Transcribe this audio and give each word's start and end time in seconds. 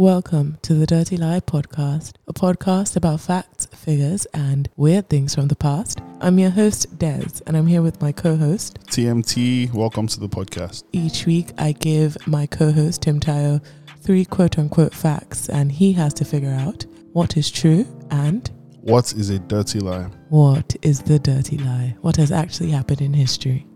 Welcome 0.00 0.56
to 0.62 0.72
the 0.72 0.86
Dirty 0.86 1.18
Lie 1.18 1.40
Podcast, 1.40 2.14
a 2.26 2.32
podcast 2.32 2.96
about 2.96 3.20
facts, 3.20 3.66
figures, 3.66 4.24
and 4.32 4.66
weird 4.74 5.10
things 5.10 5.34
from 5.34 5.48
the 5.48 5.54
past. 5.54 6.00
I'm 6.22 6.38
your 6.38 6.48
host, 6.48 6.98
Des, 6.98 7.42
and 7.46 7.54
I'm 7.54 7.66
here 7.66 7.82
with 7.82 8.00
my 8.00 8.10
co 8.10 8.34
host. 8.34 8.78
TMT, 8.86 9.74
welcome 9.74 10.06
to 10.06 10.18
the 10.18 10.26
podcast. 10.26 10.84
Each 10.92 11.26
week, 11.26 11.52
I 11.58 11.72
give 11.72 12.16
my 12.26 12.46
co 12.46 12.72
host, 12.72 13.02
Tim 13.02 13.20
Tayo, 13.20 13.62
three 14.00 14.24
quote 14.24 14.58
unquote 14.58 14.94
facts, 14.94 15.50
and 15.50 15.70
he 15.70 15.92
has 15.92 16.14
to 16.14 16.24
figure 16.24 16.56
out 16.58 16.86
what 17.12 17.36
is 17.36 17.50
true 17.50 17.84
and 18.10 18.50
What 18.80 19.12
is 19.12 19.28
a 19.28 19.38
dirty 19.38 19.80
lie? 19.80 20.06
what 20.30 20.76
is 20.80 21.00
the 21.02 21.18
dirty 21.18 21.58
lie, 21.58 21.94
what 22.00 22.16
has 22.16 22.32
actually 22.32 22.70
happened 22.70 23.02
in 23.02 23.12
history. 23.12 23.66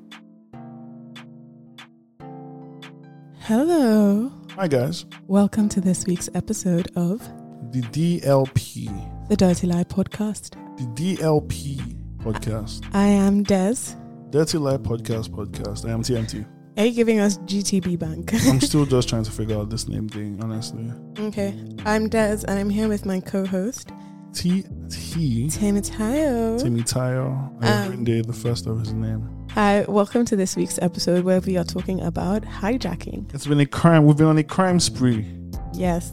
Hello. 3.46 4.32
Hi, 4.56 4.66
guys. 4.68 5.04
Welcome 5.26 5.68
to 5.68 5.80
this 5.82 6.06
week's 6.06 6.30
episode 6.34 6.88
of 6.96 7.18
The 7.72 7.82
DLP, 7.92 9.28
the 9.28 9.36
Dirty 9.36 9.66
Lie 9.66 9.84
Podcast. 9.84 10.52
the 10.78 10.84
DLP 11.16 11.76
podcast, 12.22 12.88
I 12.94 13.04
am 13.04 13.42
Des. 13.42 13.96
Dirty 14.30 14.56
Lie 14.56 14.78
Podcast 14.78 15.28
podcast. 15.28 15.86
I 15.86 15.92
am 15.92 16.02
TMT. 16.02 16.46
Are 16.78 16.86
you 16.86 16.92
giving 16.92 17.20
us 17.20 17.36
GTB 17.40 17.98
Bank? 17.98 18.32
I'm 18.46 18.60
still 18.62 18.86
just 18.86 19.10
trying 19.10 19.24
to 19.24 19.30
figure 19.30 19.58
out 19.58 19.68
this 19.68 19.88
name 19.88 20.08
thing, 20.08 20.40
honestly. 20.42 20.90
okay. 21.18 21.54
I'm 21.84 22.08
Des, 22.08 22.44
and 22.48 22.58
I'm 22.58 22.70
here 22.70 22.88
with 22.88 23.04
my 23.04 23.20
co-host 23.20 23.90
T 24.32 24.64
T 24.90 25.50
Tim 25.50 25.76
Tayo. 25.82 26.58
Timmy 26.58 26.82
Tayo. 26.82 27.62
I 27.62 27.84
Um, 27.86 27.92
um, 27.92 28.04
the 28.04 28.32
first 28.32 28.66
of 28.66 28.80
his 28.80 28.94
name. 28.94 29.43
Hi, 29.54 29.84
welcome 29.88 30.24
to 30.26 30.36
this 30.36 30.56
week's 30.56 30.78
episode 30.82 31.24
where 31.24 31.40
we 31.40 31.56
are 31.56 31.64
talking 31.64 32.00
about 32.00 32.42
hijacking. 32.42 33.32
It's 33.32 33.46
been 33.46 33.60
a 33.60 33.66
crime. 33.66 34.04
We've 34.04 34.16
been 34.16 34.26
on 34.26 34.38
a 34.38 34.42
crime 34.42 34.80
spree. 34.80 35.26
Yes, 35.72 36.12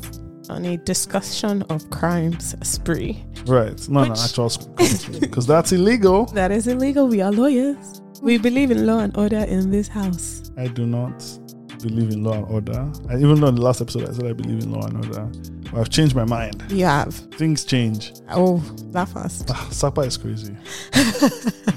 on 0.49 0.65
a 0.65 0.77
discussion 0.77 1.63
of 1.63 1.89
crimes 1.89 2.55
spree. 2.61 3.25
Right. 3.45 3.87
No, 3.89 4.03
no, 4.03 4.09
Which- 4.11 4.20
actual 4.20 4.49
spree 4.49 5.20
because 5.20 5.48
that's 5.48 5.71
illegal. 5.71 6.25
That 6.33 6.51
is 6.51 6.67
illegal. 6.67 7.07
We 7.07 7.21
are 7.21 7.31
lawyers. 7.31 8.01
We 8.21 8.37
believe 8.37 8.70
in 8.70 8.85
law 8.85 8.99
and 8.99 9.15
order 9.17 9.37
in 9.39 9.71
this 9.71 9.87
house. 9.87 10.51
I 10.57 10.67
do 10.67 10.85
not 10.85 11.23
believe 11.82 12.12
in 12.12 12.24
law 12.24 12.34
and 12.34 12.46
order. 12.46 12.91
I, 13.10 13.15
even 13.18 13.40
though 13.41 13.48
in 13.48 13.55
the 13.55 13.62
last 13.62 13.82
episode 13.82 14.10
I 14.10 14.13
said 14.13 14.26
I 14.26 14.34
believe 14.34 14.63
in 14.63 14.71
law 14.71 14.85
and 14.85 14.98
order, 15.05 15.29
but 15.71 15.79
I've 15.79 15.90
changed 15.90 16.15
my 16.15 16.26
mind. 16.26 16.63
You 16.70 16.85
have. 16.85 17.13
Things 17.35 17.63
change. 17.65 18.13
Oh, 18.29 18.57
that 18.91 19.07
fast. 19.10 19.49
Ah, 19.49 19.68
Sapa 19.71 20.01
is 20.01 20.18
crazy. 20.18 20.55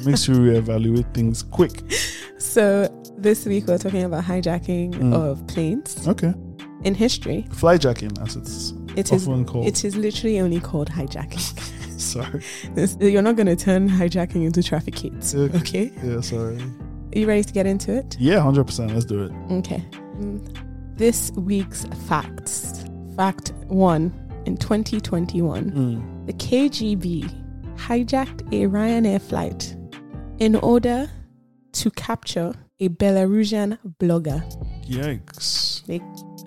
Makes 0.05 0.29
you 0.29 0.35
reevaluate 0.35 1.13
things 1.15 1.43
quick. 1.43 1.83
So 2.39 2.87
this 3.17 3.47
week 3.47 3.67
we're 3.67 3.79
talking 3.79 4.05
about 4.05 4.23
hijacking 4.25 4.93
Mm. 4.95 5.13
of 5.15 5.45
planes 5.49 6.07
Okay. 6.07 6.35
in 6.85 6.95
history. 6.95 7.47
Flyjacking, 7.51 8.21
as 8.23 8.37
it's 8.37 8.75
It 8.97 9.11
is. 9.13 9.27
often 9.27 9.45
called. 9.45 9.67
It 9.67 9.85
is 9.85 9.97
literally 9.97 10.39
only 10.41 10.61
called 10.61 10.89
hijacking. 10.91 11.41
sorry. 11.99 12.43
This- 12.75 12.97
You're 13.01 13.23
not 13.23 13.35
going 13.37 13.47
to 13.49 13.57
turn 13.57 13.89
hijacking 13.89 14.45
into 14.45 14.63
traffic 14.63 14.97
hits. 14.97 15.35
Okay. 15.35 15.59
Okay. 15.59 15.93
Yeah, 16.05 16.21
sorry. 16.21 16.59
Are 17.15 17.19
you 17.19 17.27
ready 17.29 17.45
to 17.45 17.53
get 17.53 17.67
into 17.67 17.95
it? 17.97 18.17
Yeah, 18.19 18.39
100%. 18.39 18.93
Let's 18.93 19.05
do 19.05 19.23
it. 19.25 19.33
Okay. 19.59 19.85
Mm. 20.19 20.97
This 20.97 21.31
week's 21.37 21.85
facts. 22.09 22.85
Fact 23.17 23.53
one 23.69 24.13
in 24.47 24.57
2021, 24.57 25.71
Mm. 25.71 26.27
the 26.27 26.33
KGB 26.33 27.31
hijacked 27.77 28.41
a 28.53 28.67
Ryanair 28.69 29.21
flight 29.21 29.77
in 30.39 30.57
order 30.57 31.09
to 31.73 31.91
capture 31.93 32.53
a 32.81 32.89
Belarusian 32.89 33.79
blogger. 34.01 34.43
Yikes. 34.87 35.85
They 35.87 36.01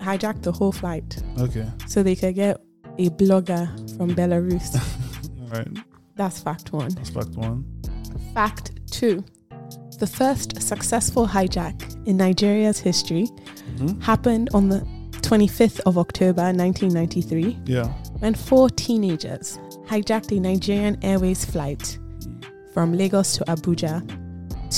hijacked 0.04 0.42
the 0.42 0.52
whole 0.52 0.72
flight 0.72 1.22
Okay. 1.38 1.66
so 1.86 2.02
they 2.02 2.14
could 2.14 2.34
get 2.34 2.60
a 2.98 3.08
blogger 3.10 3.68
from 3.96 4.14
Belarus. 4.14 4.74
All 5.40 5.48
right. 5.58 5.68
That's 6.14 6.40
fact 6.40 6.72
one. 6.72 6.90
That's 6.90 7.10
fact 7.10 7.30
one. 7.36 7.64
Fact 8.34 8.72
two 8.90 9.24
the 9.98 10.06
first 10.06 10.60
successful 10.62 11.26
hijack 11.26 11.74
in 12.06 12.16
Nigeria's 12.16 12.78
history 12.78 13.28
Mhm. 13.78 14.00
happened 14.02 14.48
on 14.54 14.68
the 14.68 14.80
25th 15.22 15.80
of 15.86 15.98
October 15.98 16.52
1993 16.52 17.58
Yeah. 17.66 17.88
when 18.20 18.34
four 18.34 18.70
teenagers 18.70 19.58
hijacked 19.88 20.36
a 20.36 20.40
Nigerian 20.40 20.96
Airways 21.02 21.44
flight 21.44 21.98
from 22.72 22.92
Lagos 22.92 23.32
to 23.36 23.44
Abuja 23.44 24.02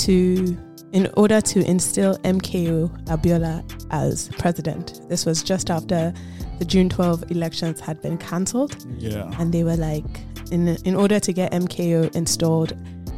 to 0.05 0.57
in 0.93 1.07
order 1.15 1.39
to 1.39 1.63
instill 1.65 2.17
MKO 2.25 2.89
Abiola 3.05 3.63
as 3.91 4.27
president. 4.37 4.99
This 5.07 5.25
was 5.25 5.41
just 5.41 5.69
after 5.69 6.11
the 6.59 6.65
June 6.65 6.89
12 6.89 7.23
elections 7.31 7.79
had 7.79 8.01
been 8.01 8.17
cancelled 8.17 8.75
Yeah. 8.99 9.31
and 9.39 9.53
they 9.53 9.63
were 9.63 9.77
like 9.77 10.03
in 10.51 10.67
in 10.83 10.95
order 10.95 11.19
to 11.19 11.31
get 11.31 11.53
MKO 11.53 12.09
installed 12.13 12.73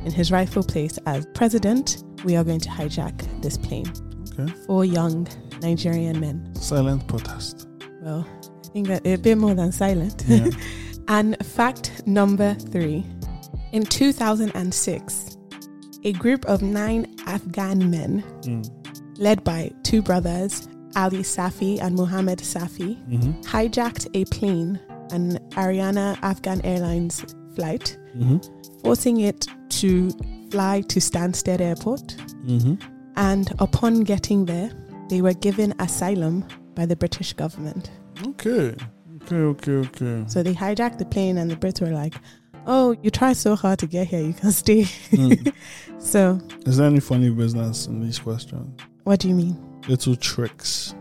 in 0.06 0.12
his 0.12 0.31
rightful 0.31 0.64
place 0.64 0.97
as 1.06 1.25
president, 1.34 2.03
we 2.24 2.36
are 2.36 2.44
going 2.44 2.59
to 2.59 2.69
hijack 2.69 3.41
this 3.41 3.58
plane. 3.58 3.91
Okay. 4.40 4.52
Four 4.66 4.86
young 4.86 5.28
Nigerian 5.62 6.19
men. 6.19 6.53
Silent 6.56 7.08
protest. 7.08 7.68
Well, 8.02 8.28
I 8.66 8.68
think 8.69 8.88
that 8.88 9.06
a 9.06 9.16
bit 9.18 9.38
more 9.38 9.53
than 9.53 9.72
silent. 9.72 10.24
Yeah. 10.28 10.50
and 11.08 11.38
fact 11.46 12.06
number 12.08 12.53
three. 12.56 13.06
In 13.72 13.84
2006, 13.84 15.38
a 16.03 16.12
group 16.13 16.46
of 16.46 16.62
nine 16.62 17.16
Afghan 17.25 17.90
men, 17.90 18.24
mm. 18.42 19.18
led 19.18 19.44
by 19.44 19.72
two 19.84 20.02
brothers, 20.02 20.68
Ali 20.96 21.19
Safi 21.19 21.81
and 21.81 21.96
Mohammed 21.96 22.40
Safi, 22.40 22.97
Mm-hmm. 23.08 23.42
hijacked 23.42 24.08
a 24.13 24.25
plane, 24.25 24.80
an 25.12 25.38
Ariana 25.52 26.18
Afghan 26.22 26.62
Airlines 26.63 27.25
flight, 27.56 27.97
Mm-hmm. 28.16 28.38
forcing 28.84 29.22
it 29.22 29.47
to 29.69 30.12
fly 30.51 30.81
to 30.81 31.00
Stansted 31.00 31.62
Airport. 31.62 32.16
Mm-hmm. 32.46 32.75
And 33.16 33.51
upon 33.59 34.01
getting 34.01 34.46
there, 34.46 34.72
they 35.09 35.22
were 35.22 35.34
given 35.34 35.74
asylum 35.79 36.46
by 36.75 36.85
the 36.85 36.96
British 36.96 37.34
government. 37.34 37.91
Okay. 38.28 38.75
Okay, 39.24 39.35
okay, 39.35 39.72
okay. 39.72 40.24
So 40.28 40.44
they 40.44 40.53
hijacked 40.53 40.97
the 40.97 41.06
plane, 41.06 41.38
and 41.38 41.50
the 41.50 41.56
Brits 41.56 41.81
were 41.81 41.94
like, 41.94 42.13
Oh, 42.66 42.96
you 43.01 43.09
try 43.09 43.34
so 43.34 43.56
hard 43.56 43.79
to 43.79 43.88
get 43.88 44.07
here, 44.07 44.22
you 44.22 44.34
can 44.34 44.51
stay. 44.51 44.84
Mm. 45.12 45.53
so, 46.00 46.40
Is 46.66 46.78
there 46.78 46.88
any 46.88 47.00
funny 47.00 47.30
business 47.30 47.88
in 47.88 48.00
these 48.01 48.19
questions? 48.19 48.80
what 49.03 49.19
do 49.19 49.28
you 49.28 49.35
mean? 49.35 49.81
Little 49.88 50.16
tricks. 50.16 50.95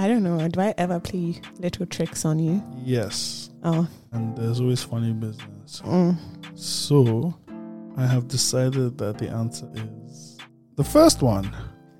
I 0.00 0.08
don't 0.08 0.22
know. 0.22 0.48
Do 0.48 0.60
I 0.60 0.72
ever 0.78 0.98
play 1.00 1.40
little 1.58 1.84
tricks 1.86 2.24
on 2.24 2.38
you? 2.38 2.62
Yes. 2.84 3.50
Oh, 3.62 3.86
And 4.12 4.34
there's 4.36 4.58
always 4.60 4.82
funny 4.82 5.12
business. 5.12 5.82
mm. 5.84 6.16
So, 6.54 7.34
I 7.96 8.06
have 8.06 8.26
decided 8.28 8.96
that 8.98 9.18
the 9.18 9.28
answer 9.28 9.68
is 9.74 10.38
the 10.76 10.84
first 10.84 11.20
one. 11.22 11.50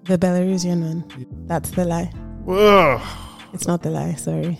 the 0.04 0.16
Belarusian 0.16 0.80
one. 0.82 1.04
That's 1.46 1.70
the 1.72 1.84
lie. 1.84 2.10
Ugh. 2.48 3.00
It's 3.52 3.66
not 3.66 3.82
the 3.82 3.90
lie. 3.90 4.14
Sorry. 4.14 4.58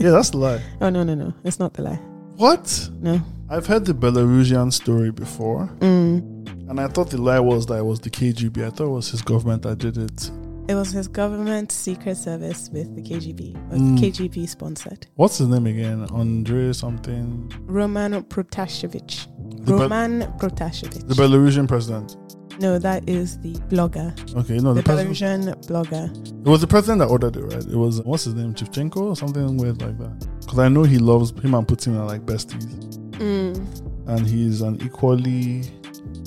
Yeah, 0.00 0.10
that's 0.10 0.30
the 0.30 0.38
lie. 0.38 0.60
Oh, 0.80 0.90
no, 0.90 1.04
no, 1.04 1.14
no. 1.14 1.32
It's 1.44 1.60
not 1.60 1.74
the 1.74 1.82
lie. 1.82 2.00
What? 2.36 2.90
No. 3.00 3.20
I've 3.48 3.66
heard 3.66 3.84
the 3.84 3.92
Belarusian 3.94 4.72
story 4.72 5.12
before, 5.12 5.68
Mm. 5.78 6.68
and 6.70 6.80
I 6.80 6.88
thought 6.88 7.10
the 7.10 7.20
lie 7.22 7.38
was 7.40 7.66
that 7.66 7.78
it 7.78 7.84
was 7.84 8.00
the 8.00 8.10
KGB. 8.10 8.66
I 8.66 8.70
thought 8.70 8.86
it 8.86 8.96
was 9.00 9.10
his 9.10 9.22
government 9.22 9.62
that 9.62 9.78
did 9.78 9.96
it. 9.96 10.30
It 10.66 10.74
was 10.74 10.92
his 10.92 11.08
government 11.08 11.70
secret 11.72 12.16
service 12.16 12.70
with 12.72 12.94
the 12.96 13.02
KGB. 13.02 13.54
Was 13.70 13.80
Mm. 13.80 13.98
KGB 13.98 14.48
sponsored. 14.48 15.06
What's 15.16 15.38
his 15.38 15.48
name 15.48 15.66
again? 15.66 16.06
Andre 16.10 16.72
something. 16.72 17.52
Roman 17.66 18.22
Protasevich. 18.24 19.26
The, 19.66 19.72
Be- 19.72 19.78
Roman 19.82 20.22
Protasevich. 20.38 21.06
the 21.06 21.14
Belarusian 21.14 21.68
president. 21.68 22.16
no, 22.60 22.78
that 22.78 23.06
is 23.08 23.38
the 23.40 23.52
blogger. 23.68 24.08
Okay, 24.36 24.58
no, 24.58 24.72
the 24.72 24.80
the. 24.80 24.90
Belarusian 24.90 25.54
blogger. 25.66 26.04
It 26.46 26.48
was 26.48 26.60
the 26.62 26.66
president 26.66 27.00
that 27.00 27.08
ordered 27.08 27.36
it, 27.36 27.42
right? 27.44 27.64
It 27.66 27.76
was 27.76 28.00
what's 28.02 28.24
his 28.24 28.34
name, 28.34 28.54
Chivchenko 28.54 28.96
or 29.10 29.16
something 29.16 29.56
weird 29.58 29.82
like 29.82 29.98
that. 29.98 30.26
Because 30.40 30.58
I 30.60 30.68
know 30.68 30.84
he 30.84 30.98
loves 30.98 31.30
him 31.42 31.54
and 31.54 31.66
Putin 31.66 31.98
are 31.98 32.06
like 32.06 32.24
besties, 32.24 32.96
Mm. 33.18 34.08
and 34.08 34.26
he's 34.26 34.60
an 34.62 34.80
equally 34.82 35.64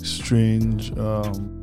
strange 0.04 0.92
um, 0.98 1.57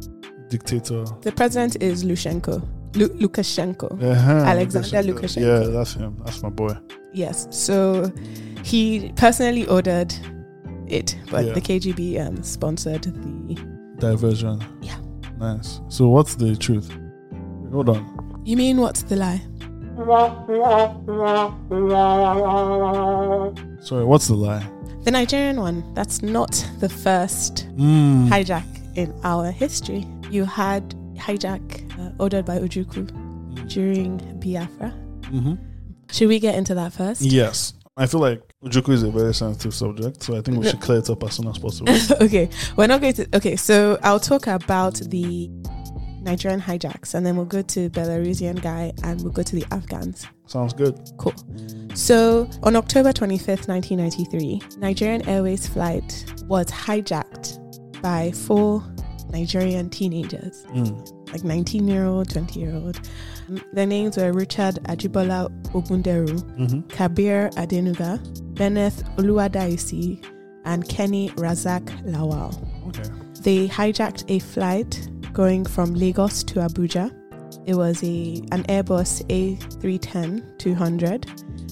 dictator. 0.59 1.05
The 1.23 1.33
president 1.33 1.83
is 1.83 2.05
Lushenko. 2.05 2.63
Lu- 2.95 3.09
Lukashenko. 3.19 3.89
Uh-huh, 4.01 4.31
Alexander 4.53 5.03
Lukashenko. 5.13 5.41
Yeah, 5.65 5.71
that's 5.73 5.95
him. 5.95 6.17
That's 6.25 6.43
my 6.43 6.49
boy. 6.51 6.77
Yes. 7.13 7.49
So 7.51 8.13
he 8.63 9.13
personally 9.17 9.67
ordered 9.67 10.15
it, 10.87 11.17
but 11.31 11.45
Yeah. 11.45 11.55
the 11.55 11.61
KGB 11.61 12.21
um, 12.25 12.43
sponsored 12.43 13.03
the. 13.03 13.57
Diversion. 13.99 14.61
Yeah. 14.81 14.97
Nice. 15.39 15.81
So 15.89 16.09
what's 16.09 16.35
the 16.37 16.55
truth? 16.57 16.89
Hold 17.73 17.89
on. 17.89 18.03
You 18.45 18.57
mean 18.57 18.77
what's 18.77 19.03
the 19.03 19.17
lie? 19.17 19.41
Sorry, 23.81 24.05
what's 24.05 24.27
the 24.29 24.35
lie? 24.35 24.67
The 25.05 25.11
Nigerian 25.11 25.61
one. 25.61 25.83
That's 25.95 26.23
not 26.23 26.53
the 26.81 26.89
first 26.89 27.67
Mm. 27.77 28.29
hijack 28.29 28.65
in 28.97 29.13
our 29.25 29.51
history. 29.51 30.07
You 30.35 30.45
had 30.45 30.97
hijack 31.15 31.63
uh, 31.97 32.11
ordered 32.19 32.45
by 32.45 32.59
Ojukwu 32.59 33.69
during 33.69 34.19
Biafra. 34.41 34.91
hmm 35.31 35.55
Should 36.11 36.29
we 36.29 36.41
get 36.41 36.57
into 36.57 36.75
that 36.75 36.93
first? 36.93 37.21
Yes. 37.21 37.75
I 37.97 38.07
feel 38.07 38.19
like 38.19 38.43
Ojukwu 38.65 38.89
is 38.95 39.05
a 39.05 39.13
very 39.13 39.33
sensitive 39.33 39.73
subject, 39.73 40.25
so 40.25 40.37
I 40.37 40.41
think 40.41 40.59
we 40.59 40.69
should 40.69 40.81
clear 40.81 40.99
it 40.99 41.09
up 41.09 41.23
as 41.23 41.35
soon 41.37 41.47
as 41.47 41.59
possible. 41.59 41.93
okay, 42.21 42.49
we're 42.77 42.89
not 42.89 43.01
going 43.01 43.13
to. 43.13 43.29
Okay, 43.37 43.55
so 43.55 43.97
I'll 44.03 44.19
talk 44.19 44.49
about 44.49 44.95
the 44.97 45.49
Nigerian 46.23 46.61
hijacks, 46.61 47.15
and 47.15 47.25
then 47.25 47.37
we'll 47.37 47.47
go 47.47 47.63
to 47.63 47.89
Belarusian 47.91 48.61
guy, 48.61 48.93
and 49.05 49.23
we'll 49.23 49.33
go 49.33 49.45
to 49.45 49.55
the 49.55 49.65
Afghans. 49.71 50.27
Sounds 50.47 50.73
good. 50.73 50.99
Cool. 51.17 51.35
So 51.95 52.51
on 52.65 52.75
October 52.75 53.13
25th, 53.13 53.69
1993, 53.69 54.79
Nigerian 54.79 55.29
Airways 55.29 55.69
flight 55.69 56.27
was 56.49 56.67
hijacked 56.67 57.61
by 58.03 58.33
four 58.33 58.83
Nigerian 59.45 59.91
teenagers, 59.91 60.65
Mm. 60.75 61.33
like 61.33 61.43
19 61.45 61.89
year 61.89 62.05
old, 62.07 62.31
20 62.31 62.61
year 62.61 62.75
old. 62.75 63.01
Their 63.73 63.87
names 63.87 64.17
were 64.17 64.33
Richard 64.33 64.77
Ajibola 64.85 65.49
Ogunderu, 65.73 66.39
hmm 66.57 66.81
Kabir 66.89 67.51
Adenuga, 67.57 68.21
Benneth 68.55 69.03
Oluwadaisi, 69.17 70.25
and 70.65 70.89
Kenny 70.89 71.31
Razak 71.31 71.85
Lawal. 72.07 72.55
Okay. 72.89 73.11
They 73.43 73.69
hijacked 73.69 74.25
a 74.29 74.39
flight 74.39 75.09
going 75.33 75.65
from 75.67 75.95
Lagos 75.95 76.45
to 76.45 76.61
Abuja. 76.61 77.11
It 77.67 77.75
was 77.75 78.03
a 78.05 78.41
an 78.53 78.63
Airbus 78.69 79.13
A310 79.29 80.43
200. 80.59 81.27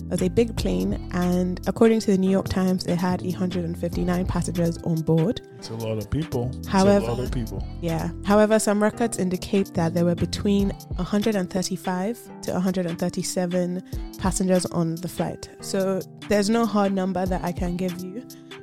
It 0.06 0.20
was 0.20 0.22
a 0.22 0.28
big 0.28 0.54
plane, 0.56 1.08
and 1.12 1.58
according 1.66 2.00
to 2.00 2.10
the 2.10 2.19
New 2.19 2.31
York 2.31 2.49
Times, 2.49 2.84
it 2.84 2.96
had 2.96 3.22
159 3.22 4.26
passengers 4.26 4.76
on 4.84 4.96
board. 5.00 5.40
It's 5.56 5.70
a 5.70 5.75
lot 5.75 5.96
of 5.96 6.10
people. 6.10 6.50
It's 6.58 6.69
However- 6.69 7.06
a 7.06 7.10
lot 7.14 7.20
of 7.20 7.31
people. 7.32 7.66
Yeah. 7.81 8.10
However, 8.25 8.58
some 8.58 8.82
records 8.82 9.19
indicate 9.19 9.72
that 9.75 9.94
there 9.94 10.04
were 10.04 10.14
between 10.14 10.70
135 10.96 12.19
to 12.43 12.52
137 12.52 13.82
passengers 14.19 14.66
on 14.66 14.96
the 14.96 15.08
flight. 15.08 15.49
So 15.60 16.00
there's 16.28 16.50
no 16.50 16.66
hard 16.66 16.93
number 16.93 17.25
that 17.25 17.43
I 17.43 17.52
can 17.52 17.76
give 17.76 17.98
you, 18.05 18.22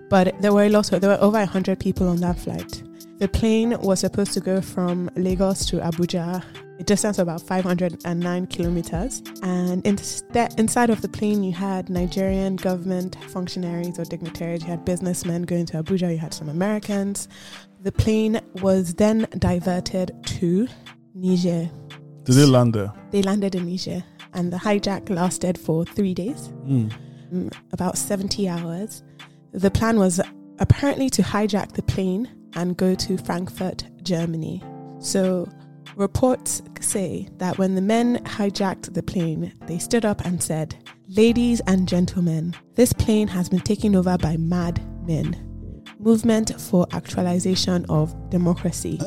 but 0.10 0.40
there 0.42 0.54
were 0.54 0.64
a 0.66 0.70
lot 0.70 0.92
of, 0.92 1.02
there 1.02 1.10
were 1.10 1.22
over 1.22 1.38
100 1.40 1.80
people 1.80 2.08
on 2.08 2.18
that 2.18 2.38
flight. 2.40 2.84
The 3.18 3.28
plane 3.28 3.76
was 3.82 4.00
supposed 4.02 4.34
to 4.34 4.40
go 4.40 4.62
from 4.62 5.10
Lagos 5.16 5.66
to 5.68 5.78
Abuja, 5.78 6.44
a 6.80 6.84
distance 6.84 7.20
of 7.20 7.28
about 7.28 7.42
509 7.42 8.48
kilometers. 8.48 9.22
And 9.44 9.86
instead, 9.86 10.58
inside 10.60 10.90
of 10.90 11.02
the 11.02 11.10
plane, 11.10 11.44
you 11.44 11.52
had 11.52 11.90
Nigerian 11.90 12.56
government 12.56 13.18
functionaries 13.26 14.00
or 14.00 14.06
dignitaries, 14.06 14.62
you 14.64 14.68
had 14.70 14.86
businessmen 14.86 15.44
going 15.44 15.66
to 15.68 15.84
Abuja, 15.84 16.12
you 16.12 16.18
had 16.18 16.34
some 16.34 16.50
Americans. 16.50 17.28
The 17.82 17.92
plane 17.92 18.40
was 18.62 18.94
then 18.96 19.28
diverted 19.38 20.12
to 20.26 20.68
Niger. 21.14 21.70
Did 22.24 22.36
they 22.36 22.46
land 22.46 22.74
there? 22.74 22.94
They 23.12 23.22
landed 23.24 23.56
in 23.56 23.66
Niger, 23.70 24.04
and 24.34 24.52
the 24.54 24.58
hijack 24.58 25.10
lasted 25.10 25.58
for 25.58 25.84
three 25.86 26.14
days, 26.14 26.50
Mm. 26.66 26.92
mm, 27.34 27.54
about 27.74 27.98
70 27.98 28.48
hours. 28.48 29.04
The 29.52 29.72
plan 29.72 29.98
was 29.98 30.22
apparently 30.60 31.10
to 31.12 31.24
hijack 31.24 31.74
the 31.74 31.82
plane 31.84 32.30
and 32.56 32.78
go 32.78 32.96
to 32.96 33.18
Frankfurt, 33.18 33.86
Germany. 34.04 34.64
So, 35.00 35.48
reports 35.96 36.62
say 36.80 37.28
that 37.38 37.58
when 37.58 37.76
the 37.76 37.82
men 37.82 38.18
hijacked 38.26 38.94
the 38.94 39.04
plane, 39.04 39.54
they 39.68 39.80
stood 39.80 40.06
up 40.06 40.26
and 40.26 40.42
said, 40.42 40.76
Ladies 41.08 41.60
and 41.68 41.88
gentlemen, 41.88 42.56
this 42.76 42.94
plane 42.94 43.28
has 43.28 43.50
been 43.50 43.62
taken 43.62 43.96
over 43.96 44.18
by 44.18 44.38
mad 44.38 44.82
men. 45.08 45.84
Movement 46.00 46.60
for 46.62 46.88
actualization 46.92 47.86
of 47.90 48.16
democracy. 48.30 49.00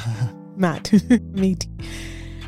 mad. 0.56 0.90
Mate. 1.32 1.66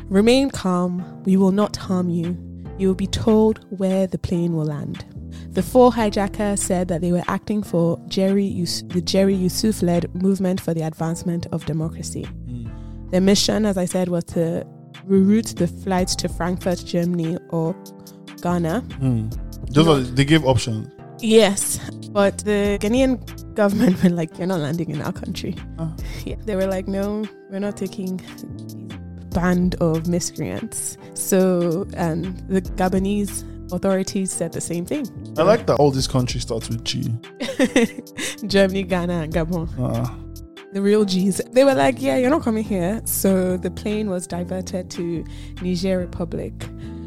Remain 0.05 0.49
calm. 0.49 1.23
We 1.23 1.37
will 1.37 1.51
not 1.51 1.75
harm 1.75 2.09
you. 2.09 2.37
You 2.77 2.87
will 2.87 2.95
be 2.95 3.07
told 3.07 3.65
where 3.77 4.07
the 4.07 4.17
plane 4.17 4.55
will 4.55 4.65
land. 4.65 5.05
The 5.51 5.63
four 5.63 5.93
hijackers 5.93 6.61
said 6.61 6.87
that 6.87 7.01
they 7.01 7.11
were 7.11 7.23
acting 7.27 7.61
for 7.61 8.01
Jerry 8.07 8.45
Yus- 8.45 8.81
the 8.87 9.01
Jerry 9.01 9.35
Yusuf 9.35 9.83
led 9.83 10.13
movement 10.15 10.59
for 10.59 10.73
the 10.73 10.81
advancement 10.81 11.45
of 11.51 11.65
democracy. 11.65 12.27
Their 13.13 13.21
mission, 13.21 13.67
as 13.67 13.77
I 13.77 13.85
said, 13.85 14.09
was 14.09 14.23
to 14.33 14.65
reroute 15.07 15.55
the 15.55 15.67
flights 15.67 16.15
to 16.15 16.27
Frankfurt, 16.27 16.83
Germany 16.83 17.37
or 17.49 17.75
Ghana. 18.41 18.81
Mm. 19.01 19.71
Just 19.71 19.87
like- 19.87 20.15
they 20.15 20.25
gave 20.25 20.43
options. 20.45 20.87
Yes, 21.19 21.79
but 22.09 22.39
the 22.39 22.79
Ghanaian 22.81 23.19
government 23.53 24.01
were 24.03 24.09
like, 24.09 24.35
"You're 24.39 24.47
not 24.47 24.61
landing 24.61 24.89
in 24.89 24.99
our 25.03 25.11
country." 25.13 25.53
Ah. 25.77 25.93
Yeah, 26.25 26.37
they 26.45 26.55
were 26.55 26.65
like, 26.65 26.87
"No, 26.87 27.23
we're 27.51 27.59
not 27.59 27.77
taking 27.77 28.19
band 29.29 29.75
of 29.79 30.07
miscreants." 30.07 30.97
So, 31.13 31.85
um, 31.97 32.35
the 32.49 32.61
Gabonese 32.63 33.43
authorities 33.71 34.31
said 34.31 34.53
the 34.53 34.61
same 34.61 34.85
thing. 34.87 35.05
I 35.37 35.43
like 35.43 35.67
that 35.67 35.75
all 35.75 35.91
these 35.91 36.07
countries 36.07 36.41
start 36.41 36.67
with 36.67 36.83
G. 36.83 37.13
Germany, 38.47 38.81
Ghana, 38.83 39.13
and 39.13 39.31
Gabon, 39.33 39.69
Uh, 39.77 40.09
the 40.73 40.81
real 40.81 41.05
G's. 41.05 41.39
They 41.51 41.63
were 41.63 41.75
like, 41.75 42.01
"Yeah, 42.01 42.17
you're 42.17 42.29
not 42.29 42.43
coming 42.43 42.63
here." 42.63 43.01
So 43.05 43.57
the 43.57 43.71
plane 43.71 44.09
was 44.09 44.27
diverted 44.27 44.89
to 44.91 45.23
Niger 45.61 45.97
Republic. 45.99 46.53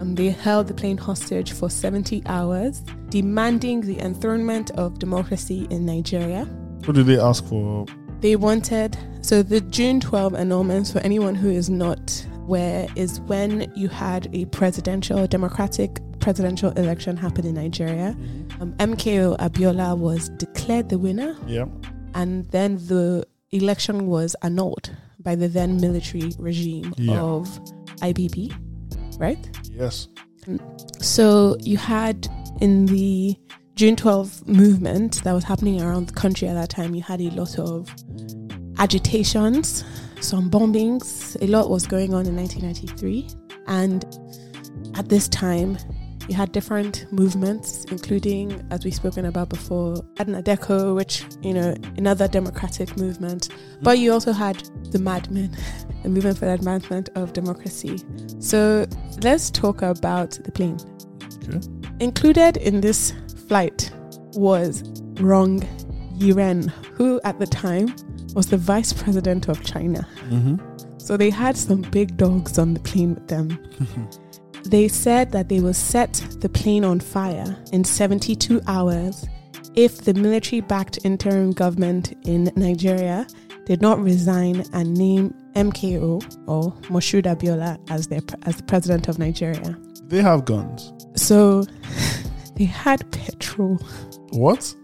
And 0.01 0.17
they 0.17 0.29
held 0.31 0.67
the 0.69 0.75
plane 0.75 0.99
hostage 0.99 1.53
for 1.53 1.71
70 1.71 2.23
hours, 2.27 2.83
demanding 3.09 3.81
the 3.81 3.99
enthronement 3.99 4.71
of 4.73 4.99
democracy 4.99 5.67
in 5.71 5.87
Nigeria. 5.87 6.45
what 6.85 6.95
did 6.95 7.07
they 7.07 7.19
ask 7.19 7.45
for? 7.47 7.87
They 8.21 8.37
wanted 8.37 8.97
so 9.23 9.43
the 9.43 9.61
June 9.61 9.99
12 10.01 10.35
annulments 10.35 10.93
for 10.93 11.01
anyone 11.01 11.35
who 11.35 11.51
is 11.51 11.69
not 11.69 12.25
aware 12.45 12.87
is 12.95 13.21
when 13.23 13.73
you 13.75 13.89
had 13.89 14.29
a 14.33 14.45
presidential 14.47 15.27
democratic 15.27 15.99
presidential 16.21 16.71
election 16.73 17.17
happen 17.17 17.45
in 17.47 17.55
Nigeria. 17.55 18.17
Um, 18.61 18.73
MKO 18.79 19.37
Abiola 19.39 19.97
was 19.99 20.29
declared 20.31 20.89
the 20.89 20.99
winner, 20.99 21.35
Yeah. 21.47 21.67
and 22.15 22.49
then 22.51 22.77
the 22.87 23.27
election 23.53 24.07
was 24.07 24.35
annulled 24.43 24.91
by 25.21 25.35
the 25.35 25.49
then 25.49 25.81
military 25.81 26.33
regime 26.39 26.93
Yeah. 26.99 27.21
of 27.21 27.49
IBB, 28.03 28.53
right? 29.19 29.39
Yes. 29.71 30.09
So 31.01 31.57
you 31.61 31.77
had 31.77 32.29
in 32.61 32.87
the 32.87 33.37
June 33.75 33.97
12 33.97 34.47
movement 34.49 35.23
that 35.25 35.33
was 35.33 35.45
happening 35.45 35.81
around 35.83 36.09
the 36.09 36.13
country 36.15 36.49
at 36.49 36.55
that 36.55 36.71
time, 36.71 36.95
you 36.95 37.03
had 37.03 37.21
a 37.21 37.31
lot 37.31 37.59
of 37.59 37.89
agitations, 38.79 39.85
some 40.21 40.51
bombings. 40.51 41.37
A 41.43 41.47
lot 41.47 41.69
was 41.71 41.87
going 41.87 42.15
on 42.15 42.27
in 42.27 42.37
1993. 42.37 43.29
And 43.67 44.05
at 44.97 45.09
this 45.09 45.29
time, 45.29 45.77
you 46.29 46.35
had 46.35 46.53
different 46.53 47.07
movements, 47.13 47.85
including, 47.91 48.67
as 48.71 48.85
we've 48.85 48.95
spoken 48.95 49.27
about 49.27 49.49
before, 49.49 49.97
NADECO, 50.17 50.95
which, 50.95 51.25
you 51.43 51.55
know, 51.55 51.75
another 51.97 52.27
democratic 52.27 52.97
movement. 52.97 53.49
But 53.83 53.99
you 53.99 54.13
also 54.13 54.33
had 54.33 54.57
the 54.91 54.99
Madmen, 54.99 55.57
the 56.03 56.09
movement 56.09 56.39
for 56.39 56.47
the 56.47 56.55
advancement 56.55 57.11
of 57.15 57.33
democracy. 57.33 58.01
So 58.41 58.87
let's 59.23 59.51
talk 59.51 59.83
about 59.83 60.33
the 60.43 60.51
plane. 60.51 60.79
Okay. 61.49 61.61
Included 62.01 62.57
in 62.57 62.81
this 62.81 63.13
flight 63.47 63.93
was 64.35 64.83
Rong 65.21 65.61
Yiren, 66.19 66.71
who 66.95 67.21
at 67.25 67.39
the 67.39 67.47
time 67.47 67.95
was 68.35 68.49
the 68.49 68.57
vice 68.57 68.93
president 68.93 69.49
of 69.49 69.63
China. 69.65 70.07
Mm-hmm. 70.29 70.57
So 70.99 71.17
they 71.17 71.31
had 71.31 71.57
some 71.57 71.83
big 71.83 72.17
dogs 72.17 72.59
on 72.59 72.75
the 72.75 72.81
plane 72.81 73.15
with 73.15 73.29
them. 73.29 73.59
They 74.69 74.89
said 74.89 75.31
that 75.33 75.49
they 75.49 75.61
will 75.61 75.75
set 75.75 76.15
the 76.41 76.49
plane 76.49 76.85
on 76.85 76.99
fire 77.01 77.57
in 77.73 77.85
72 77.85 78.61
hours 78.67 79.25
if 79.77 79.99
the 79.99 80.15
military 80.15 80.61
backed 80.61 80.99
interim 81.05 81.53
government 81.53 82.15
in 82.25 82.51
Nigeria 82.57 83.27
did 83.67 83.81
not 83.81 84.01
resign 84.01 84.65
and 84.73 84.95
name 84.95 85.35
MKO 85.55 86.23
or 86.49 86.73
Moshood 86.89 87.25
Abiola 87.25 87.79
as 87.91 88.09
their 88.09 88.21
as 88.43 88.57
the 88.57 88.63
president 88.65 89.09
of 89.09 89.19
Nigeria. 89.19 89.79
they 90.05 90.23
have 90.23 90.45
guns. 90.45 90.93
So 91.15 91.65
they 92.57 92.65
had 92.65 93.11
petrol. 93.13 93.77
What? 94.31 94.75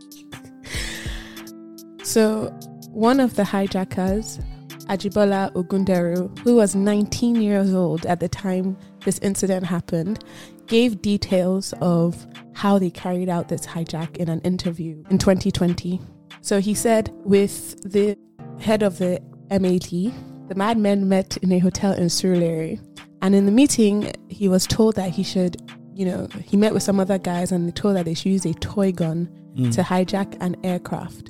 So 2.05 2.49
one 2.91 3.21
of 3.21 3.37
the 3.37 3.45
hijackers, 3.45 4.39
Ajibola 4.87 5.53
Ogunderu, 5.55 6.37
who 6.41 6.57
was 6.57 6.75
19 6.75 7.37
years 7.37 7.73
old 7.73 8.05
at 8.07 8.21
the 8.21 8.29
time 8.29 8.77
this 9.05 9.19
incident 9.19 9.67
happened, 9.67 10.25
gave 10.67 11.03
details 11.03 11.75
of 11.81 12.27
how 12.55 12.79
they 12.79 12.91
carried 12.91 13.29
out 13.29 13.49
this 13.49 13.67
hijack 13.67 14.17
in 14.17 14.29
an 14.29 14.41
interview 14.41 15.03
in 15.11 15.19
2020. 15.19 16.01
So 16.41 16.61
he 16.61 16.75
said, 16.75 17.11
with 17.25 17.81
the 17.91 18.17
head 18.61 18.83
of 18.83 18.99
the 18.99 19.21
MAD, 19.51 20.13
the 20.49 20.55
madmen 20.55 21.09
met 21.09 21.37
in 21.39 21.53
a 21.53 21.59
hotel 21.59 21.93
in 21.93 22.05
Surulere. 22.07 22.81
And 23.23 23.35
in 23.35 23.47
the 23.47 23.53
meeting, 23.53 24.13
he 24.29 24.49
was 24.49 24.67
told 24.67 24.97
that 24.97 25.11
he 25.11 25.23
should, 25.23 25.57
you 25.95 26.05
know, 26.07 26.27
he 26.45 26.57
met 26.57 26.75
with 26.75 26.83
some 26.83 26.99
other 26.99 27.19
guys 27.19 27.53
and 27.53 27.69
they 27.69 27.73
told 27.73 27.97
that 27.97 28.05
they 28.05 28.15
should 28.15 28.33
use 28.33 28.45
a 28.45 28.55
toy 28.55 28.93
gun 28.93 29.29
Mm. 29.53 29.71
to 29.75 29.83
hijack 29.83 30.35
an 30.41 30.57
aircraft. 30.65 31.29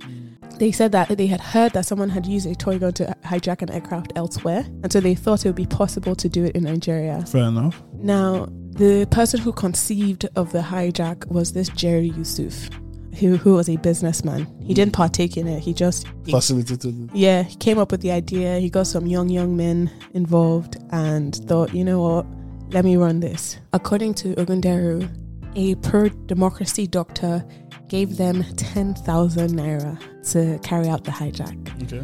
They 0.62 0.71
said 0.71 0.92
that 0.92 1.09
they 1.09 1.26
had 1.26 1.40
heard 1.40 1.73
that 1.73 1.87
someone 1.87 2.09
had 2.09 2.25
used 2.25 2.47
a 2.47 2.54
toy 2.54 2.78
gun 2.78 2.92
to 2.92 3.16
hijack 3.25 3.62
an 3.62 3.71
aircraft 3.73 4.12
elsewhere, 4.14 4.64
and 4.85 4.92
so 4.92 5.00
they 5.00 5.16
thought 5.16 5.45
it 5.45 5.49
would 5.49 5.57
be 5.57 5.66
possible 5.66 6.14
to 6.14 6.28
do 6.28 6.45
it 6.45 6.54
in 6.54 6.62
Nigeria. 6.62 7.21
Fair 7.26 7.47
enough. 7.47 7.83
Now, 7.95 8.47
The 8.71 9.09
person 9.11 9.40
who 9.40 9.52
conceived 9.52 10.28
of 10.37 10.52
the 10.52 10.61
hijack 10.61 11.26
was 11.26 11.52
this 11.52 11.69
Jerry 11.71 12.11
Yusuf, 12.11 12.71
who, 13.19 13.37
who 13.37 13.54
was 13.54 13.69
a 13.69 13.76
businessman. 13.78 14.47
He 14.61 14.69
hmm. 14.69 14.75
didn't 14.75 14.92
partake 14.92 15.37
in 15.37 15.49
it. 15.49 15.59
He 15.59 15.75
just 15.75 16.07
he- 16.25 16.31
Facilitated. 16.31 17.11
yeah, 17.12 17.42
he 17.42 17.57
came 17.57 17.81
up 17.81 17.90
with 17.90 18.00
the 18.00 18.12
idea. 18.12 18.61
He 18.61 18.71
got 18.71 18.87
some 18.87 19.09
young, 19.09 19.31
young 19.31 19.57
men 19.57 19.90
involved 20.14 20.76
and 20.90 21.35
thought, 21.49 21.75
you 21.75 21.83
know 21.83 22.00
what, 22.00 22.25
let 22.71 22.85
me 22.85 22.97
run 22.97 23.19
this. 23.19 23.59
According 23.73 24.14
to 24.14 24.37
Ogunderu, 24.37 25.11
a 25.57 25.75
pro 25.76 26.09
democracy 26.09 26.87
doctor 26.87 27.45
gave 27.92 28.16
them 28.16 28.42
10,000 28.56 29.50
naira 29.50 29.99
to 30.32 30.58
carry 30.66 30.88
out 30.88 31.04
the 31.04 31.11
hijack. 31.11 31.82
Okay. 31.82 32.02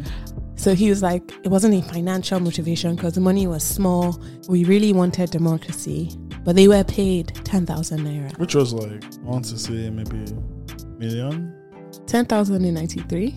So 0.55 0.75
he 0.75 0.87
was 0.87 1.01
like, 1.01 1.23
it 1.43 1.47
wasn't 1.47 1.73
a 1.73 1.81
financial 1.91 2.39
motivation 2.39 2.95
because 2.95 3.13
the 3.15 3.21
money 3.21 3.47
was 3.47 3.63
small. 3.63 4.21
We 4.47 4.65
really 4.65 4.93
wanted 4.93 5.31
democracy, 5.31 6.11
but 6.43 6.55
they 6.55 6.67
were 6.67 6.83
paid 6.83 7.33
10,000 7.43 8.01
naira. 8.01 8.37
Which 8.37 8.53
was 8.53 8.71
like, 8.71 9.03
I 9.03 9.21
want 9.23 9.45
to 9.45 9.57
say 9.57 9.89
maybe 9.89 10.31
million. 10.99 11.55
10,000 12.05 12.63
in 12.63 12.73
93 12.75 13.35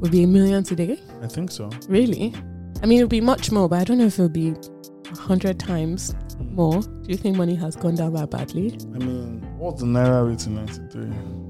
would 0.00 0.10
be 0.10 0.22
a 0.22 0.26
million 0.26 0.64
today. 0.64 0.98
I 1.20 1.26
think 1.26 1.50
so. 1.50 1.68
Really? 1.88 2.34
I 2.82 2.86
mean, 2.86 3.00
it 3.00 3.02
would 3.02 3.10
be 3.10 3.20
much 3.20 3.52
more, 3.52 3.68
but 3.68 3.80
I 3.80 3.84
don't 3.84 3.98
know 3.98 4.06
if 4.06 4.18
it 4.18 4.22
would 4.22 4.32
be 4.32 4.54
a 5.12 5.16
hundred 5.18 5.60
times 5.60 6.14
hmm. 6.38 6.54
more. 6.54 6.80
Do 6.80 7.08
you 7.10 7.18
think 7.18 7.36
money 7.36 7.54
has 7.56 7.76
gone 7.76 7.96
down 7.96 8.14
that 8.14 8.30
badly? 8.30 8.78
I 8.94 8.98
mean, 8.98 9.42
what's 9.58 9.80
the 9.80 9.86
naira 9.86 10.26
rate 10.26 10.46
in 10.46 10.54
'93? 10.54 11.41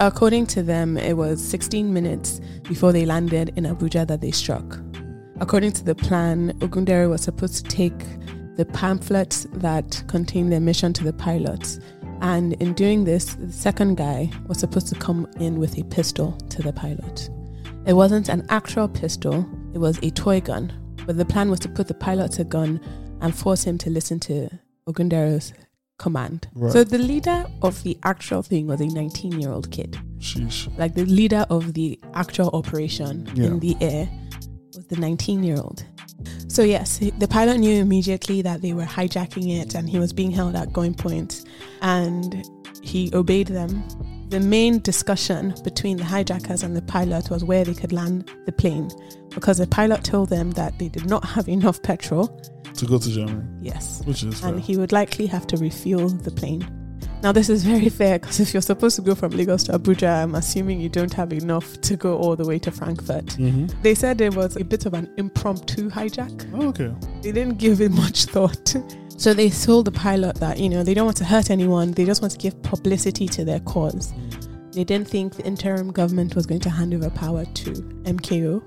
According 0.00 0.46
to 0.48 0.62
them, 0.62 0.96
it 0.96 1.16
was 1.16 1.42
16 1.42 1.92
minutes 1.92 2.40
before 2.62 2.92
they 2.92 3.04
landed 3.04 3.52
in 3.56 3.64
Abuja 3.64 4.06
that 4.06 4.20
they 4.20 4.30
struck. 4.30 4.80
According 5.40 5.72
to 5.72 5.84
the 5.84 5.94
plan, 5.94 6.52
Ogunderu 6.60 7.10
was 7.10 7.22
supposed 7.22 7.56
to 7.56 7.62
take 7.64 7.98
the 8.56 8.64
pamphlets 8.64 9.46
that 9.54 10.02
contained 10.08 10.52
their 10.52 10.60
mission 10.60 10.92
to 10.94 11.04
the 11.04 11.12
pilots. 11.12 11.78
And 12.20 12.54
in 12.54 12.72
doing 12.74 13.04
this, 13.04 13.34
the 13.34 13.52
second 13.52 13.96
guy 13.96 14.30
was 14.46 14.58
supposed 14.58 14.88
to 14.88 14.94
come 14.94 15.26
in 15.40 15.58
with 15.58 15.78
a 15.78 15.84
pistol 15.84 16.32
to 16.50 16.62
the 16.62 16.72
pilot. 16.72 17.28
It 17.86 17.94
wasn't 17.94 18.28
an 18.28 18.46
actual 18.48 18.88
pistol, 18.88 19.46
it 19.74 19.78
was 19.78 19.98
a 20.02 20.10
toy 20.10 20.40
gun. 20.40 20.72
But 21.06 21.16
the 21.16 21.24
plan 21.24 21.50
was 21.50 21.58
to 21.60 21.68
put 21.68 21.88
the 21.88 21.94
pilot 21.94 22.32
to 22.32 22.44
gun 22.44 22.80
and 23.20 23.34
force 23.34 23.64
him 23.64 23.78
to 23.78 23.90
listen 23.90 24.20
to 24.20 24.48
Ogunderu's 24.86 25.52
command. 25.98 26.48
Right. 26.54 26.72
So 26.72 26.84
the 26.84 26.98
leader 26.98 27.46
of 27.62 27.82
the 27.82 27.98
actual 28.04 28.42
thing 28.42 28.66
was 28.66 28.80
a 28.80 28.86
19 28.86 29.40
year 29.40 29.50
old 29.50 29.70
kid 29.70 29.98
Sheesh. 30.18 30.66
like 30.78 30.94
the 30.94 31.04
leader 31.04 31.46
of 31.50 31.74
the 31.74 31.98
actual 32.14 32.50
operation 32.52 33.28
Yeah. 33.34 33.44
in 33.46 33.60
the 33.60 33.76
air 33.80 34.08
was 34.74 34.86
the 34.86 34.96
19 34.96 35.42
year 35.44 35.56
old. 35.58 35.84
So, 36.48 36.62
yes, 36.62 36.98
the 36.98 37.26
pilot 37.26 37.58
knew 37.58 37.80
immediately 37.80 38.42
that 38.42 38.62
they 38.62 38.74
were 38.74 38.84
hijacking 38.84 39.60
it 39.60 39.74
and 39.74 39.88
he 39.88 39.98
was 39.98 40.12
being 40.12 40.30
held 40.30 40.54
at 40.54 40.68
gunpoint 40.68 41.44
and 41.80 42.44
he 42.82 43.10
obeyed 43.14 43.48
them. 43.48 43.82
The 44.32 44.40
main 44.40 44.78
discussion 44.80 45.54
between 45.62 45.98
the 45.98 46.04
hijackers 46.04 46.62
and 46.62 46.74
the 46.74 46.80
pilot 46.80 47.28
was 47.28 47.44
where 47.44 47.64
they 47.64 47.74
could 47.74 47.92
land 47.92 48.30
the 48.46 48.52
plane 48.52 48.90
because 49.28 49.58
the 49.58 49.66
pilot 49.66 50.04
told 50.04 50.30
them 50.30 50.52
that 50.52 50.78
they 50.78 50.88
did 50.88 51.04
not 51.06 51.22
have 51.24 51.48
enough 51.58 51.82
petrol. 51.82 52.28
To 52.76 52.86
go 52.86 52.96
to 52.98 53.10
Germany, 53.10 53.44
Yes. 53.60 54.00
which 54.06 54.22
is 54.22 54.40
fair. 54.40 54.48
And 54.54 54.58
he 54.60 54.78
would 54.78 54.90
likely 54.90 55.26
have 55.26 55.46
to 55.48 55.58
refuel 55.58 56.08
the 56.08 56.30
plane. 56.30 56.66
Now, 57.22 57.30
this 57.30 57.50
is 57.50 57.62
very 57.62 57.90
fair 57.90 58.18
because 58.18 58.40
if 58.40 58.54
you're 58.54 58.62
supposed 58.62 58.96
to 58.96 59.02
go 59.02 59.14
from 59.14 59.32
Lagos 59.32 59.64
to 59.64 59.78
Abuja, 59.78 60.22
I'm 60.22 60.34
assuming 60.34 60.80
you 60.80 60.88
don't 60.88 61.12
have 61.12 61.32
enough 61.34 61.78
to 61.82 61.96
go 61.96 62.16
all 62.16 62.34
the 62.34 62.46
way 62.46 62.58
to 62.60 62.70
Frankfurt. 62.70 63.34
hmm 63.34 63.66
They 63.82 63.94
said 63.94 64.20
it 64.22 64.34
was 64.34 64.56
a 64.56 64.64
bit 64.64 64.86
of 64.86 64.94
an 64.94 65.12
impromptu 65.18 65.90
hijack. 65.90 66.50
Oh, 66.54 66.68
okay. 66.68 66.92
They 67.20 67.32
didn't 67.32 67.58
give 67.58 67.80
it 67.82 67.90
much 67.92 68.24
thought. 68.24 68.74
So 69.16 69.34
they 69.34 69.50
told 69.50 69.84
the 69.84 69.92
pilot 69.92 70.36
that, 70.36 70.58
you 70.58 70.68
know, 70.68 70.82
they 70.82 70.94
don't 70.94 71.04
want 71.04 71.16
to 71.18 71.24
hurt 71.24 71.50
anyone, 71.50 71.92
they 71.92 72.04
just 72.04 72.22
want 72.22 72.32
to 72.32 72.38
give 72.38 72.60
publicity 72.62 73.26
to 73.28 73.44
their 73.44 73.60
cause. 73.60 74.12
They 74.72 74.84
didn't 74.84 75.06
think 75.06 75.36
the 75.36 75.44
interim 75.44 75.92
government 75.92 76.34
was 76.34 76.46
going 76.46 76.60
to 76.60 76.70
hand 76.70 76.94
over 76.94 77.10
power 77.10 77.44
to 77.44 77.70
MKO, 78.04 78.62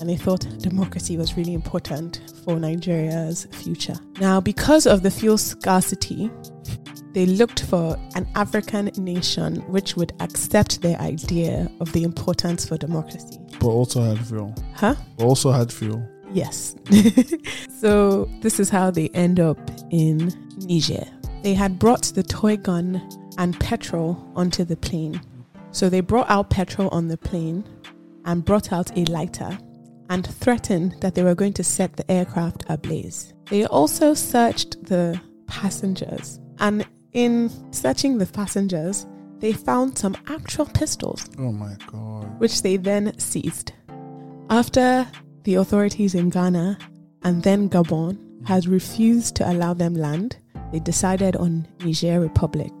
and 0.00 0.08
they 0.08 0.16
thought 0.16 0.46
democracy 0.58 1.16
was 1.18 1.36
really 1.36 1.52
important 1.52 2.22
for 2.44 2.58
Nigeria's 2.58 3.46
future. 3.52 3.94
Now, 4.18 4.40
because 4.40 4.86
of 4.86 5.02
the 5.02 5.10
fuel 5.10 5.36
scarcity, 5.36 6.30
they 7.12 7.26
looked 7.26 7.64
for 7.64 7.98
an 8.14 8.26
African 8.36 8.86
nation 8.96 9.56
which 9.70 9.96
would 9.96 10.12
accept 10.20 10.80
their 10.80 10.98
idea 10.98 11.70
of 11.80 11.92
the 11.92 12.04
importance 12.04 12.66
for 12.66 12.78
democracy. 12.78 13.38
But 13.58 13.68
also 13.68 14.00
had 14.00 14.24
fuel. 14.26 14.54
Huh? 14.74 14.94
But 15.18 15.24
also 15.24 15.50
had 15.50 15.72
fuel. 15.72 16.02
Yes. 16.32 16.76
so 17.80 18.26
this 18.40 18.60
is 18.60 18.68
how 18.70 18.90
they 18.90 19.08
end 19.10 19.40
up 19.40 19.58
in 19.90 20.32
Niger. 20.58 21.04
They 21.42 21.54
had 21.54 21.78
brought 21.78 22.04
the 22.14 22.22
toy 22.22 22.56
gun 22.56 23.00
and 23.38 23.58
petrol 23.58 24.30
onto 24.36 24.64
the 24.64 24.76
plane. 24.76 25.20
So 25.72 25.88
they 25.88 26.00
brought 26.00 26.28
out 26.28 26.50
petrol 26.50 26.88
on 26.90 27.08
the 27.08 27.16
plane 27.16 27.64
and 28.24 28.44
brought 28.44 28.72
out 28.72 28.96
a 28.96 29.04
lighter 29.06 29.58
and 30.10 30.26
threatened 30.26 30.96
that 31.00 31.14
they 31.14 31.22
were 31.22 31.34
going 31.34 31.52
to 31.54 31.64
set 31.64 31.96
the 31.96 32.10
aircraft 32.10 32.64
ablaze. 32.68 33.32
They 33.48 33.64
also 33.66 34.14
searched 34.14 34.84
the 34.84 35.20
passengers 35.46 36.40
and 36.58 36.86
in 37.12 37.50
searching 37.72 38.18
the 38.18 38.26
passengers, 38.26 39.06
they 39.38 39.52
found 39.52 39.96
some 39.98 40.16
actual 40.28 40.66
pistols 40.66 41.28
Oh 41.38 41.50
my 41.50 41.74
god. 41.86 42.38
which 42.38 42.62
they 42.62 42.76
then 42.76 43.18
seized. 43.18 43.72
After 44.50 45.06
the 45.44 45.54
authorities 45.56 46.14
in 46.14 46.30
Ghana 46.30 46.78
and 47.22 47.42
then 47.42 47.68
Gabon 47.68 48.18
had 48.46 48.66
refused 48.66 49.36
to 49.36 49.50
allow 49.50 49.74
them 49.74 49.94
land, 49.94 50.38
they 50.72 50.78
decided 50.80 51.36
on 51.36 51.66
Niger 51.84 52.20
Republic. 52.20 52.72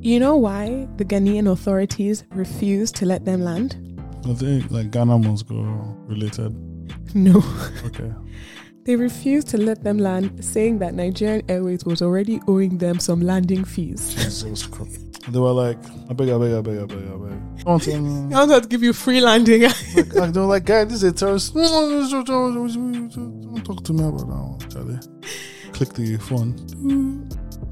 You 0.00 0.20
know 0.20 0.36
why 0.36 0.86
the 0.96 1.04
Ghanaian 1.04 1.50
authorities 1.50 2.24
refused 2.30 2.96
to 2.96 3.06
let 3.06 3.24
them 3.24 3.42
land? 3.42 3.76
I 4.28 4.34
think 4.34 4.70
like 4.70 4.90
Ghana 4.90 5.18
must 5.18 5.48
go 5.48 5.62
related. 6.06 6.54
No. 7.14 7.42
Okay. 7.84 8.12
They 8.86 8.94
refused 8.94 9.48
to 9.48 9.58
let 9.58 9.82
them 9.82 9.98
land, 9.98 10.44
saying 10.44 10.78
that 10.78 10.94
Nigerian 10.94 11.42
Airways 11.50 11.84
was 11.84 12.02
already 12.02 12.40
owing 12.46 12.78
them 12.78 13.00
some 13.00 13.20
landing 13.20 13.64
fees. 13.64 14.14
Jesus 14.14 14.64
Christ. 14.64 15.05
They 15.28 15.40
were 15.40 15.52
like, 15.52 15.78
I 16.08 16.12
beg, 16.12 16.28
I 16.28 16.38
beg, 16.38 16.52
I 16.52 16.60
beg, 16.60 16.78
I 16.78 16.86
beg, 16.86 16.98
I 16.98 17.16
beg. 17.16 17.64
Don't 17.64 17.86
me. 17.86 18.34
I 18.34 18.44
want 18.44 18.62
to 18.62 18.68
give 18.68 18.82
you 18.82 18.92
free 18.92 19.20
landing. 19.20 19.62
like, 19.62 20.14
like, 20.14 20.32
they 20.32 20.40
were 20.40 20.46
like, 20.46 20.64
guy, 20.64 20.84
this 20.84 21.02
is 21.02 21.04
a 21.04 21.12
terrorist. 21.12 21.54
Don't 21.54 23.64
talk 23.64 23.82
to 23.84 23.92
me 23.92 24.04
about 24.04 24.18
that 24.18 24.26
one, 24.26 24.58
Charlie. 24.70 24.98
Click 25.72 25.92
the 25.94 26.16
phone. 26.18 27.28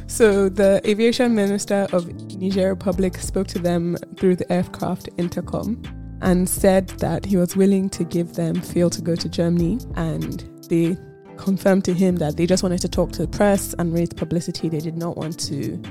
So 0.08 0.48
the 0.48 0.80
aviation 0.84 1.34
minister 1.34 1.86
of 1.92 2.08
Niger 2.36 2.70
Republic 2.70 3.16
spoke 3.18 3.46
to 3.48 3.58
them 3.58 3.96
through 4.16 4.36
the 4.36 4.52
aircraft 4.52 5.08
intercom 5.16 5.82
and 6.22 6.48
said 6.48 6.88
that 7.00 7.24
he 7.24 7.36
was 7.36 7.56
willing 7.56 7.88
to 7.90 8.04
give 8.04 8.34
them 8.34 8.60
fuel 8.60 8.90
to 8.90 9.00
go 9.00 9.14
to 9.14 9.28
Germany 9.28 9.78
and 9.96 10.40
they 10.68 10.96
confirmed 11.36 11.84
to 11.84 11.92
him 11.92 12.16
that 12.16 12.36
they 12.36 12.46
just 12.46 12.62
wanted 12.62 12.80
to 12.80 12.88
talk 12.88 13.12
to 13.12 13.22
the 13.22 13.28
press 13.28 13.74
and 13.78 13.92
raise 13.92 14.12
publicity. 14.12 14.68
They 14.68 14.78
did 14.78 14.96
not 14.96 15.16
want 15.16 15.38
to 15.48 15.82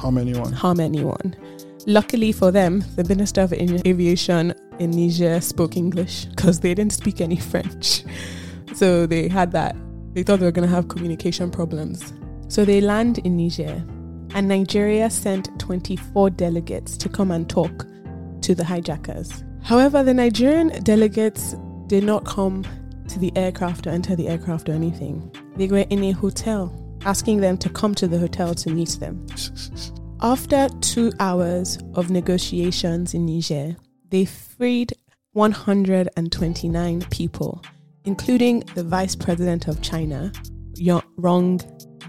How 0.00 0.16
anyone. 0.16 0.52
harm 0.52 0.80
anyone. 0.80 1.36
Luckily 1.86 2.32
for 2.32 2.50
them, 2.50 2.84
the 2.96 3.04
Minister 3.04 3.42
of 3.42 3.52
Aviation 3.52 4.54
in 4.78 4.90
Niger 4.90 5.40
spoke 5.40 5.76
English 5.76 6.26
because 6.26 6.60
they 6.60 6.74
didn't 6.74 6.92
speak 6.92 7.20
any 7.20 7.36
French. 7.36 8.04
So 8.74 9.06
they 9.06 9.28
had 9.28 9.52
that. 9.52 9.76
They 10.14 10.22
thought 10.22 10.40
they 10.40 10.46
were 10.46 10.52
going 10.52 10.68
to 10.68 10.74
have 10.74 10.88
communication 10.88 11.50
problems. 11.50 12.12
So 12.48 12.64
they 12.64 12.80
land 12.80 13.18
in 13.18 13.36
Niger, 13.36 13.84
and 14.34 14.48
Nigeria 14.48 15.10
sent 15.10 15.58
24 15.58 16.30
delegates 16.30 16.96
to 16.96 17.08
come 17.08 17.30
and 17.30 17.48
talk 17.48 17.86
to 18.42 18.54
the 18.54 18.64
hijackers. 18.64 19.44
However, 19.62 20.02
the 20.02 20.14
Nigerian 20.14 20.68
delegates 20.82 21.54
did 21.86 22.04
not 22.04 22.24
come 22.24 22.64
to 23.08 23.18
the 23.18 23.32
aircraft 23.36 23.86
or 23.86 23.90
enter 23.90 24.16
the 24.16 24.28
aircraft 24.28 24.68
or 24.68 24.72
anything. 24.72 25.30
They 25.56 25.66
were 25.66 25.84
in 25.90 26.02
a 26.04 26.12
hotel, 26.12 26.72
asking 27.04 27.40
them 27.40 27.56
to 27.58 27.68
come 27.70 27.94
to 27.96 28.06
the 28.08 28.18
hotel 28.18 28.54
to 28.54 28.70
meet 28.70 28.90
them. 29.00 29.26
After 30.22 30.68
two 30.80 31.12
hours 31.18 31.78
of 31.94 32.10
negotiations 32.10 33.14
in 33.14 33.26
Niger, 33.26 33.76
they 34.10 34.24
freed 34.26 34.92
129 35.32 37.02
people, 37.10 37.62
including 38.04 38.60
the 38.74 38.82
vice 38.84 39.14
president 39.16 39.68
of 39.68 39.80
China, 39.82 40.32
Rong 41.16 41.58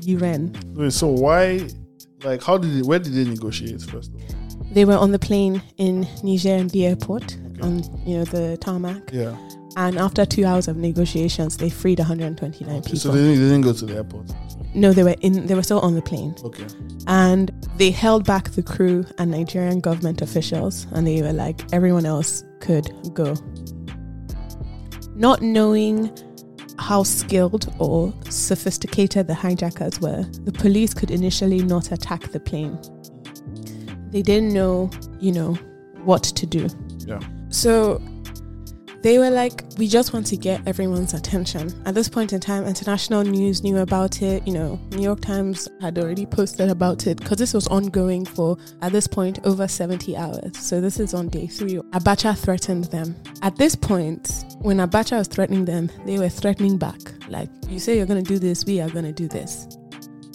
Yiren. 0.01 0.55
Wait, 0.75 0.91
so 0.93 1.07
why? 1.07 1.67
Like, 2.23 2.43
how 2.43 2.57
did 2.57 2.75
it? 2.77 2.85
Where 2.85 2.99
did 2.99 3.13
they 3.13 3.23
negotiate 3.25 3.81
first 3.81 4.11
of 4.13 4.21
all? 4.21 4.65
They 4.73 4.85
were 4.85 4.95
on 4.97 5.11
the 5.11 5.19
plane 5.19 5.61
in 5.77 6.07
Niger 6.23 6.55
in 6.55 6.67
the 6.69 6.85
airport, 6.85 7.35
Okay. 7.51 7.61
on 7.61 7.83
you 8.05 8.17
know 8.17 8.25
the 8.25 8.57
tarmac, 8.61 9.11
Yeah. 9.11 9.35
and 9.77 9.97
after 9.97 10.25
two 10.25 10.45
hours 10.45 10.67
of 10.67 10.77
negotiations, 10.77 11.57
they 11.57 11.69
freed 11.69 11.99
129 11.99 12.81
people. 12.83 12.99
So 12.99 13.11
they 13.11 13.19
didn't, 13.19 13.39
they 13.39 13.49
didn't 13.49 13.61
go 13.61 13.73
to 13.73 13.85
the 13.85 13.95
airport. 13.95 14.27
No, 14.73 14.93
they 14.93 15.03
were 15.03 15.15
in. 15.21 15.45
They 15.47 15.55
were 15.55 15.63
still 15.63 15.79
on 15.79 15.95
the 15.95 16.01
plane. 16.01 16.35
Okay. 16.43 16.65
and 17.07 17.51
they 17.77 17.91
held 17.91 18.25
back 18.25 18.51
the 18.51 18.63
crew 18.63 19.05
and 19.17 19.31
Nigerian 19.31 19.79
government 19.79 20.21
officials, 20.21 20.87
and 20.91 21.05
they 21.05 21.21
were 21.21 21.33
like, 21.33 21.61
everyone 21.73 22.05
else 22.05 22.43
could 22.59 22.91
go. 23.13 23.35
Not 25.15 25.41
knowing 25.41 26.11
how 26.79 27.03
skilled 27.03 27.73
or 27.79 28.13
sophisticated 28.29 29.27
the 29.27 29.33
hijackers 29.33 29.99
were, 29.99 30.23
the 30.43 30.51
police 30.51 30.93
could 30.93 31.11
initially 31.11 31.61
not 31.63 31.91
attack 31.91 32.31
the 32.31 32.39
plane. 32.39 32.79
They 34.11 34.21
didn't 34.21 34.53
know, 34.53 34.89
you 35.19 35.31
know, 35.31 35.53
what 36.03 36.23
to 36.23 36.45
do. 36.45 36.67
Yeah. 37.05 37.19
So 37.49 38.01
they 39.01 39.17
were 39.17 39.29
like, 39.29 39.63
we 39.77 39.87
just 39.87 40.13
want 40.13 40.27
to 40.27 40.37
get 40.37 40.61
everyone's 40.67 41.13
attention. 41.13 41.73
At 41.85 41.95
this 41.95 42.07
point 42.07 42.33
in 42.33 42.39
time, 42.39 42.65
international 42.65 43.23
news 43.23 43.63
knew 43.63 43.77
about 43.77 44.21
it. 44.21 44.45
You 44.47 44.53
know, 44.53 44.79
New 44.91 45.01
York 45.01 45.21
Times 45.21 45.67
had 45.81 45.97
already 45.97 46.25
posted 46.25 46.69
about 46.69 47.07
it 47.07 47.17
because 47.17 47.37
this 47.37 47.53
was 47.53 47.67
ongoing 47.67 48.25
for, 48.25 48.57
at 48.81 48.91
this 48.91 49.07
point, 49.07 49.39
over 49.43 49.67
70 49.67 50.15
hours. 50.15 50.57
So 50.57 50.79
this 50.79 50.99
is 50.99 51.13
on 51.13 51.29
day 51.29 51.47
three. 51.47 51.77
Abacha 51.93 52.37
threatened 52.37 52.85
them. 52.85 53.15
At 53.41 53.55
this 53.55 53.75
point, 53.75 54.45
when 54.59 54.77
Abacha 54.77 55.17
was 55.17 55.27
threatening 55.27 55.65
them, 55.65 55.89
they 56.05 56.19
were 56.19 56.29
threatening 56.29 56.77
back. 56.77 56.99
Like, 57.27 57.49
you 57.69 57.79
say 57.79 57.97
you're 57.97 58.05
going 58.05 58.23
to 58.23 58.27
do 58.27 58.37
this, 58.37 58.65
we 58.65 58.81
are 58.81 58.89
going 58.89 59.05
to 59.05 59.11
do 59.11 59.27
this. 59.27 59.67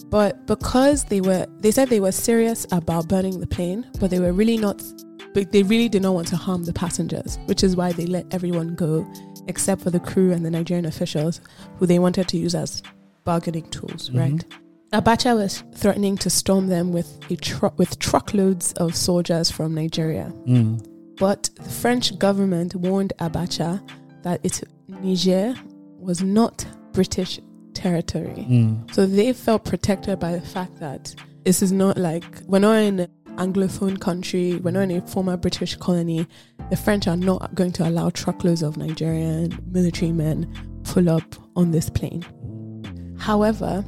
But 0.09 0.47
because 0.47 1.05
they 1.05 1.21
were, 1.21 1.47
they 1.59 1.71
said 1.71 1.89
they 1.89 2.01
were 2.01 2.13
serious 2.13 2.67
about 2.73 3.09
burning 3.09 3.41
the 3.41 3.47
plane, 3.47 3.87
but 4.01 4.11
they 4.11 4.21
were 4.21 4.33
really 4.33 4.57
not 4.57 4.83
but 5.37 5.53
they 5.53 5.63
really 5.65 5.87
did 5.91 6.01
not 6.01 6.15
want 6.15 6.27
to 6.27 6.35
harm 6.37 6.65
the 6.65 6.73
passengers, 6.73 7.39
which 7.45 7.63
is 7.63 7.77
why 7.77 7.93
they 7.93 8.07
let 8.07 8.25
everyone 8.33 8.75
go, 8.75 9.07
except 9.49 9.83
for 9.83 9.91
the 9.91 10.01
crew 10.01 10.33
and 10.33 10.47
the 10.47 10.51
Nigerian 10.51 10.87
officials, 10.87 11.43
who 11.79 11.85
they 11.85 11.99
wanted 11.99 12.27
to 12.29 12.39
use 12.39 12.55
as 12.55 12.83
bargaining 13.25 13.69
tools, 13.69 14.09
Mhm. 14.09 14.19
right? 14.19 14.45
Abacha 14.95 15.37
was 15.37 15.63
threatening 15.75 16.17
to 16.17 16.31
storm 16.31 16.69
them 16.69 16.91
with 16.91 17.19
a 17.31 17.37
tru- 17.37 17.71
with 17.77 17.99
truckloads 17.99 18.73
of 18.79 18.97
soldiers 18.97 19.51
from 19.51 19.75
Nigeria, 19.75 20.33
Mm. 20.47 20.83
but 21.19 21.51
the 21.57 21.69
French 21.69 22.19
government 22.19 22.75
warned 22.75 23.13
Abacha 23.19 23.83
that 24.23 24.41
it, 24.43 24.63
Niger 24.89 25.55
was 26.01 26.23
not 26.23 26.65
British 26.95 27.41
territory. 27.75 28.47
Mm. 28.49 28.95
So 28.95 29.05
they 29.05 29.35
felt 29.35 29.65
protected 29.67 30.19
by 30.19 30.33
the 30.33 30.41
fact 30.41 30.81
that 30.81 31.15
this 31.45 31.61
is 31.63 31.73
not 31.73 31.99
like 31.99 32.25
we're 32.49 32.59
not 32.59 32.77
in 32.79 33.07
Anglophone 33.37 34.01
country, 34.01 34.57
we're 34.57 34.71
not 34.71 34.83
in 34.83 34.91
a 34.93 35.07
former 35.07 35.37
British 35.37 35.77
colony. 35.77 36.27
The 36.71 36.77
French 36.77 37.07
are 37.07 37.17
not 37.17 37.55
going 37.55 37.73
to 37.73 37.89
allow 37.89 38.11
truckloads 38.11 38.63
of 38.63 38.77
Nigerian 38.77 39.59
military 39.71 40.13
men 40.13 40.53
pull 40.85 41.11
up 41.11 41.37
on 41.55 41.71
this 41.71 41.91
plane. 41.91 42.25
However, 43.19 43.85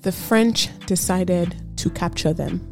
the 0.00 0.12
French 0.12 0.68
decided 0.86 1.54
to 1.78 1.90
capture 1.90 2.32
them. 2.32 2.68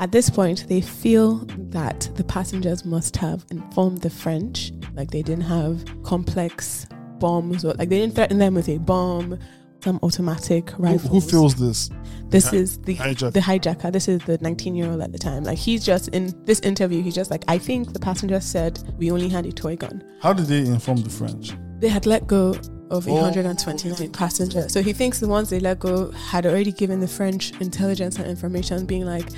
At 0.00 0.12
this 0.12 0.28
point, 0.28 0.66
they 0.68 0.80
feel 0.80 1.46
that 1.70 2.08
the 2.16 2.24
passengers 2.24 2.84
must 2.84 3.16
have 3.16 3.44
informed 3.50 4.02
the 4.02 4.10
French, 4.10 4.72
like 4.94 5.10
they 5.10 5.22
didn't 5.22 5.44
have 5.44 5.84
complex 6.02 6.86
bombs 7.18 7.64
or 7.64 7.74
like 7.74 7.88
they 7.88 8.00
didn't 8.00 8.14
threaten 8.14 8.38
them 8.38 8.54
with 8.54 8.68
a 8.68 8.78
bomb, 8.78 9.38
some 9.84 9.98
automatic 10.02 10.70
Who, 10.70 10.82
rifles. 10.82 11.10
who 11.12 11.20
feels 11.20 11.54
this? 11.54 11.90
this 12.30 12.46
Hi- 12.48 12.56
is 12.56 12.78
the 12.78 12.96
Hijack. 12.96 13.32
the 13.32 13.40
hijacker. 13.40 13.92
This 13.92 14.08
is 14.08 14.20
the 14.24 14.38
19 14.40 14.74
year 14.74 14.90
old 14.90 15.00
at 15.02 15.12
the 15.12 15.18
time. 15.18 15.44
Like 15.44 15.58
he's 15.58 15.84
just 15.84 16.08
in 16.08 16.32
this 16.46 16.58
interview. 16.60 17.02
He's 17.02 17.14
just 17.14 17.30
like, 17.30 17.44
I 17.48 17.58
think 17.58 17.92
the 17.92 18.00
passenger 18.00 18.40
said 18.40 18.80
we 18.98 19.10
only 19.10 19.28
had 19.28 19.46
a 19.46 19.52
toy 19.52 19.76
gun. 19.76 20.02
How 20.20 20.32
did 20.32 20.46
they 20.46 20.60
inform 20.60 21.02
the 21.02 21.10
French? 21.10 21.52
They 21.80 21.88
had 21.88 22.06
let 22.06 22.26
go 22.26 22.56
of 22.90 23.06
Oh. 23.08 23.12
129 23.14 24.10
passengers. 24.12 24.72
So 24.72 24.82
he 24.82 24.92
thinks 24.92 25.20
the 25.20 25.28
ones 25.28 25.50
they 25.50 25.60
let 25.60 25.78
go 25.78 26.10
had 26.12 26.46
already 26.46 26.72
given 26.72 27.00
the 27.00 27.08
French 27.08 27.52
intelligence 27.60 28.16
and 28.18 28.26
information, 28.26 28.86
being 28.86 29.04
like, 29.04 29.28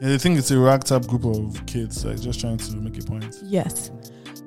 Yeah, 0.00 0.08
they 0.08 0.18
think 0.18 0.38
it's 0.38 0.50
a 0.50 0.58
ragtag 0.58 1.06
group 1.08 1.24
of 1.24 1.64
kids, 1.66 2.04
like 2.04 2.20
just 2.20 2.40
trying 2.40 2.58
to 2.58 2.76
make 2.76 2.96
a 2.98 3.02
point. 3.02 3.36
yes. 3.42 3.90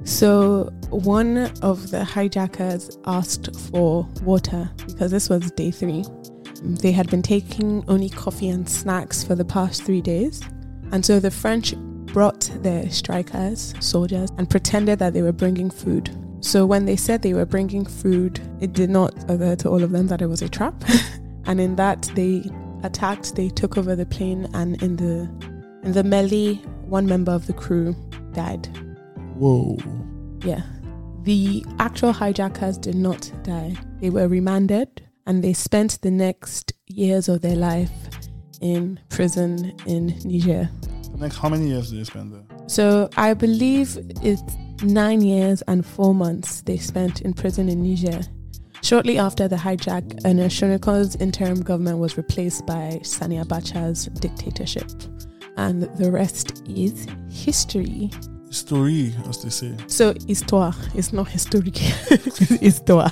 So 0.05 0.65
one 0.89 1.51
of 1.61 1.91
the 1.91 2.03
hijackers 2.03 2.97
asked 3.05 3.55
for 3.69 4.07
water 4.23 4.69
because 4.87 5.11
this 5.11 5.29
was 5.29 5.51
day 5.51 5.71
three. 5.71 6.03
They 6.61 6.91
had 6.91 7.09
been 7.09 7.21
taking 7.21 7.83
only 7.87 8.09
coffee 8.09 8.49
and 8.49 8.67
snacks 8.69 9.23
for 9.23 9.35
the 9.35 9.45
past 9.45 9.83
three 9.83 10.01
days. 10.01 10.41
And 10.91 11.05
so 11.05 11.19
the 11.19 11.31
French 11.31 11.75
brought 11.77 12.51
their 12.61 12.89
strikers, 12.89 13.73
soldiers, 13.79 14.29
and 14.37 14.49
pretended 14.49 14.99
that 14.99 15.13
they 15.13 15.21
were 15.21 15.31
bringing 15.31 15.69
food. 15.69 16.15
So 16.41 16.65
when 16.65 16.85
they 16.85 16.95
said 16.95 17.21
they 17.21 17.33
were 17.33 17.45
bringing 17.45 17.85
food, 17.85 18.39
it 18.61 18.73
did 18.73 18.89
not 18.89 19.13
occur 19.29 19.55
to 19.57 19.69
all 19.69 19.83
of 19.83 19.91
them 19.91 20.07
that 20.07 20.21
it 20.21 20.27
was 20.27 20.41
a 20.41 20.49
trap. 20.49 20.75
and 21.45 21.59
in 21.59 21.75
that, 21.77 22.03
they 22.15 22.43
attacked, 22.83 23.35
they 23.35 23.49
took 23.49 23.77
over 23.77 23.95
the 23.95 24.05
plane, 24.05 24.49
and 24.53 24.81
in 24.83 24.97
the 24.97 25.29
in 25.83 25.91
the 25.93 26.03
melee, 26.03 26.55
one 26.85 27.05
member 27.05 27.31
of 27.31 27.47
the 27.47 27.53
crew 27.53 27.95
died. 28.33 28.67
Whoa. 29.35 29.77
Yeah. 30.45 30.61
The 31.23 31.65
actual 31.79 32.11
hijackers 32.11 32.77
did 32.77 32.95
not 32.95 33.31
die. 33.43 33.75
They 34.01 34.09
were 34.09 34.27
remanded 34.27 35.07
and 35.25 35.43
they 35.43 35.53
spent 35.53 36.01
the 36.01 36.11
next 36.11 36.73
years 36.87 37.29
of 37.29 37.41
their 37.41 37.55
life 37.55 37.91
in 38.61 38.99
prison 39.09 39.73
in 39.85 40.07
Niger. 40.25 40.69
Next, 41.15 41.37
how 41.37 41.49
many 41.49 41.67
years 41.67 41.89
did 41.91 41.99
they 41.99 42.03
spend 42.03 42.33
there? 42.33 42.43
So 42.67 43.09
I 43.17 43.33
believe 43.33 43.97
it's 44.21 44.41
nine 44.83 45.21
years 45.21 45.61
and 45.63 45.85
four 45.85 46.13
months 46.13 46.61
they 46.61 46.77
spent 46.77 47.21
in 47.21 47.33
prison 47.33 47.69
in 47.69 47.83
Niger. 47.83 48.21
Shortly 48.81 49.17
after 49.17 49.47
the 49.47 49.55
hijack, 49.55 50.19
Ernest 50.25 50.61
Shonekan's 50.61 51.15
interim 51.15 51.61
government 51.61 51.99
was 51.99 52.17
replaced 52.17 52.65
by 52.65 52.99
Sani 53.03 53.37
Abacha's 53.37 54.07
dictatorship. 54.19 54.91
And 55.55 55.83
the 55.97 56.11
rest 56.11 56.63
is 56.67 57.07
history. 57.29 58.11
Story, 58.53 59.15
as 59.27 59.41
they 59.41 59.49
say. 59.49 59.75
So 59.87 60.13
histoire. 60.27 60.75
It's 60.93 61.11
not 61.11 61.27
historique. 61.27 61.75
histoire. 62.61 63.11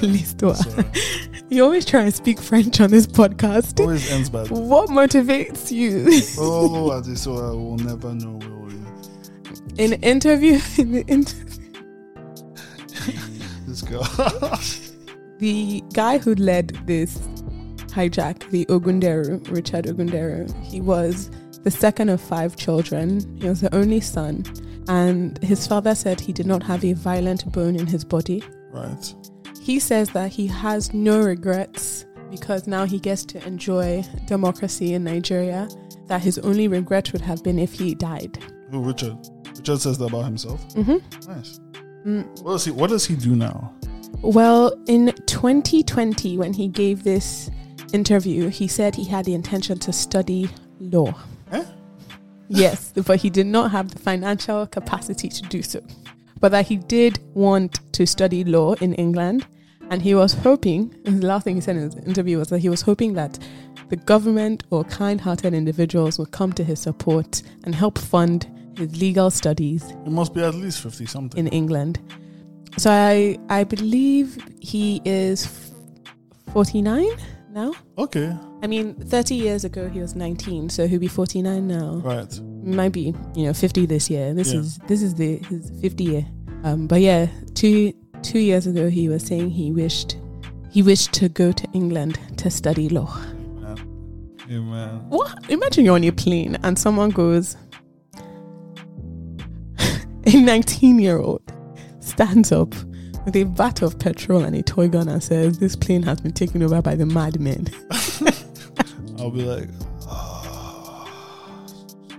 L'histoire. 0.00 0.54
Sorry. 0.54 0.84
Uh, 0.84 0.84
you 1.50 1.64
always 1.64 1.84
try 1.84 2.02
and 2.02 2.14
speak 2.14 2.38
French 2.40 2.80
on 2.80 2.90
this 2.90 3.04
podcast. 3.04 3.80
Always 3.80 4.08
ends 4.12 4.30
bad. 4.30 4.48
What 4.48 4.88
motivates 4.90 5.72
you? 5.72 6.06
oh, 6.38 6.88
oh 6.88 6.98
as 6.98 7.08
they 7.08 7.16
say, 7.16 7.32
I 7.32 7.50
will 7.50 7.78
never 7.78 8.14
know. 8.14 8.38
Will? 8.48 8.70
In 9.76 9.90
the 9.90 10.00
interview, 10.02 10.60
in 10.78 10.92
the 10.92 11.04
inter- 11.08 11.36
This 13.66 13.82
girl. 13.82 14.04
the 15.38 15.82
guy 15.94 16.18
who 16.18 16.36
led 16.36 16.68
this 16.86 17.18
hijack, 17.88 18.48
the 18.50 18.64
Ogunderu, 18.66 19.50
Richard 19.50 19.86
Ogunderu, 19.86 20.48
he 20.64 20.80
was 20.80 21.28
the 21.64 21.72
second 21.72 22.08
of 22.08 22.20
five 22.20 22.54
children. 22.54 23.36
He 23.40 23.48
was 23.48 23.62
the 23.62 23.74
only 23.74 24.00
son. 24.00 24.44
And 24.88 25.38
his 25.42 25.66
father 25.66 25.94
said 25.94 26.20
he 26.20 26.32
did 26.32 26.46
not 26.46 26.62
have 26.62 26.84
a 26.84 26.92
violent 26.92 27.50
bone 27.52 27.76
in 27.76 27.86
his 27.86 28.04
body. 28.04 28.42
right. 28.72 29.14
He 29.60 29.80
says 29.80 30.10
that 30.10 30.30
he 30.30 30.46
has 30.46 30.94
no 30.94 31.20
regrets 31.20 32.06
because 32.30 32.68
now 32.68 32.84
he 32.84 33.00
gets 33.00 33.24
to 33.26 33.44
enjoy 33.44 34.04
democracy 34.26 34.94
in 34.94 35.02
Nigeria. 35.02 35.68
That 36.06 36.22
his 36.22 36.38
only 36.38 36.68
regret 36.68 37.12
would 37.12 37.22
have 37.22 37.42
been 37.42 37.58
if 37.58 37.72
he 37.72 37.96
died. 37.96 38.38
Who, 38.70 38.80
Richard? 38.80 39.16
Richard 39.56 39.80
says 39.80 39.98
that 39.98 40.04
about 40.06 40.26
himself. 40.26 40.60
Mm-hmm. 40.74 41.32
Nice. 41.32 41.58
Mm. 42.04 42.42
What 42.42 42.52
does 42.52 42.64
he? 42.64 42.70
What 42.70 42.90
does 42.90 43.04
he 43.06 43.16
do 43.16 43.34
now? 43.34 43.72
Well, 44.22 44.72
in 44.86 45.12
2020, 45.26 46.38
when 46.38 46.52
he 46.52 46.68
gave 46.68 47.02
this 47.02 47.50
interview, 47.92 48.48
he 48.50 48.68
said 48.68 48.94
he 48.94 49.04
had 49.04 49.24
the 49.24 49.34
intention 49.34 49.78
to 49.80 49.92
study 49.92 50.48
law. 50.78 51.12
Eh? 51.50 51.64
Yes, 52.48 52.92
but 53.06 53.20
he 53.20 53.30
did 53.30 53.46
not 53.46 53.70
have 53.72 53.90
the 53.90 53.98
financial 53.98 54.66
capacity 54.66 55.28
to 55.28 55.42
do 55.42 55.62
so. 55.62 55.80
But 56.40 56.50
that 56.52 56.66
he 56.66 56.76
did 56.76 57.18
want 57.34 57.80
to 57.92 58.06
study 58.06 58.44
law 58.44 58.74
in 58.74 58.94
England. 58.94 59.46
And 59.88 60.02
he 60.02 60.14
was 60.16 60.34
hoping, 60.34 60.92
and 61.04 61.22
the 61.22 61.26
last 61.28 61.44
thing 61.44 61.54
he 61.54 61.60
said 61.60 61.76
in 61.76 61.82
his 61.82 61.94
interview 61.96 62.38
was 62.38 62.48
that 62.48 62.58
he 62.58 62.68
was 62.68 62.82
hoping 62.82 63.14
that 63.14 63.38
the 63.88 63.94
government 63.96 64.64
or 64.70 64.82
kind 64.84 65.20
hearted 65.20 65.54
individuals 65.54 66.18
would 66.18 66.32
come 66.32 66.52
to 66.54 66.64
his 66.64 66.80
support 66.80 67.42
and 67.64 67.72
help 67.72 67.96
fund 67.98 68.48
his 68.76 69.00
legal 69.00 69.30
studies 69.30 69.84
It 70.04 70.10
must 70.10 70.34
be 70.34 70.40
at 70.42 70.54
least 70.54 70.80
fifty 70.82 71.06
something. 71.06 71.38
in 71.38 71.46
England. 71.52 72.00
So 72.78 72.90
I 72.90 73.38
I 73.48 73.62
believe 73.62 74.36
he 74.60 75.00
is 75.04 75.46
49 76.52 77.06
now. 77.56 77.72
okay. 77.98 78.32
I 78.62 78.66
mean, 78.68 78.94
30 78.94 79.34
years 79.34 79.64
ago 79.64 79.88
he 79.88 79.98
was 80.00 80.14
19, 80.14 80.68
so 80.68 80.86
he'll 80.86 81.00
be 81.00 81.08
49 81.08 81.66
now. 81.66 81.96
Right. 82.04 82.40
Might 82.62 82.92
be, 82.92 83.14
you 83.34 83.46
know, 83.46 83.52
50 83.52 83.86
this 83.86 84.08
year. 84.10 84.32
This 84.34 84.52
Yeah. 84.52 84.60
is 84.60 84.78
this 84.86 85.02
is 85.02 85.14
the 85.14 85.38
his 85.48 85.70
50 85.80 86.04
year. 86.04 86.26
Um, 86.64 86.86
but 86.86 87.00
yeah, 87.00 87.26
two 87.54 87.92
two 88.22 88.38
years 88.40 88.66
ago 88.66 88.88
he 88.88 89.08
was 89.08 89.22
saying 89.24 89.50
he 89.50 89.72
wished 89.72 90.16
he 90.70 90.82
wished 90.82 91.12
to 91.14 91.28
go 91.28 91.52
to 91.52 91.66
England 91.72 92.18
to 92.38 92.50
study 92.50 92.88
law. 92.88 93.12
Amen. 94.50 95.00
What? 95.08 95.50
Imagine 95.50 95.84
you're 95.84 95.94
on 95.96 96.04
a 96.04 96.12
plane 96.12 96.56
and 96.62 96.78
someone 96.78 97.10
goes, 97.10 97.56
a 100.26 100.40
19 100.40 100.98
year 101.00 101.18
old 101.18 101.42
stands 102.00 102.52
up 102.52 102.74
with 103.26 103.36
a 103.36 103.42
vat 103.42 103.82
of 103.82 103.98
petrol 103.98 104.44
and 104.44 104.56
a 104.56 104.62
toy 104.62 104.88
gun 104.88 105.08
and 105.08 105.22
says, 105.22 105.58
This 105.58 105.76
plane 105.76 106.02
has 106.04 106.20
been 106.20 106.32
taken 106.32 106.62
over 106.62 106.80
by 106.80 106.94
the 106.94 107.04
madmen. 107.04 107.66
I'll 109.18 109.30
be 109.30 109.42
like, 109.42 109.68
ah, 110.06 111.04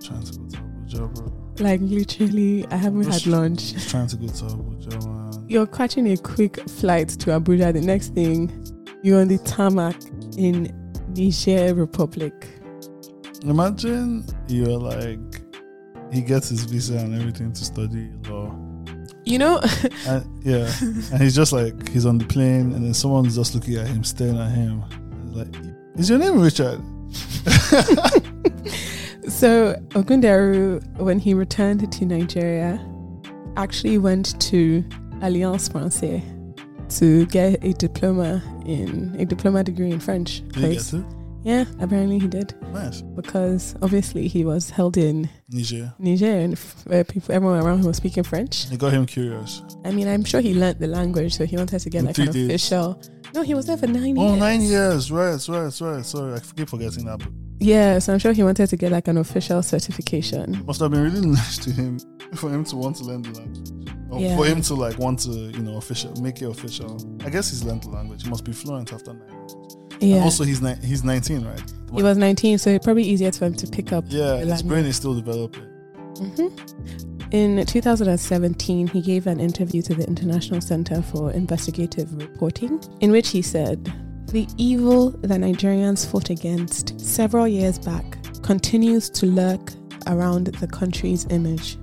trying 0.01 0.23
to 0.23 0.37
go 0.37 0.49
to 0.49 0.57
Abuja, 0.57 1.15
bro. 1.15 1.33
Like, 1.59 1.79
literally, 1.81 2.67
I 2.69 2.75
haven't 2.75 3.05
had 3.05 3.25
lunch. 3.25 3.73
Just 3.73 3.89
trying 3.89 4.07
to 4.07 4.17
go 4.17 4.27
to 4.27 4.43
Abuja, 4.45 5.05
man. 5.05 5.45
you're 5.47 5.65
catching 5.65 6.11
a 6.11 6.17
quick 6.17 6.59
flight 6.69 7.09
to 7.09 7.29
Abuja. 7.39 7.71
The 7.71 7.81
next 7.81 8.13
thing, 8.13 8.51
you're 9.01 9.21
on 9.21 9.29
the 9.29 9.37
tarmac 9.39 9.95
in 10.37 10.73
Niger 11.15 11.73
Republic. 11.73 12.33
Imagine 13.43 14.25
you're 14.47 14.77
like, 14.77 15.19
he 16.11 16.21
gets 16.21 16.49
his 16.49 16.65
visa 16.65 16.97
and 16.97 17.15
everything 17.15 17.53
to 17.53 17.63
study 17.63 18.09
law. 18.27 18.53
You 19.27 19.39
know, 19.39 19.59
And, 20.07 20.45
yeah, 20.45 20.71
and 20.79 21.21
he's 21.21 21.35
just 21.35 21.51
like, 21.51 21.89
he's 21.89 22.05
on 22.05 22.17
the 22.17 22.25
plane, 22.25 22.71
and 22.71 22.85
then 22.85 22.93
someone's 22.93 23.35
just 23.35 23.53
looking 23.53 23.75
at 23.75 23.87
him, 23.87 24.03
staring 24.03 24.37
at 24.37 24.51
him. 24.51 24.83
Like, 25.33 25.53
is 25.97 26.09
your 26.09 26.17
name 26.17 26.39
Richard? 26.39 26.79
so 29.27 29.75
Ogunderu, 29.89 30.81
when 30.97 31.19
he 31.19 31.33
returned 31.33 31.91
to 31.91 32.05
Nigeria, 32.05 32.79
actually 33.57 33.97
went 33.97 34.39
to 34.41 34.83
Alliance 35.21 35.67
Francaise 35.67 36.23
to 36.99 37.25
get 37.25 37.61
a 37.65 37.73
diploma 37.73 38.41
in 38.65 39.13
a 39.19 39.25
diploma 39.25 39.63
degree 39.63 39.91
in 39.91 39.99
French. 39.99 40.41
Did 40.49 40.63
he 40.63 40.75
get 40.75 40.93
it? 40.93 41.05
Yeah, 41.43 41.63
apparently 41.79 42.19
he 42.19 42.27
did 42.27 42.53
Nice. 42.73 43.01
because 43.01 43.75
obviously 43.81 44.27
he 44.27 44.43
was 44.43 44.69
held 44.69 44.97
in 44.97 45.29
Niger. 45.49 45.93
Niger 45.97 46.25
and 46.31 46.53
f- 46.53 46.85
uh, 46.91 47.03
people, 47.07 47.33
everyone 47.33 47.61
around 47.63 47.79
him 47.79 47.85
was 47.85 47.97
speaking 47.97 48.23
French. 48.23 48.69
It 48.71 48.79
got 48.79 48.91
him 48.91 49.05
curious. 49.05 49.61
I 49.85 49.91
mean, 49.91 50.07
I'm 50.09 50.25
sure 50.25 50.41
he 50.41 50.53
learnt 50.53 50.79
the 50.79 50.87
language, 50.87 51.35
so 51.35 51.45
he 51.45 51.55
wanted 51.55 51.79
to 51.79 51.89
get 51.89 51.99
In 51.99 52.05
like 52.07 52.15
three 52.15 52.25
an 52.27 52.33
days. 52.33 52.47
official. 52.49 53.01
No, 53.33 53.43
he 53.43 53.53
was 53.53 53.65
there 53.65 53.77
for 53.77 53.87
nine 53.87 54.17
Oh, 54.17 54.27
years. 54.29 54.39
nine 54.39 54.61
years. 54.61 55.11
Right, 55.11 55.47
right, 55.47 55.79
right. 55.81 56.05
Sorry, 56.05 56.33
I 56.33 56.39
keep 56.39 56.67
forgetting 56.69 57.05
that. 57.05 57.19
But 57.19 57.29
Yeah, 57.59 57.99
so 57.99 58.11
I'm 58.13 58.19
sure 58.19 58.33
he 58.33 58.43
wanted 58.43 58.67
to 58.67 58.75
get 58.77 58.91
like 58.91 59.07
an 59.07 59.17
official 59.17 59.61
certification. 59.63 60.63
must 60.65 60.81
have 60.81 60.91
been 60.91 61.03
really 61.03 61.25
nice 61.27 61.57
to 61.59 61.71
him 61.71 61.99
for 62.35 62.49
him 62.49 62.63
to 62.65 62.75
want 62.75 62.97
to 62.97 63.03
learn 63.05 63.21
the 63.21 63.31
language. 63.39 63.69
Or 64.09 64.19
Yeah. 64.19 64.35
for 64.35 64.45
him 64.45 64.61
to 64.63 64.73
like 64.73 64.97
want 64.99 65.19
to, 65.19 65.29
you 65.31 65.59
know, 65.59 65.77
official 65.77 66.13
make 66.21 66.41
it 66.41 66.45
official. 66.49 66.97
I 67.25 67.29
guess 67.29 67.49
he's 67.51 67.63
learned 67.63 67.83
the 67.83 67.89
language. 67.89 68.23
He 68.23 68.29
must 68.29 68.43
be 68.43 68.51
fluent 68.53 68.91
after 68.91 69.13
nine 69.13 69.29
years. 69.29 69.55
And 70.01 70.09
Yeah, 70.11 70.23
Also, 70.23 70.43
he's 70.43 70.61
ni- 70.61 70.75
he's 70.83 71.03
19, 71.03 71.43
right? 71.45 71.61
he 71.95 72.03
was 72.03 72.17
19, 72.17 72.57
so 72.57 72.69
it's 72.71 72.83
probably 72.85 73.03
easier 73.03 73.31
for 73.31 73.45
him 73.45 73.55
to 73.55 73.67
pick 73.67 73.91
up. 73.93 74.05
Yeah, 74.09 74.37
his 74.37 74.61
brain 74.63 74.85
is 74.85 74.95
still 74.95 75.15
developing. 75.15 75.63
hmm 76.17 76.47
In 77.31 77.65
2017, 77.65 78.87
he 78.87 79.01
gave 79.01 79.27
an 79.27 79.39
interview 79.39 79.81
to 79.83 79.93
the 79.95 80.05
International 80.07 80.61
Center 80.61 81.01
for 81.01 81.31
Investigative 81.31 82.13
Reporting, 82.15 82.79
in 83.01 83.11
which 83.11 83.29
he 83.29 83.41
said, 83.41 83.91
The 84.27 84.47
evil 84.57 85.11
that 85.21 85.39
Nigerians 85.39 86.05
fought 86.09 86.29
against 86.29 86.99
several 86.99 87.47
years 87.47 87.79
back 87.79 88.17
continues 88.43 89.09
to 89.11 89.25
lurk 89.25 89.71
around 90.07 90.47
the 90.47 90.67
country's 90.67 91.25
image. 91.29 91.77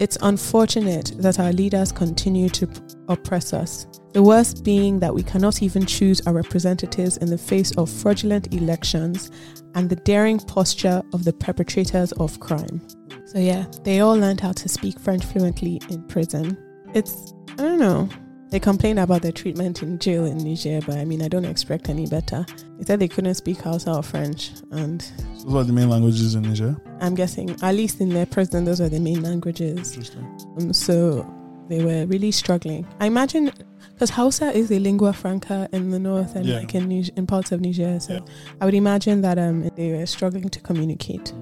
It's 0.00 0.18
unfortunate 0.22 1.12
that 1.18 1.38
our 1.38 1.52
leaders 1.52 1.92
continue 1.92 2.48
to 2.50 2.68
oppress 3.08 3.52
us. 3.54 3.86
The 4.14 4.22
worst 4.22 4.62
being 4.62 5.00
that 5.00 5.12
we 5.12 5.24
cannot 5.24 5.60
even 5.60 5.84
choose 5.84 6.24
our 6.24 6.32
representatives 6.32 7.16
in 7.16 7.28
the 7.28 7.36
face 7.36 7.72
of 7.72 7.90
fraudulent 7.90 8.54
elections 8.54 9.32
and 9.74 9.90
the 9.90 9.96
daring 9.96 10.38
posture 10.38 11.02
of 11.12 11.24
the 11.24 11.32
perpetrators 11.32 12.12
of 12.12 12.38
crime. 12.38 12.80
So 13.26 13.40
yeah, 13.40 13.66
they 13.82 13.98
all 13.98 14.14
learned 14.14 14.40
how 14.40 14.52
to 14.52 14.68
speak 14.68 15.00
French 15.00 15.24
fluently 15.24 15.80
in 15.90 16.04
prison. 16.04 16.56
It's 16.94 17.34
I 17.54 17.62
don't 17.62 17.80
know. 17.80 18.08
They 18.50 18.60
complained 18.60 19.00
about 19.00 19.22
their 19.22 19.32
treatment 19.32 19.82
in 19.82 19.98
jail 19.98 20.26
in 20.26 20.38
Niger, 20.38 20.80
but 20.86 20.96
I 20.96 21.04
mean 21.04 21.20
I 21.20 21.26
don't 21.26 21.44
expect 21.44 21.88
any 21.88 22.06
better. 22.06 22.46
They 22.78 22.84
said 22.84 23.00
they 23.00 23.08
couldn't 23.08 23.34
speak 23.34 23.62
Hausa 23.62 23.94
or 23.94 24.04
French, 24.04 24.52
and 24.70 25.00
Those 25.44 25.54
are 25.56 25.64
the 25.64 25.72
main 25.72 25.90
languages 25.90 26.36
in 26.36 26.42
Niger. 26.42 26.76
I'm 27.00 27.16
guessing 27.16 27.50
at 27.62 27.74
least 27.74 28.00
in 28.00 28.10
their 28.10 28.26
prison 28.26 28.64
those 28.64 28.80
are 28.80 28.88
the 28.88 29.00
main 29.00 29.22
languages. 29.24 29.96
Interesting. 29.96 30.24
Um, 30.60 30.72
so 30.72 31.28
they 31.68 31.84
were 31.84 32.06
really 32.06 32.30
struggling. 32.30 32.86
I 33.00 33.06
imagine 33.06 33.50
because 33.94 34.10
Hausa 34.10 34.52
is 34.56 34.70
a 34.70 34.78
lingua 34.78 35.12
franca 35.12 35.68
in 35.72 35.90
the 35.90 35.98
north 35.98 36.34
and 36.36 36.44
Yeah. 36.46 36.58
like 36.60 36.74
in, 36.74 36.88
Niger, 36.88 37.12
in 37.16 37.26
parts 37.26 37.52
of 37.52 37.60
Niger, 37.60 37.98
so 38.00 38.14
Yeah. 38.14 38.20
I 38.60 38.64
would 38.66 38.74
imagine 38.74 39.22
that 39.22 39.38
um 39.38 39.70
they 39.76 39.92
were 39.92 40.06
struggling 40.06 40.48
to 40.50 40.60
communicate. 40.60 41.32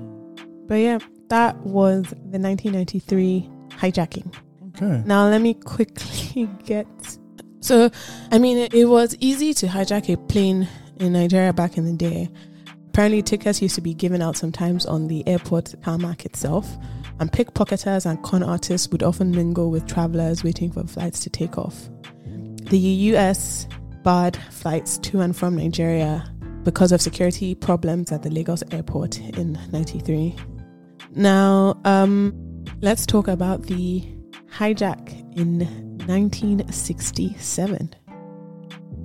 But 0.68 0.76
yeah, 0.76 0.98
that 1.28 1.56
was 1.58 2.04
the 2.30 2.38
1993 2.38 3.48
hijacking. 3.70 4.32
Okay. 4.76 5.02
Now 5.06 5.28
let 5.28 5.40
me 5.40 5.54
quickly 5.54 6.48
get. 6.64 6.86
So, 7.60 7.90
I 8.30 8.38
mean, 8.38 8.58
it, 8.58 8.74
it 8.74 8.86
was 8.86 9.16
easy 9.20 9.54
to 9.54 9.66
hijack 9.66 10.12
a 10.12 10.16
plane 10.16 10.66
in 10.96 11.12
Nigeria 11.12 11.52
back 11.52 11.78
in 11.78 11.84
the 11.84 11.92
day. 11.92 12.28
Apparently, 12.88 13.22
tickets 13.22 13.62
used 13.62 13.74
to 13.76 13.80
be 13.80 13.94
given 13.94 14.20
out 14.20 14.36
sometimes 14.36 14.84
on 14.84 15.06
the 15.08 15.26
airport 15.28 15.74
tarmac 15.82 16.26
itself, 16.26 16.76
and 17.20 17.30
pickpocketers 17.32 18.04
and 18.04 18.22
con 18.22 18.42
artists 18.42 18.88
would 18.88 19.02
often 19.02 19.30
mingle 19.30 19.70
with 19.70 19.86
travelers 19.86 20.42
waiting 20.44 20.70
for 20.72 20.84
flights 20.86 21.20
to 21.20 21.30
take 21.30 21.56
off. 21.56 21.88
The 22.70 22.78
US 22.78 23.66
barred 24.02 24.36
flights 24.50 24.98
to 24.98 25.20
and 25.20 25.36
from 25.36 25.56
Nigeria 25.56 26.28
because 26.64 26.92
of 26.92 27.00
security 27.00 27.54
problems 27.54 28.12
at 28.12 28.22
the 28.22 28.30
Lagos 28.30 28.62
airport 28.70 29.18
in 29.18 29.58
93. 29.72 30.34
Now, 31.14 31.80
um, 31.84 32.64
let's 32.80 33.04
talk 33.04 33.28
about 33.28 33.62
the 33.64 34.02
hijack 34.50 35.10
in 35.36 35.58
1967. 36.06 37.94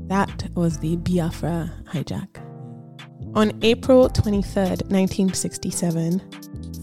That 0.08 0.50
was 0.56 0.78
the 0.78 0.96
Biafra 0.98 1.72
hijack. 1.86 2.28
On 3.36 3.52
April 3.62 4.10
23rd, 4.10 4.89
1967, 4.89 6.20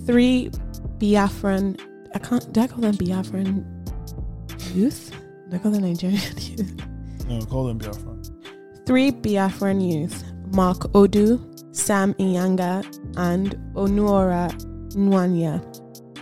three 0.07 0.51
Biafran, 0.99 1.81
I 2.15 2.19
can't, 2.19 2.53
do 2.53 2.61
I 2.61 2.67
call 2.67 2.81
them 2.81 2.95
Biafran 2.95 3.65
youth? 4.75 5.11
I 5.55 5.59
call 5.59 5.71
them 5.71 5.83
Nigerian 5.83 6.19
youth? 6.39 6.87
No, 7.29 7.41
call 7.47 7.67
them 7.67 7.79
Biafra. 7.79 8.17
Three 8.87 9.13
Biafran 9.13 9.81
youth, 9.81 10.25
Mark 10.53 10.95
Odu, 10.95 11.41
Sam 11.73 12.13
Inyanga, 12.15 12.85
and 13.17 13.55
Onuora 13.75 14.51
Nwanya, 14.95 15.63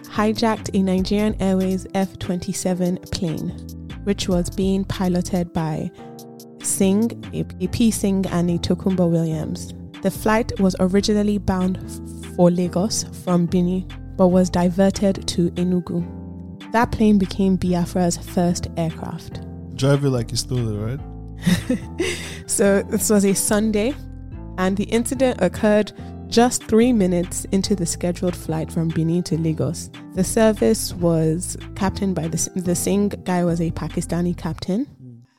hijacked 0.05 0.79
a 0.79 0.83
Nigerian 0.83 1.35
Airways 1.40 1.87
F 1.95 2.18
27 2.18 2.99
plane, 3.11 3.49
which 4.05 4.29
was 4.29 4.51
being 4.51 4.85
piloted 4.85 5.53
by 5.53 5.90
Singh, 6.62 7.11
a, 7.33 7.40
a 7.64 7.68
P. 7.68 7.90
Singh, 7.90 8.27
and 8.27 8.51
a 8.51 8.59
Tokumba 8.59 9.11
Williams. 9.11 9.73
The 10.03 10.11
flight 10.11 10.61
was 10.61 10.77
originally 10.79 11.38
bound 11.38 11.79
for 12.37 12.51
Lagos 12.51 13.05
from 13.25 13.47
Bini, 13.47 13.87
but 14.16 14.29
was 14.29 14.51
diverted 14.51 15.27
to 15.29 15.51
Enugu. 15.53 16.22
That 16.73 16.91
plane 16.91 17.19
became 17.19 17.57
Biafra's 17.57 18.17
first 18.17 18.69
aircraft. 18.77 19.41
Drive 19.77 20.05
it 20.05 20.11
like 20.11 20.31
you 20.31 20.37
stole 20.37 20.69
it, 20.69 20.79
right? 20.79 21.01
so 22.47 22.83
this 22.83 23.11
was 23.11 23.25
a 23.25 23.35
Sunday, 23.35 23.95
and 24.59 24.77
the 24.77 24.85
incident 24.85 25.41
occurred 25.43 25.93
just 26.29 26.65
three 26.65 26.93
minutes 26.93 27.45
into 27.53 27.77
the 27.77 27.85
scheduled 27.85 28.35
flight 28.35 28.73
from 28.73 28.89
Benin 28.89 29.23
to 29.25 29.37
Lagos. 29.37 29.91
The 30.15 30.25
service 30.25 30.95
was 30.95 31.59
captained 31.75 32.15
by 32.15 32.29
the 32.29 32.51
the 32.57 32.75
Singh 32.75 33.11
guy 33.25 33.45
was 33.45 33.61
a 33.61 33.71
Pakistani 33.71 34.37
captain, 34.37 34.87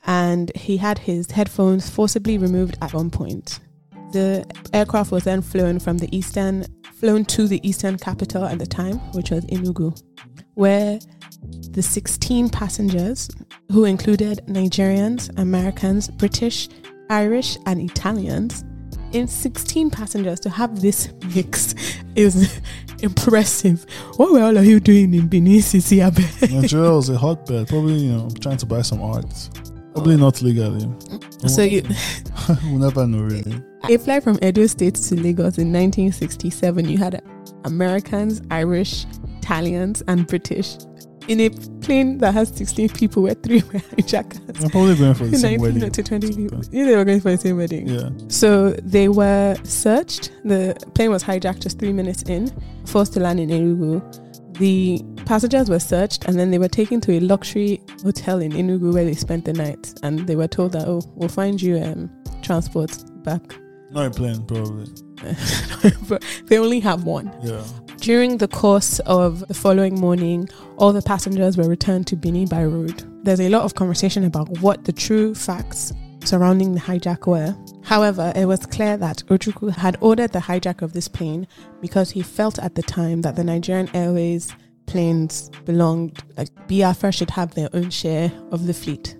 and 0.05 0.51
he 0.55 0.77
had 0.77 0.99
his 0.99 1.31
headphones 1.31 1.89
forcibly 1.89 2.37
removed 2.37 2.77
at 2.81 2.93
one 2.93 3.09
point. 3.09 3.59
The 4.11 4.45
aircraft 4.71 5.11
was 5.11 5.23
then 5.23 5.41
flown 5.41 5.79
from 5.79 5.97
the 5.97 6.15
eastern 6.15 6.67
flown 6.99 7.25
to 7.25 7.47
the 7.47 7.59
eastern 7.67 7.97
capital 7.97 8.45
at 8.45 8.59
the 8.59 8.67
time, 8.67 8.97
which 9.13 9.31
was 9.31 9.43
Enugu, 9.45 9.99
where 10.53 10.99
the 11.71 11.81
16 11.81 12.49
passengers, 12.49 13.29
who 13.71 13.85
included 13.85 14.41
Nigerians, 14.47 15.29
Americans, 15.39 16.07
British, 16.09 16.69
Irish, 17.09 17.57
and 17.65 17.81
Italians, 17.81 18.63
in 19.13 19.27
16 19.27 19.89
passengers 19.91 20.39
to 20.41 20.49
have 20.49 20.81
this 20.81 21.13
mix 21.35 21.75
is 22.15 22.59
impressive. 23.01 23.85
What 24.17 24.31
were 24.31 24.41
all 24.41 24.57
of 24.57 24.65
you 24.65 24.79
doing 24.79 25.13
in 25.13 25.27
Benin 25.27 25.61
City? 25.61 25.97
Nigeria 25.97 26.91
was 26.91 27.09
a 27.09 27.17
hotbed. 27.17 27.67
Probably, 27.67 27.95
you 27.95 28.11
know, 28.11 28.29
trying 28.41 28.57
to 28.57 28.65
buy 28.65 28.81
some 28.81 29.01
art. 29.01 29.25
Probably 29.93 30.17
not 30.17 30.41
legally. 30.41 30.89
so 31.47 31.61
you, 31.61 31.83
we'll 32.63 32.79
never 32.79 33.05
know, 33.05 33.21
really. 33.21 33.61
a 33.89 33.97
flight 33.97 34.23
from 34.23 34.39
Edo 34.41 34.65
State 34.65 34.95
to 34.95 35.15
Lagos 35.15 35.59
in 35.59 35.71
1967, 35.71 36.89
you 36.89 36.97
had 36.97 37.23
Americans, 37.65 38.41
Irish, 38.49 39.05
Italians, 39.37 40.01
and 40.07 40.25
British 40.25 40.77
in 41.27 41.39
a 41.39 41.49
plane 41.81 42.17
that 42.19 42.33
has 42.33 42.49
16 42.49 42.89
people 42.89 43.23
where 43.23 43.33
three 43.33 43.61
were 43.73 43.79
hijackers. 43.95 44.63
I'm 44.63 44.69
probably 44.69 44.95
going 44.95 45.13
for 45.13 45.25
the 45.25 45.37
same 45.37 45.61
19 45.61 45.75
wedding. 45.75 45.91
to 45.91 46.03
20 46.03 46.35
people. 46.35 46.61
Yeah, 46.71 46.85
they 46.85 46.95
were 46.95 47.05
going 47.05 47.21
for 47.21 47.31
the 47.31 47.37
same 47.37 47.57
wedding. 47.57 47.87
Yeah. 47.87 48.09
So 48.27 48.71
they 48.71 49.09
were 49.09 49.55
searched. 49.63 50.31
The 50.43 50.75
plane 50.95 51.11
was 51.11 51.23
hijacked 51.23 51.61
just 51.61 51.79
three 51.79 51.93
minutes 51.93 52.23
in, 52.23 52.51
forced 52.85 53.13
to 53.13 53.19
land 53.19 53.39
in 53.39 53.49
Enugu. 53.49 54.01
The 54.57 55.03
passengers 55.25 55.69
were 55.69 55.79
searched 55.79 56.25
and 56.25 56.39
then 56.39 56.51
they 56.51 56.59
were 56.59 56.67
taken 56.67 57.01
to 57.01 57.17
a 57.17 57.19
luxury 57.19 57.81
hotel 58.03 58.39
in 58.39 58.51
Enugu 58.51 58.93
where 58.93 59.05
they 59.05 59.15
spent 59.15 59.45
the 59.45 59.53
night. 59.53 59.93
And 60.03 60.19
they 60.27 60.35
were 60.35 60.47
told 60.47 60.73
that, 60.73 60.87
oh, 60.87 61.01
we'll 61.15 61.29
find 61.29 61.61
you 61.61 61.77
um, 61.79 62.09
transport 62.43 62.91
back. 63.23 63.41
Not 63.91 64.07
a 64.07 64.11
plane, 64.11 64.43
probably. 64.45 64.87
but 66.07 66.23
they 66.45 66.57
only 66.57 66.79
have 66.79 67.03
one. 67.03 67.31
Yeah. 67.43 67.63
During 68.03 68.35
the 68.35 68.49
course 68.49 68.99
of 69.05 69.47
the 69.47 69.53
following 69.53 69.97
morning, 69.97 70.49
all 70.75 70.91
the 70.91 71.01
passengers 71.01 71.55
were 71.55 71.69
returned 71.69 72.05
to 72.07 72.17
Benin 72.17 72.49
by 72.49 72.65
road. 72.65 73.01
There's 73.23 73.39
a 73.39 73.47
lot 73.47 73.61
of 73.61 73.75
conversation 73.75 74.25
about 74.25 74.49
what 74.59 74.83
the 74.83 74.91
true 74.91 75.33
facts 75.33 75.93
surrounding 76.25 76.73
the 76.73 76.81
hijack 76.81 77.25
were. 77.27 77.55
However, 77.81 78.33
it 78.35 78.45
was 78.45 78.65
clear 78.65 78.97
that 78.97 79.23
Ojukwu 79.27 79.71
had 79.71 79.95
ordered 80.01 80.33
the 80.33 80.39
hijack 80.39 80.81
of 80.81 80.91
this 80.91 81.07
plane 81.07 81.47
because 81.79 82.11
he 82.11 82.21
felt 82.21 82.59
at 82.59 82.75
the 82.75 82.81
time 82.83 83.21
that 83.21 83.37
the 83.37 83.43
Nigerian 83.45 83.89
Airways 83.95 84.53
planes 84.85 85.49
belonged, 85.63 86.21
like 86.35 86.49
Biafra 86.67 87.13
should 87.13 87.29
have 87.29 87.55
their 87.55 87.69
own 87.71 87.89
share 87.89 88.29
of 88.51 88.67
the 88.67 88.73
fleet 88.73 89.15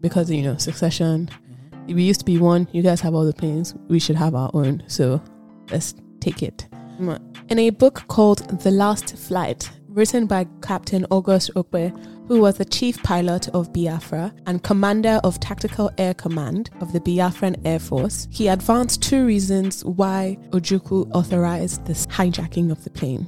because, 0.00 0.28
you 0.28 0.42
know, 0.42 0.56
succession. 0.56 1.30
Mm-hmm. 1.72 1.94
We 1.94 2.02
used 2.02 2.18
to 2.18 2.26
be 2.26 2.38
one, 2.38 2.66
you 2.72 2.82
guys 2.82 3.00
have 3.00 3.14
all 3.14 3.24
the 3.24 3.32
planes, 3.32 3.76
we 3.86 4.00
should 4.00 4.16
have 4.16 4.34
our 4.34 4.50
own. 4.54 4.82
So 4.88 5.22
let's 5.70 5.94
take 6.18 6.42
it. 6.42 6.66
Mm-hmm. 6.72 7.27
In 7.48 7.58
a 7.58 7.70
book 7.70 8.04
called 8.08 8.60
The 8.60 8.70
Last 8.70 9.16
Flight, 9.16 9.70
written 9.88 10.26
by 10.26 10.46
Captain 10.60 11.06
August 11.10 11.50
Okpe, 11.56 11.96
who 12.28 12.42
was 12.42 12.58
the 12.58 12.64
chief 12.66 13.02
pilot 13.02 13.48
of 13.54 13.72
Biafra 13.72 14.34
and 14.46 14.62
commander 14.62 15.18
of 15.24 15.40
Tactical 15.40 15.90
Air 15.96 16.12
Command 16.12 16.68
of 16.82 16.92
the 16.92 17.00
Biafran 17.00 17.56
Air 17.64 17.78
Force, 17.78 18.28
he 18.30 18.48
advanced 18.48 19.02
two 19.02 19.24
reasons 19.24 19.82
why 19.82 20.36
Ojukwu 20.50 21.10
authorized 21.14 21.86
this 21.86 22.06
hijacking 22.08 22.70
of 22.70 22.84
the 22.84 22.90
plane. 22.90 23.26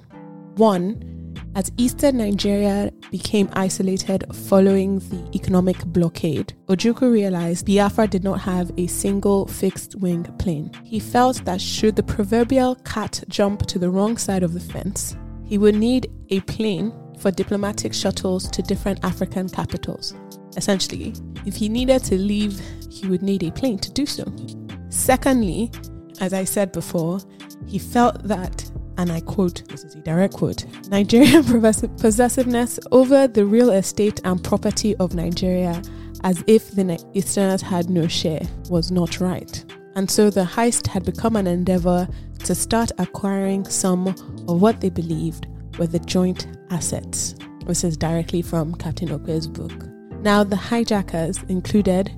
One, 0.57 1.03
as 1.55 1.73
eastern 1.77 2.19
Nigeria 2.19 2.93
became 3.11 3.49
isolated 3.55 4.25
following 4.35 4.99
the 5.01 5.29
economic 5.35 5.85
blockade, 5.87 6.55
Ojukwu 6.69 7.11
realized 7.13 7.67
Biafra 7.67 8.07
did 8.07 8.23
not 8.23 8.41
have 8.41 8.71
a 8.77 8.87
single 8.87 9.47
fixed 9.47 9.97
wing 9.97 10.23
plane. 10.39 10.71
He 10.85 11.01
felt 11.01 11.45
that 11.45 11.61
should 11.61 11.97
the 11.97 12.03
proverbial 12.03 12.77
cat 12.77 13.25
jump 13.29 13.67
to 13.67 13.79
the 13.79 13.91
wrong 13.91 14.17
side 14.17 14.43
of 14.43 14.53
the 14.55 14.61
fence, 14.61 15.17
he 15.45 15.59
would 15.59 15.75
need 15.75 16.11
a 16.29 16.41
plane 16.43 16.93
for 17.19 17.31
diplomatic 17.31 17.93
shuttles 17.93 18.49
to 18.51 18.63
different 18.63 19.05
African 19.05 19.49
capitals. 19.49 20.15
Essentially, 20.57 21.15
if 21.47 21.57
he 21.57 21.69
needed 21.69 22.05
to 22.05 22.17
leave, 22.17 22.61
he 22.91 23.09
would 23.09 23.23
need 23.23 23.43
a 23.43 23.51
plane 23.51 23.79
to 23.79 23.93
do 23.93 24.07
so. 24.07 24.25
Secondly, 24.89 25.71
as 26.21 26.33
I 26.33 26.45
said 26.45 26.71
before, 26.73 27.19
he 27.67 27.79
felt 27.79 28.23
that 28.25 28.71
and 29.01 29.11
I 29.11 29.21
quote, 29.21 29.67
this 29.69 29.83
is 29.83 29.95
a 29.95 30.01
direct 30.01 30.35
quote 30.35 30.67
Nigerian 30.91 31.43
possessiveness 31.99 32.79
over 32.93 33.27
the 33.27 33.47
real 33.47 33.71
estate 33.71 34.21
and 34.25 34.45
property 34.45 34.95
of 34.97 35.15
Nigeria 35.15 35.81
as 36.23 36.45
if 36.47 36.73
the 36.73 37.03
Easterners 37.15 37.63
had 37.63 37.89
no 37.89 38.07
share 38.07 38.43
was 38.69 38.91
not 38.91 39.19
right. 39.19 39.65
And 39.97 40.11
so 40.11 40.29
the 40.29 40.45
heist 40.45 40.87
had 40.87 41.07
become 41.07 41.37
an 41.37 41.47
endeavor 41.47 42.07
to 42.45 42.55
start 42.55 42.93
acquiring 42.99 43.65
some 43.65 44.09
of 44.09 44.61
what 44.61 44.83
they 44.83 44.91
believed 44.91 45.47
were 45.79 45.87
the 45.87 45.99
joint 46.01 46.59
assets. 46.69 47.35
This 47.65 47.85
is 47.85 47.97
directly 47.97 48.43
from 48.43 48.75
Captain 48.75 49.09
Okpe's 49.09 49.47
book. 49.47 49.73
Now, 50.21 50.45
the 50.45 50.57
hijackers 50.57 51.43
included 51.45 52.13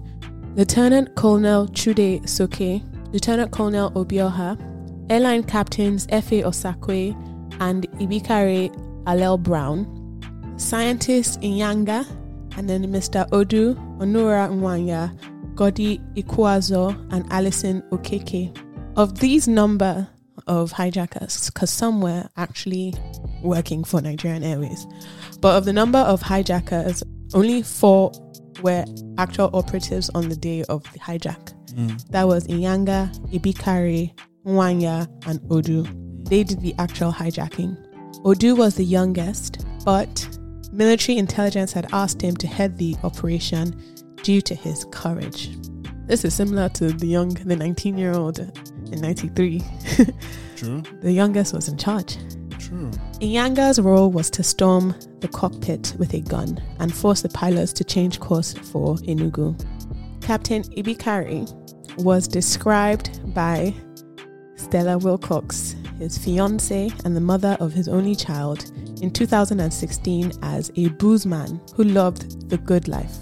Lieutenant 0.56 1.14
Colonel 1.14 1.68
Chude 1.68 2.28
Soke, 2.28 2.82
Lieutenant 3.12 3.52
Colonel 3.52 3.92
Obioha, 3.92 4.58
airline 5.10 5.42
captains 5.44 6.06
Efe 6.08 6.42
Osakwe 6.42 7.14
and 7.60 7.88
Ibikare 7.92 8.70
Allwell 9.04 9.42
Brown, 9.42 9.86
scientist 10.56 11.40
Inyanga, 11.40 12.06
and 12.56 12.68
then 12.68 12.84
Mr. 12.84 13.26
Odu, 13.32 13.74
Onuora 13.98 14.48
Nwanya, 14.50 15.16
Godi 15.54 15.98
Ikwazo, 16.14 16.94
and 17.12 17.30
Alison 17.32 17.82
Okeke. 17.90 18.56
Of 18.96 19.18
these 19.20 19.48
number 19.48 20.08
of 20.46 20.72
hijackers, 20.72 21.50
because 21.50 21.70
some 21.70 22.00
were 22.00 22.28
actually 22.36 22.94
working 23.42 23.84
for 23.84 24.00
Nigerian 24.00 24.42
Airways, 24.42 24.86
but 25.40 25.56
of 25.56 25.64
the 25.64 25.72
number 25.72 25.98
of 25.98 26.20
hijackers, 26.22 27.02
only 27.34 27.62
four 27.62 28.12
were 28.62 28.84
actual 29.18 29.50
operatives 29.54 30.10
on 30.14 30.28
the 30.28 30.36
day 30.36 30.62
of 30.64 30.82
the 30.92 30.98
hijack. 30.98 31.54
Mm. 31.72 32.06
That 32.08 32.28
was 32.28 32.46
Inyanga, 32.48 33.14
Ibikare, 33.28 34.12
Nwanya, 34.46 35.08
and 35.26 35.40
Odu. 35.50 35.84
They 36.24 36.44
did 36.44 36.60
the 36.60 36.74
actual 36.78 37.12
hijacking. 37.12 37.76
Odu 38.24 38.54
was 38.54 38.74
the 38.76 38.84
youngest, 38.84 39.64
but 39.84 40.28
military 40.72 41.18
intelligence 41.18 41.72
had 41.72 41.88
asked 41.92 42.22
him 42.22 42.36
to 42.36 42.46
head 42.46 42.78
the 42.78 42.96
operation 43.02 43.80
due 44.22 44.40
to 44.42 44.54
his 44.54 44.86
courage. 44.90 45.50
This 46.06 46.24
is 46.24 46.34
similar 46.34 46.68
to 46.70 46.92
the 46.92 47.06
young, 47.06 47.30
the 47.30 47.56
19 47.56 47.96
year 47.96 48.12
old 48.12 48.38
in 48.38 49.00
93. 49.00 49.62
True. 50.56 50.82
the 51.00 51.12
youngest 51.12 51.52
was 51.52 51.68
in 51.68 51.76
charge. 51.76 52.16
True. 52.58 52.90
Inyanga's 53.20 53.80
role 53.80 54.10
was 54.10 54.30
to 54.30 54.42
storm 54.42 54.94
the 55.20 55.28
cockpit 55.28 55.94
with 55.98 56.14
a 56.14 56.20
gun 56.20 56.60
and 56.78 56.94
force 56.94 57.22
the 57.22 57.28
pilots 57.28 57.72
to 57.74 57.84
change 57.84 58.20
course 58.20 58.52
for 58.52 58.96
Enugu. 58.98 59.58
Captain 60.22 60.62
Ibikari 60.62 61.50
was 61.98 62.28
described 62.28 63.34
by 63.34 63.74
Stella 64.62 64.96
Wilcox, 64.96 65.74
his 65.98 66.16
fiancee 66.16 66.92
and 67.04 67.16
the 67.16 67.20
mother 67.20 67.56
of 67.60 67.72
his 67.72 67.88
only 67.88 68.14
child, 68.14 68.70
in 69.02 69.10
2016 69.10 70.32
as 70.42 70.70
a 70.76 70.88
booze 70.90 71.26
man 71.26 71.60
who 71.74 71.84
loved 71.84 72.48
the 72.48 72.58
good 72.58 72.88
life. 72.88 73.16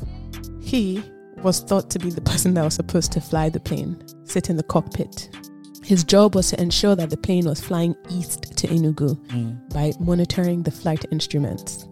He 0.60 1.02
was 1.42 1.60
thought 1.60 1.90
to 1.90 1.98
be 1.98 2.10
the 2.10 2.20
person 2.20 2.54
that 2.54 2.64
was 2.64 2.74
supposed 2.74 3.12
to 3.12 3.20
fly 3.20 3.48
the 3.48 3.60
plane, 3.60 4.02
sit 4.24 4.50
in 4.50 4.56
the 4.56 4.62
cockpit. 4.62 5.34
His 5.82 6.04
job 6.04 6.34
was 6.34 6.50
to 6.50 6.60
ensure 6.60 6.94
that 6.94 7.10
the 7.10 7.16
plane 7.16 7.46
was 7.46 7.60
flying 7.60 7.96
east 8.10 8.56
to 8.58 8.68
Enugu 8.68 9.16
mm. 9.28 9.72
by 9.72 9.92
monitoring 9.98 10.62
the 10.62 10.70
flight 10.70 11.04
instruments. 11.10 11.88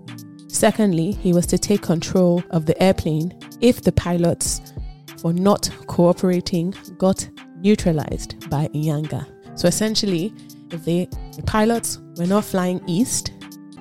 Secondly, 0.48 1.12
he 1.12 1.32
was 1.32 1.46
to 1.46 1.58
take 1.58 1.82
control 1.82 2.42
of 2.50 2.66
the 2.66 2.80
airplane 2.82 3.32
if 3.60 3.82
the 3.82 3.92
pilots, 3.92 4.74
for 5.16 5.32
not 5.32 5.70
cooperating, 5.86 6.74
got 6.98 7.28
neutralized 7.60 8.48
by 8.50 8.68
Inyanga. 8.68 9.26
So 9.58 9.66
essentially, 9.66 10.32
if 10.70 10.84
they, 10.84 11.06
the 11.34 11.42
pilots 11.42 11.98
were 12.16 12.28
not 12.28 12.44
flying 12.44 12.80
east 12.86 13.32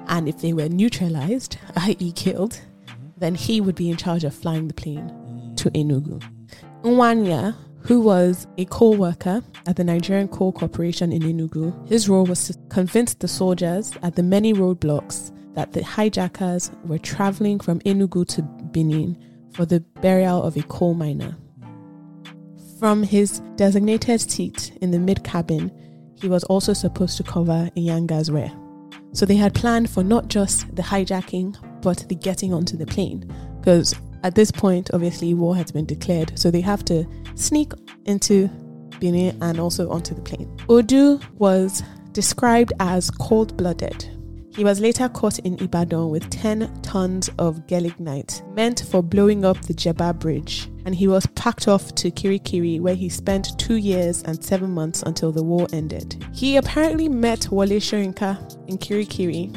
and 0.08 0.28
if 0.28 0.42
they 0.42 0.52
were 0.52 0.68
neutralized, 0.70 1.60
i.e., 1.76 2.12
killed, 2.14 2.54
mm-hmm. 2.54 3.08
then 3.18 3.36
he 3.36 3.62
would 3.62 3.76
be 3.76 3.92
in 3.92 3.96
charge 3.96 4.24
of 4.24 4.34
flying 4.34 4.68
the 4.68 4.74
plane 4.74 5.08
to 5.58 5.70
Enugu. 5.72 6.20
Nwanya, 6.82 7.56
who 7.82 8.02
was 8.02 8.48
a 8.58 8.66
coal 8.66 8.96
worker 8.96 9.44
at 9.68 9.76
the 9.76 9.84
Nigerian 9.84 10.28
Coal 10.28 10.52
Corporation 10.52 11.14
in 11.14 11.22
Enugu, 11.22 11.88
his 11.88 12.10
role 12.10 12.26
was 12.26 12.48
to 12.48 12.58
convince 12.70 13.14
the 13.14 13.28
soldiers 13.28 13.94
at 14.02 14.16
the 14.16 14.24
many 14.24 14.54
roadblocks 14.54 15.32
that 15.54 15.74
the 15.74 15.84
hijackers 15.84 16.72
were 16.86 16.98
traveling 16.98 17.60
from 17.60 17.82
Enugu 17.82 18.28
to 18.30 18.42
Benin 18.42 19.16
for 19.54 19.64
the 19.64 19.82
burial 20.02 20.42
of 20.42 20.58
a 20.58 20.64
coal 20.64 20.96
miner. 20.96 21.38
From 22.80 23.02
his 23.02 23.40
designated 23.56 24.22
seat 24.22 24.78
in 24.82 24.92
the 24.92 25.00
mid 25.00 25.24
cabin, 25.24 25.72
he 26.16 26.30
was 26.30 26.44
also 26.44 26.74
supposed 26.74 27.18
to 27.18 27.24
cover 27.24 27.72
Inyanga's 27.76 28.30
rear. 28.30 28.52
So 29.14 29.26
they 29.26 29.36
had 29.36 29.56
planned 29.56 29.90
for 29.90 30.04
not 30.04 30.28
just 30.28 30.76
the 30.76 30.84
hijacking, 30.84 31.56
but 31.82 32.06
the 32.08 32.14
getting 32.14 32.54
onto 32.54 32.78
the 32.78 32.86
plane. 32.86 33.34
Because 33.60 33.96
at 34.24 34.36
this 34.36 34.52
point, 34.52 34.92
obviously, 34.94 35.34
war 35.34 35.56
has 35.56 35.72
been 35.72 35.86
declared. 35.86 36.38
So 36.38 36.52
they 36.52 36.62
have 36.62 36.86
to 36.86 37.08
sneak 37.34 37.72
into 38.06 38.48
Benin 39.00 39.38
and 39.42 39.60
also 39.60 39.90
onto 39.90 40.14
the 40.14 40.22
plane. 40.22 40.56
Odu 40.70 41.20
was 41.38 41.82
described 42.12 42.74
as 42.80 43.10
cold 43.10 43.58
blooded 43.58 44.17
he 44.58 44.64
was 44.64 44.80
later 44.80 45.08
caught 45.08 45.38
in 45.40 45.54
Ibadan 45.62 46.10
with 46.10 46.28
10 46.32 46.82
tons 46.82 47.30
of 47.38 47.68
gelignite 47.68 48.42
meant 48.56 48.84
for 48.90 49.04
blowing 49.04 49.46
up 49.46 49.62
the 49.62 49.74
Jebba 49.74 50.18
Bridge, 50.18 50.68
and 50.84 50.96
he 50.96 51.08
was 51.08 51.28
packed 51.36 51.68
off 51.68 51.94
to 51.94 52.10
Kirikiri 52.10 52.82
where 52.82 52.96
he 52.96 53.08
spent 53.08 53.58
two 53.60 53.76
years 53.76 54.24
and 54.24 54.44
seven 54.44 54.72
months 54.72 55.04
until 55.04 55.32
the 55.32 55.44
war 55.44 55.68
ended. 55.72 56.26
He 56.34 56.58
apparently 56.58 57.08
met 57.08 57.52
Wole 57.52 57.68
Soyinka 57.80 58.68
in 58.68 58.80
Kirikiri 58.80 59.56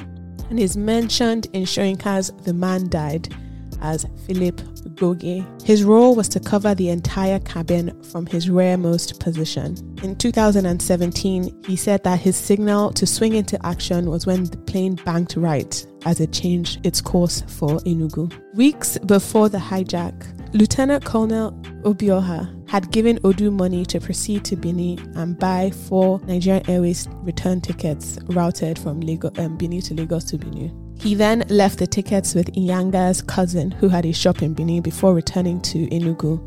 and 0.50 0.60
is 0.60 0.76
mentioned 0.76 1.46
in 1.54 1.62
Soyinka's 1.62 2.30
The 2.44 2.52
Man 2.52 2.90
Died 2.90 3.34
as 3.80 4.04
Philip 4.26 4.60
Goge. 4.94 5.44
His 5.62 5.84
role 5.84 6.14
was 6.14 6.28
to 6.30 6.40
cover 6.40 6.74
the 6.74 6.88
entire 6.88 7.38
cabin 7.40 8.02
from 8.02 8.26
his 8.26 8.50
rearmost 8.50 9.20
position. 9.20 9.76
In 10.02 10.16
2017, 10.16 11.64
he 11.66 11.76
said 11.76 12.02
that 12.04 12.20
his 12.20 12.36
signal 12.36 12.92
to 12.92 13.06
swing 13.06 13.34
into 13.34 13.64
action 13.66 14.10
was 14.10 14.26
when 14.26 14.44
the 14.44 14.56
plane 14.56 14.94
banked 15.04 15.36
right 15.36 15.86
as 16.04 16.20
it 16.20 16.32
changed 16.32 16.84
its 16.84 17.00
course 17.00 17.42
for 17.42 17.78
Enugu. 17.80 18.32
Weeks 18.54 18.98
before 18.98 19.48
the 19.48 19.58
hijack, 19.58 20.14
Lieutenant 20.52 21.04
Colonel 21.04 21.52
Obioha 21.82 22.68
had 22.68 22.90
given 22.90 23.18
Odu 23.24 23.50
money 23.50 23.84
to 23.86 24.00
proceed 24.00 24.44
to 24.44 24.56
Benin 24.56 24.98
and 25.16 25.38
buy 25.38 25.70
four 25.70 26.20
Nigerian 26.26 26.68
Airways 26.68 27.08
return 27.22 27.60
tickets 27.60 28.18
routed 28.26 28.78
from 28.78 29.00
Lagos, 29.00 29.38
um, 29.38 29.56
Benin 29.56 29.80
to 29.82 29.94
Lagos 29.94 30.24
to 30.24 30.38
Benin. 30.38 30.89
He 31.00 31.14
then 31.14 31.44
left 31.48 31.78
the 31.78 31.86
tickets 31.86 32.34
with 32.34 32.52
Inyanga's 32.52 33.22
cousin, 33.22 33.70
who 33.70 33.88
had 33.88 34.04
a 34.04 34.12
shop 34.12 34.42
in 34.42 34.52
Benin, 34.52 34.82
before 34.82 35.14
returning 35.14 35.62
to 35.62 35.86
Enugu, 35.88 36.38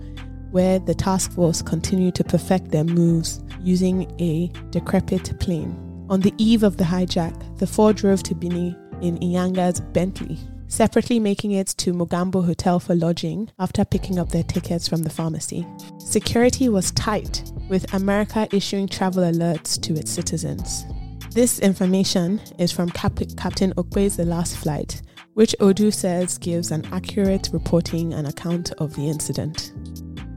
where 0.52 0.78
the 0.78 0.94
task 0.94 1.32
force 1.32 1.64
continued 1.64 2.14
to 2.16 2.24
perfect 2.24 2.70
their 2.70 2.84
moves 2.84 3.42
using 3.62 4.04
a 4.22 4.52
decrepit 4.70 5.40
plane. 5.40 6.06
On 6.08 6.20
the 6.20 6.36
eve 6.38 6.62
of 6.62 6.78
the 6.78 6.84
hijack, 6.84 7.58
the 7.58 7.66
four 7.66 7.94
drove 7.94 8.22
to 8.24 8.36
Bini 8.36 8.78
in 9.02 9.18
Inyanga's 9.18 9.80
Bentley, 9.80 10.38
separately 10.68 11.20
making 11.20 11.54
it 11.54 11.70
to 11.78 11.92
Mogambo 11.92 12.46
Hotel 12.46 12.80
for 12.80 12.94
lodging 12.94 13.50
after 13.58 13.84
picking 13.84 14.20
up 14.20 14.30
their 14.30 14.44
tickets 14.44 14.88
from 14.88 15.02
the 15.02 15.10
pharmacy. 15.10 15.66
Security 15.98 16.70
was 16.70 16.92
tight, 16.92 17.52
with 17.70 17.92
America 17.92 18.48
issuing 18.52 18.88
travel 18.88 19.24
alerts 19.24 19.82
to 19.82 19.96
its 19.96 20.12
citizens. 20.12 20.86
This 21.34 21.58
information 21.58 22.40
is 22.60 22.72
from 22.72 22.92
Cap- 22.92 23.20
Captain 23.36 23.74
Okpe's 23.76 24.18
The 24.18 24.24
Last 24.24 24.56
Flight, 24.56 25.02
which 25.34 25.56
Odu 25.60 25.90
says 25.90 26.38
gives 26.38 26.70
an 26.70 26.86
accurate 26.92 27.50
reporting 27.52 28.14
and 28.14 28.28
account 28.28 28.72
of 28.74 28.96
the 28.96 29.10
incident. 29.10 29.74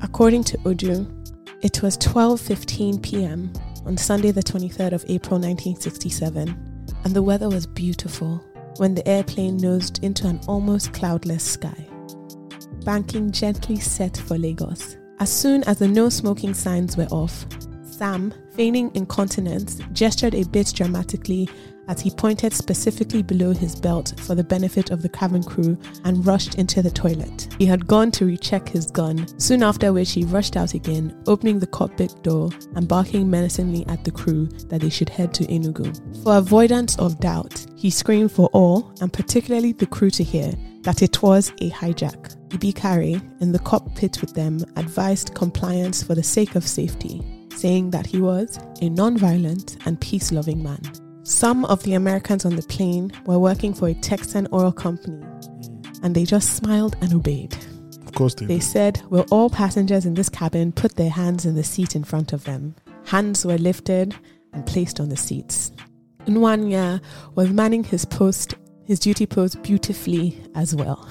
According 0.01 0.45
to 0.45 0.59
Odu, 0.65 1.07
it 1.61 1.83
was 1.83 1.99
12:15 1.99 3.03
p.m. 3.03 3.53
on 3.85 3.99
Sunday 3.99 4.31
the 4.31 4.43
23rd 4.43 4.93
of 4.93 5.05
April 5.07 5.39
1967, 5.39 6.49
and 7.05 7.15
the 7.15 7.23
weather 7.23 7.51
was 7.51 7.67
beautiful 7.67 8.43
when 8.79 8.95
the 8.95 9.07
airplane 9.07 9.59
nosed 9.59 10.03
into 10.03 10.27
an 10.27 10.41
almost 10.49 10.95
cloudless 10.95 11.45
sky, 11.45 11.87
banking 12.87 13.31
gently 13.31 13.79
set 13.79 14.17
for 14.17 14.39
Lagos. 14.39 14.97
As 15.21 15.31
soon 15.31 15.63
as 15.65 15.79
the 15.79 15.89
no 15.89 16.09
smoking 16.09 16.55
signs 16.55 16.97
were 16.97 17.09
off, 17.11 17.45
Sam, 17.97 18.35
feigning 18.53 18.91
incontinence, 18.95 19.81
gestured 19.93 20.35
a 20.35 20.45
bit 20.45 20.71
dramatically 20.75 21.49
as 21.89 22.01
he 22.01 22.11
pointed 22.11 22.53
specifically 22.53 23.23
below 23.23 23.53
his 23.53 23.75
belt 23.75 24.13
for 24.19 24.35
the 24.35 24.45
benefit 24.45 24.91
of 24.91 25.01
the 25.01 25.09
cabin 25.09 25.43
crew 25.43 25.79
and 26.05 26.27
rushed 26.27 26.57
into 26.57 26.83
the 26.83 26.91
toilet. 26.91 27.49
He 27.59 27.65
had 27.65 27.87
gone 27.87 28.11
to 28.13 28.27
recheck 28.27 28.69
his 28.69 28.91
gun, 28.91 29.27
soon 29.39 29.63
after 29.63 29.95
which 29.95 30.13
he 30.13 30.25
rushed 30.25 30.57
out 30.57 30.75
again, 30.75 31.17
opening 31.27 31.59
the 31.59 31.69
cockpit 31.69 32.23
door 32.23 32.51
and 32.75 32.87
barking 32.87 33.31
menacingly 33.31 33.87
at 33.87 34.05
the 34.05 34.11
crew 34.11 34.47
that 34.69 34.83
they 34.83 34.91
should 34.91 35.09
head 35.09 35.33
to 35.35 35.45
Enugu. 35.45 36.23
For 36.23 36.37
avoidance 36.37 36.99
of 36.99 37.19
doubt, 37.21 37.65
he 37.77 37.89
screamed 37.89 38.33
for 38.33 38.49
all, 38.49 38.93
and 39.01 39.13
particularly 39.13 39.73
the 39.73 39.87
crew 39.87 40.11
to 40.11 40.25
hear, 40.25 40.53
that 40.83 41.03
it 41.03 41.23
was 41.23 41.51
a 41.61 41.71
hijack. 41.71 42.37
Ibikare, 42.51 43.23
in 43.41 43.53
the 43.53 43.59
cockpit 43.61 44.21
with 44.21 44.35
them, 44.35 44.59
advised 44.77 45.35
compliance 45.35 46.03
for 46.03 46.15
the 46.15 46.23
sake 46.23 46.55
of 46.57 46.67
safety, 46.67 47.23
saying 47.57 47.91
that 47.91 48.07
he 48.07 48.21
was 48.21 48.59
a 48.81 48.89
non-violent 48.89 49.79
and 49.87 50.01
peace-loving 50.01 50.63
man. 50.63 50.81
Some 51.25 51.65
of 51.65 51.83
the 51.83 51.95
Americans 51.95 52.45
on 52.45 52.55
the 52.55 52.63
plane 52.63 53.11
were 53.25 53.39
working 53.39 53.75
for 53.75 53.89
a 53.89 53.95
Texan 53.95 54.47
oil 54.53 54.71
company, 54.71 55.27
and 56.03 56.15
they 56.15 56.25
just 56.25 56.55
smiled 56.57 56.97
and 57.01 57.13
obeyed. 57.13 57.57
Of 58.07 58.13
course 58.13 58.35
they. 58.35 58.47
They 58.47 58.61
said, 58.61 59.03
Will 59.11 59.27
all 59.31 59.51
passengers 59.51 60.07
in 60.07 60.15
this 60.15 60.29
cabin 60.29 60.73
put 60.73 60.97
their 60.97 61.11
hands 61.11 61.45
in 61.45 61.55
the 61.55 61.65
seat 61.65 61.97
in 61.97 62.05
front 62.05 62.33
of 62.33 62.45
them? 62.45 62.77
Hands 63.07 63.45
were 63.45 63.59
lifted 63.59 64.15
and 64.53 64.65
placed 64.67 65.01
on 65.01 65.09
the 65.09 65.17
seats. 65.17 65.73
Nwanya 66.27 67.01
was 67.35 67.51
manning 67.51 67.85
his 67.85 68.05
post, 68.05 68.55
his 68.85 68.99
duty 68.99 69.27
post 69.27 69.63
beautifully 69.63 70.41
as 70.55 70.75
well. 70.75 71.09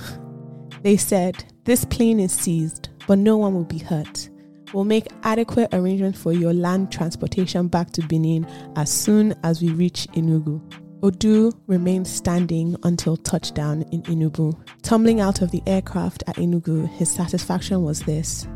They 0.81 0.97
said, 0.97 1.43
This 1.63 1.83
plane 1.85 2.19
is 2.19 2.31
seized, 2.31 2.89
but 3.07 3.17
no 3.17 3.37
one 3.37 3.53
will 3.53 3.65
be 3.65 3.79
hurt. 3.79 4.29
We'll 4.75 4.83
make 4.83 5.07
adequate 5.23 5.69
arrangements 5.73 6.21
for 6.21 6.33
your 6.33 6.53
land 6.53 6.91
transportation 6.91 7.69
back 7.69 7.91
to 7.91 8.01
Benin 8.01 8.45
as 8.75 8.91
soon 8.91 9.33
as 9.41 9.61
we 9.61 9.69
reach 9.69 10.05
Enugu. 10.15 10.61
Odu 11.01 11.53
remained 11.67 12.05
standing 12.09 12.75
until 12.83 13.15
touchdown 13.15 13.83
in 13.93 14.01
Enugu. 14.03 14.53
Tumbling 14.81 15.21
out 15.21 15.41
of 15.41 15.51
the 15.51 15.63
aircraft 15.65 16.25
at 16.27 16.35
Enugu, 16.35 16.89
his 16.89 17.09
satisfaction 17.09 17.83
was 17.83 18.01
this. 18.01 18.49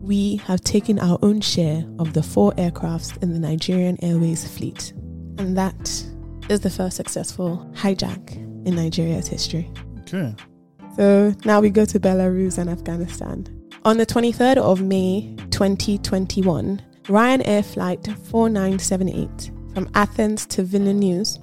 We 0.00 0.38
have 0.46 0.62
taken 0.62 0.98
our 0.98 1.16
own 1.22 1.40
share 1.42 1.84
of 2.00 2.12
the 2.12 2.24
four 2.24 2.50
aircrafts 2.54 3.16
in 3.22 3.32
the 3.32 3.38
Nigerian 3.38 4.02
Airways 4.02 4.44
fleet. 4.48 4.94
And 5.38 5.56
that 5.56 6.04
is 6.48 6.58
the 6.58 6.70
first 6.70 6.96
successful 6.96 7.70
hijack 7.72 8.34
in 8.66 8.74
Nigeria's 8.74 9.28
history. 9.28 9.70
Okay. 10.00 10.34
So 10.96 11.36
now 11.44 11.60
we 11.60 11.70
go 11.70 11.84
to 11.84 12.00
Belarus 12.00 12.58
and 12.58 12.68
Afghanistan. 12.68 13.46
On 13.86 13.96
the 13.96 14.04
23rd 14.04 14.56
of 14.56 14.82
May 14.82 15.32
2021, 15.50 16.82
Ryanair 17.04 17.64
flight 17.64 18.04
4978 18.04 19.52
from 19.74 19.88
Athens 19.94 20.44
to 20.46 20.64
Vilnius 20.64 21.38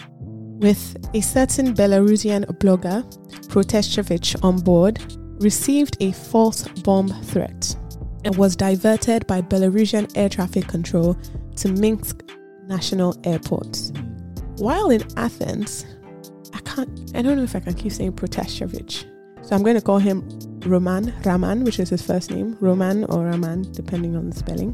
with 0.59 0.97
a 1.13 1.21
certain 1.21 1.73
Belarusian 1.73 2.43
blogger, 2.59 3.01
Protasevich, 3.47 4.43
on 4.43 4.59
board, 4.59 5.01
received 5.41 5.95
a 6.01 6.11
false 6.11 6.67
bomb 6.81 7.07
threat 7.23 7.77
and 8.25 8.35
was 8.35 8.57
diverted 8.57 9.25
by 9.25 9.41
Belarusian 9.41 10.11
air 10.17 10.27
traffic 10.27 10.67
control 10.67 11.17
to 11.55 11.69
Minsk 11.69 12.23
National 12.67 13.15
Airport. 13.23 13.89
While 14.57 14.89
in 14.89 15.01
Athens, 15.15 15.85
I 16.53 16.59
can't, 16.59 17.09
I 17.15 17.21
don't 17.21 17.37
know 17.37 17.43
if 17.43 17.55
I 17.55 17.61
can 17.61 17.73
keep 17.73 17.93
saying 17.93 18.11
Protasevich. 18.11 19.05
So 19.43 19.55
I'm 19.55 19.63
going 19.63 19.75
to 19.75 19.81
call 19.81 19.99
him 19.99 20.27
Roman, 20.65 21.13
Raman, 21.23 21.63
which 21.63 21.79
is 21.79 21.89
his 21.89 22.01
first 22.01 22.31
name, 22.31 22.57
Roman 22.59 23.03
or 23.05 23.25
Raman, 23.25 23.71
depending 23.71 24.15
on 24.15 24.29
the 24.29 24.35
spelling. 24.35 24.71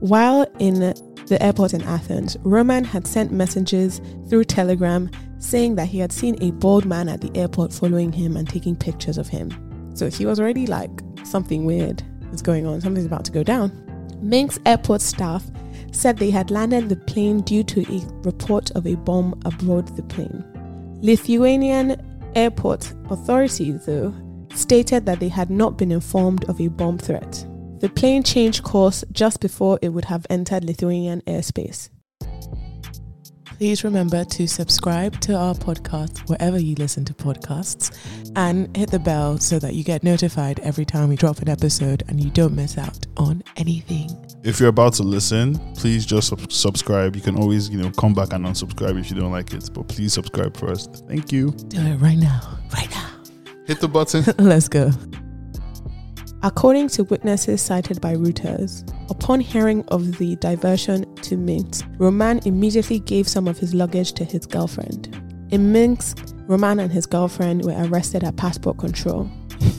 While 0.00 0.46
in 0.58 0.80
the 0.80 1.38
airport 1.40 1.72
in 1.72 1.82
Athens, 1.82 2.36
Roman 2.42 2.84
had 2.84 3.06
sent 3.06 3.32
messages 3.32 4.00
through 4.28 4.44
Telegram 4.44 5.10
saying 5.38 5.76
that 5.76 5.88
he 5.88 5.98
had 5.98 6.12
seen 6.12 6.42
a 6.42 6.50
bald 6.52 6.84
man 6.84 7.08
at 7.08 7.20
the 7.20 7.30
airport 7.38 7.72
following 7.72 8.12
him 8.12 8.36
and 8.36 8.48
taking 8.48 8.76
pictures 8.76 9.18
of 9.18 9.28
him. 9.28 9.50
So 9.94 10.10
he 10.10 10.26
was 10.26 10.40
already 10.40 10.66
like, 10.66 10.90
something 11.24 11.64
weird 11.64 12.02
is 12.32 12.42
going 12.42 12.66
on, 12.66 12.80
something's 12.80 13.06
about 13.06 13.24
to 13.26 13.32
go 13.32 13.42
down. 13.42 13.70
Minsk 14.20 14.60
airport 14.66 15.00
staff 15.00 15.44
said 15.92 16.16
they 16.16 16.30
had 16.30 16.50
landed 16.50 16.88
the 16.88 16.96
plane 16.96 17.40
due 17.42 17.62
to 17.62 17.82
a 17.92 18.04
report 18.22 18.70
of 18.72 18.86
a 18.86 18.96
bomb 18.96 19.40
aboard 19.44 19.86
the 19.96 20.02
plane. 20.02 20.44
Lithuanian 21.02 22.02
airport 22.34 22.92
authorities, 23.10 23.84
though, 23.86 24.14
stated 24.54 25.06
that 25.06 25.20
they 25.20 25.28
had 25.28 25.50
not 25.50 25.76
been 25.78 25.92
informed 25.92 26.44
of 26.44 26.60
a 26.60 26.68
bomb 26.68 26.98
threat. 26.98 27.46
The 27.80 27.88
plane 27.88 28.22
changed 28.22 28.62
course 28.62 29.04
just 29.12 29.40
before 29.40 29.78
it 29.82 29.90
would 29.90 30.06
have 30.06 30.26
entered 30.30 30.64
Lithuanian 30.64 31.20
airspace. 31.22 31.90
Please 33.58 33.84
remember 33.84 34.24
to 34.24 34.48
subscribe 34.48 35.20
to 35.20 35.34
our 35.34 35.54
podcast 35.54 36.28
wherever 36.28 36.58
you 36.58 36.74
listen 36.74 37.04
to 37.04 37.14
podcasts 37.14 37.96
and 38.34 38.76
hit 38.76 38.90
the 38.90 38.98
bell 38.98 39.38
so 39.38 39.58
that 39.60 39.74
you 39.74 39.84
get 39.84 40.02
notified 40.02 40.58
every 40.60 40.84
time 40.84 41.08
we 41.08 41.16
drop 41.16 41.38
an 41.38 41.48
episode 41.48 42.02
and 42.08 42.22
you 42.22 42.30
don't 42.30 42.54
miss 42.54 42.76
out 42.76 43.06
on 43.16 43.44
anything. 43.56 44.10
If 44.42 44.58
you're 44.58 44.70
about 44.70 44.94
to 44.94 45.04
listen, 45.04 45.58
please 45.74 46.04
just 46.04 46.28
sub- 46.28 46.50
subscribe. 46.50 47.14
You 47.14 47.22
can 47.22 47.36
always, 47.36 47.70
you 47.70 47.78
know, 47.78 47.90
come 47.92 48.12
back 48.12 48.32
and 48.32 48.44
unsubscribe 48.44 48.98
if 48.98 49.10
you 49.10 49.20
don't 49.20 49.32
like 49.32 49.54
it, 49.54 49.70
but 49.72 49.86
please 49.88 50.12
subscribe 50.12 50.56
first. 50.56 51.04
Thank 51.06 51.30
you. 51.30 51.52
Do 51.68 51.80
it 51.80 51.96
right 51.96 52.18
now. 52.18 52.58
Right 52.72 52.90
now. 52.90 53.13
Hit 53.66 53.80
the 53.80 53.88
button. 53.88 54.24
Let's 54.38 54.68
go. 54.68 54.90
According 56.42 56.88
to 56.88 57.04
witnesses 57.04 57.62
cited 57.62 58.02
by 58.02 58.14
Reuters, 58.14 58.86
upon 59.10 59.40
hearing 59.40 59.82
of 59.88 60.18
the 60.18 60.36
diversion 60.36 61.14
to 61.16 61.38
Minsk, 61.38 61.86
Roman 61.96 62.40
immediately 62.44 62.98
gave 62.98 63.26
some 63.26 63.48
of 63.48 63.58
his 63.58 63.72
luggage 63.72 64.12
to 64.12 64.24
his 64.24 64.44
girlfriend. 64.44 65.08
In 65.50 65.72
Minsk, 65.72 66.18
Roman 66.46 66.80
and 66.80 66.92
his 66.92 67.06
girlfriend 67.06 67.64
were 67.64 67.74
arrested 67.86 68.24
at 68.24 68.36
passport 68.36 68.76
control. 68.76 69.30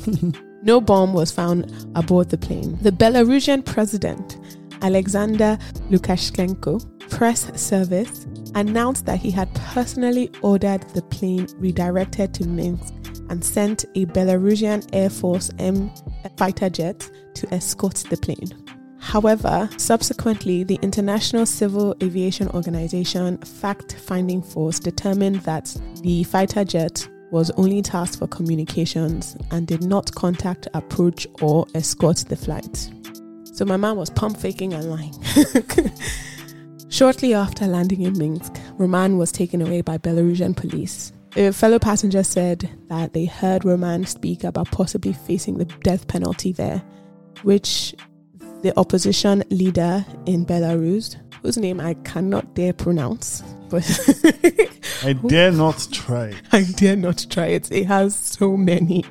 no 0.63 0.81
bomb 0.81 1.13
was 1.13 1.31
found 1.31 1.71
aboard 1.93 2.29
the 2.29 2.37
plane. 2.39 2.79
The 2.81 2.91
Belarusian 2.91 3.63
president, 3.63 4.39
Alexander 4.81 5.59
Lukashenko, 5.91 6.81
press 7.11 7.51
service 7.61 8.25
announced 8.55 9.05
that 9.05 9.19
he 9.19 9.29
had 9.29 9.53
personally 9.53 10.31
ordered 10.41 10.81
the 10.95 11.03
plane 11.03 11.47
redirected 11.59 12.33
to 12.33 12.47
Minsk 12.47 12.94
and 13.29 13.43
sent 13.43 13.85
a 13.95 14.05
Belarusian 14.05 14.87
Air 14.93 15.09
Force 15.09 15.51
MiG 15.53 15.89
fighter 16.37 16.69
jet 16.69 17.09
to 17.35 17.53
escort 17.53 17.95
the 18.09 18.17
plane. 18.17 18.51
However, 18.99 19.69
subsequently, 19.77 20.63
the 20.63 20.79
International 20.81 21.45
Civil 21.45 21.95
Aviation 22.01 22.49
Organization 22.49 23.37
fact 23.37 23.97
finding 23.99 24.41
force 24.41 24.79
determined 24.79 25.37
that 25.41 25.75
the 26.01 26.23
fighter 26.23 26.65
jet 26.65 27.07
was 27.31 27.51
only 27.51 27.81
tasked 27.81 28.17
for 28.17 28.27
communications 28.27 29.37
and 29.51 29.67
did 29.67 29.83
not 29.83 30.13
contact, 30.15 30.67
approach, 30.73 31.27
or 31.41 31.67
escort 31.75 32.17
the 32.29 32.35
flight. 32.35 32.89
So 33.53 33.63
my 33.63 33.77
man 33.77 33.95
was 33.95 34.09
pump 34.09 34.37
faking 34.37 34.73
and 34.73 34.89
lying. 34.89 35.13
Shortly 36.89 37.33
after 37.33 37.67
landing 37.67 38.01
in 38.01 38.17
Minsk, 38.17 38.53
Roman 38.77 39.17
was 39.17 39.31
taken 39.31 39.61
away 39.61 39.81
by 39.81 39.97
Belarusian 39.97 40.55
police. 40.55 41.11
A 41.37 41.51
fellow 41.51 41.79
passenger 41.79 42.23
said 42.23 42.69
that 42.87 43.11
they 43.11 43.25
heard 43.25 43.65
Roman 43.65 44.05
speak 44.05 44.45
about 44.45 44.71
possibly 44.71 45.11
facing 45.11 45.57
the 45.57 45.65
death 45.65 46.07
penalty 46.07 46.53
there, 46.53 46.81
which 47.43 47.93
the 48.61 48.71
opposition 48.79 49.43
leader 49.49 50.05
in 50.25 50.45
Belarus, 50.45 51.17
whose 51.41 51.57
name 51.57 51.81
I 51.81 51.95
cannot 52.05 52.55
dare 52.55 52.71
pronounce, 52.71 53.43
but 53.69 53.83
I 55.03 55.11
dare 55.11 55.51
not 55.51 55.85
try. 55.91 56.33
I 56.53 56.63
dare 56.63 56.95
not 56.95 57.25
try 57.29 57.47
it. 57.47 57.69
It 57.69 57.85
has 57.87 58.15
so 58.15 58.55
many 58.55 59.03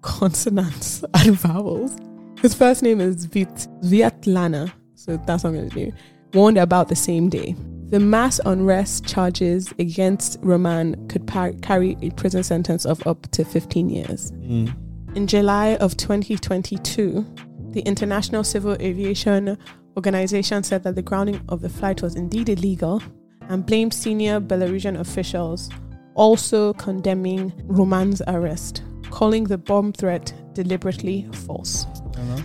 consonants 0.00 1.04
and 1.14 1.38
vowels. 1.38 1.94
His 2.40 2.54
first 2.54 2.82
name 2.82 2.98
is 3.00 3.26
Vit 3.26 3.68
Vyatlana, 3.82 4.72
so 4.94 5.18
that's 5.18 5.44
what 5.44 5.50
I'm 5.50 5.56
going 5.56 5.68
to 5.68 5.84
do. 5.86 5.92
Warned 6.32 6.56
about 6.56 6.88
the 6.88 6.96
same 6.96 7.28
day. 7.28 7.54
The 7.88 8.00
mass 8.00 8.40
unrest 8.44 9.06
charges 9.06 9.72
against 9.78 10.38
Roman 10.42 11.06
could 11.08 11.26
par- 11.26 11.52
carry 11.62 11.96
a 12.02 12.10
prison 12.10 12.42
sentence 12.42 12.84
of 12.84 13.04
up 13.06 13.30
to 13.30 13.44
15 13.44 13.88
years. 13.88 14.32
Mm. 14.32 14.74
In 15.14 15.26
July 15.26 15.76
of 15.76 15.96
2022, 15.96 17.24
the 17.70 17.80
International 17.82 18.42
Civil 18.42 18.76
Aviation 18.80 19.56
Organization 19.96 20.62
said 20.62 20.82
that 20.82 20.94
the 20.94 21.02
grounding 21.02 21.40
of 21.48 21.60
the 21.60 21.68
flight 21.68 22.02
was 22.02 22.16
indeed 22.16 22.48
illegal 22.48 23.02
and 23.48 23.64
blamed 23.64 23.94
senior 23.94 24.40
Belarusian 24.40 24.98
officials, 24.98 25.70
also 26.14 26.72
condemning 26.74 27.52
Roman's 27.66 28.20
arrest, 28.26 28.82
calling 29.10 29.44
the 29.44 29.58
bomb 29.58 29.92
threat 29.92 30.34
deliberately 30.54 31.28
false. 31.32 31.86
Know? 32.16 32.42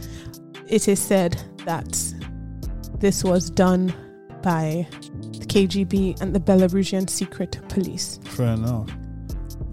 It 0.67 0.87
is 0.87 0.99
said 0.99 1.41
that 1.65 1.97
this 2.99 3.23
was 3.23 3.49
done 3.49 3.93
by 4.41 4.87
KGB 5.52 6.22
and 6.22 6.34
the 6.34 6.39
Belarusian 6.39 7.10
secret 7.10 7.60
police. 7.68 8.22
Fair 8.24 8.54
enough. 8.54 8.89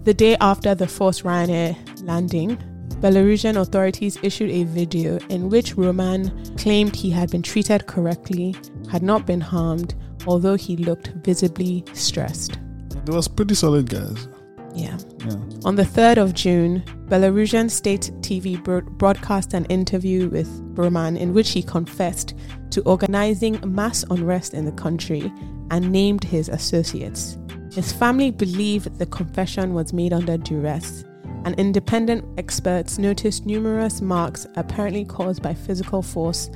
The 0.03 0.13
day 0.13 0.35
after 0.41 0.75
the 0.75 0.87
forced 0.87 1.23
Ryanair 1.23 1.73
landing, 2.03 2.57
Belarusian 2.99 3.55
authorities 3.55 4.17
issued 4.21 4.49
a 4.49 4.65
video 4.65 5.19
in 5.29 5.49
which 5.49 5.77
Roman 5.77 6.55
claimed 6.57 6.97
he 6.97 7.09
had 7.09 7.31
been 7.31 7.41
treated 7.41 7.87
correctly, 7.87 8.55
had 8.91 9.03
not 9.03 9.25
been 9.25 9.39
harmed, 9.39 9.95
although 10.27 10.55
he 10.55 10.75
looked 10.75 11.13
visibly 11.23 11.85
stressed. 11.93 12.59
It 13.07 13.13
was 13.13 13.29
pretty 13.29 13.55
solid, 13.55 13.89
guys. 13.89 14.27
Yeah. 14.75 14.97
Yeah. 15.25 15.37
On 15.63 15.75
the 15.75 15.83
3rd 15.83 16.17
of 16.17 16.33
June, 16.33 16.83
Belarusian 17.07 17.71
state 17.71 18.11
TV 18.19 18.61
bro- 18.61 18.81
broadcast 18.81 19.53
an 19.53 19.63
interview 19.65 20.27
with 20.27 20.49
Roman 20.77 21.15
in 21.15 21.33
which 21.33 21.51
he 21.51 21.63
confessed 21.63 22.35
to 22.71 22.81
organizing 22.81 23.59
mass 23.65 24.03
unrest 24.09 24.53
in 24.53 24.65
the 24.65 24.73
country 24.73 25.31
and 25.71 25.91
named 25.91 26.23
his 26.23 26.49
associates. 26.49 27.37
His 27.71 27.91
family 27.91 28.31
believed 28.31 28.97
the 28.97 29.05
confession 29.05 29.73
was 29.73 29.93
made 29.93 30.13
under 30.13 30.37
duress, 30.37 31.03
and 31.45 31.57
independent 31.59 32.25
experts 32.37 32.97
noticed 32.97 33.45
numerous 33.45 34.01
marks 34.01 34.47
apparently 34.55 35.05
caused 35.05 35.41
by 35.41 35.53
physical 35.53 36.01
force 36.01 36.49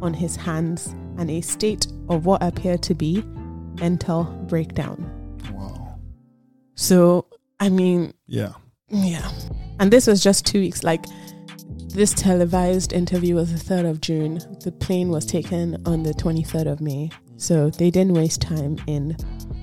on 0.00 0.14
his 0.14 0.36
hands 0.36 0.94
and 1.18 1.30
a 1.30 1.40
state 1.40 1.86
of 2.08 2.26
what 2.26 2.42
appeared 2.42 2.82
to 2.82 2.94
be 2.94 3.22
mental 3.80 4.24
breakdown. 4.48 5.38
Wow. 5.52 5.98
So, 6.74 7.26
I 7.60 7.68
mean, 7.68 8.14
Yeah. 8.26 8.52
yeah. 8.88 9.30
And 9.78 9.92
this 9.92 10.06
was 10.06 10.22
just 10.22 10.46
two 10.46 10.60
weeks. 10.60 10.82
Like, 10.82 11.04
this 11.88 12.12
televised 12.12 12.92
interview 12.92 13.36
was 13.36 13.52
the 13.52 13.58
3rd 13.58 13.88
of 13.88 14.00
June. 14.00 14.40
The 14.64 14.72
plane 14.72 15.10
was 15.10 15.24
taken 15.24 15.80
on 15.86 16.02
the 16.02 16.12
23rd 16.14 16.66
of 16.66 16.80
May. 16.80 17.10
So 17.36 17.70
they 17.70 17.90
didn't 17.90 18.14
waste 18.14 18.40
time 18.40 18.76
in 18.86 19.16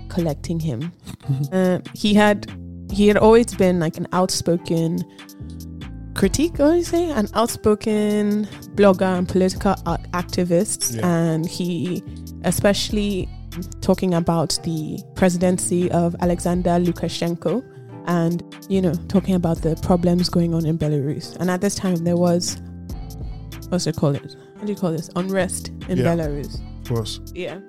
collecting 0.09 0.59
him. 0.59 0.91
uh, 1.51 1.80
he 1.93 2.13
had 2.13 2.51
he 2.91 3.07
had 3.07 3.17
always 3.17 3.53
been 3.55 3.80
like 3.80 3.97
an 3.97 4.07
outspoken 4.11 4.99
critique, 6.13 6.55
do 6.55 6.74
you 6.74 6.84
say? 6.84 7.09
An 7.09 7.28
outspoken 7.34 8.45
blogger 8.76 9.17
and 9.17 9.28
political 9.28 9.74
activist. 10.13 10.97
Yeah. 10.97 11.07
And 11.07 11.47
he, 11.47 12.03
especially 12.43 13.30
talking 13.82 14.13
about 14.13 14.59
the 14.63 15.01
presidency 15.15 15.89
of 15.91 16.15
Alexander 16.22 16.72
Lukashenko 16.72 17.63
and, 18.07 18.43
you 18.69 18.82
know, 18.82 18.93
talking 19.07 19.36
about 19.36 19.61
the 19.61 19.76
problems 19.78 20.30
going 20.30 20.53
on 20.53 20.65
in 20.65 20.78
Belarus. 20.78 21.36
And 21.38 21.49
at 21.49 21.61
this 21.61 21.76
time, 21.76 21.95
there 22.03 22.17
was, 22.17 22.61
what's 23.69 23.88
it 23.88 23.95
call 23.95 24.15
it? 24.15 24.36
What 24.55 24.65
do 24.65 24.72
you 24.74 24.78
call 24.78 24.91
this? 24.91 25.09
Unrest 25.15 25.69
in 25.88 25.97
Yeah. 25.97 26.15
Belarus. 26.15 26.59
Yeah. 27.33 27.59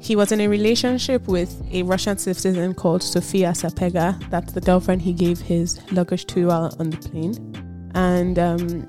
He 0.00 0.16
was 0.16 0.32
in 0.32 0.40
a 0.40 0.48
relationship 0.48 1.28
with 1.28 1.62
a 1.72 1.82
Russian 1.82 2.18
citizen 2.18 2.74
called 2.74 3.02
Sofia 3.02 3.50
Sapega. 3.50 4.18
That's 4.30 4.52
the 4.52 4.60
girlfriend 4.60 5.02
he 5.02 5.12
gave 5.12 5.40
his 5.40 5.80
luggage 5.92 6.26
to 6.26 6.46
while 6.46 6.74
on 6.78 6.90
the 6.90 6.96
plane. 6.96 7.90
And 7.94 8.38
um, 8.38 8.88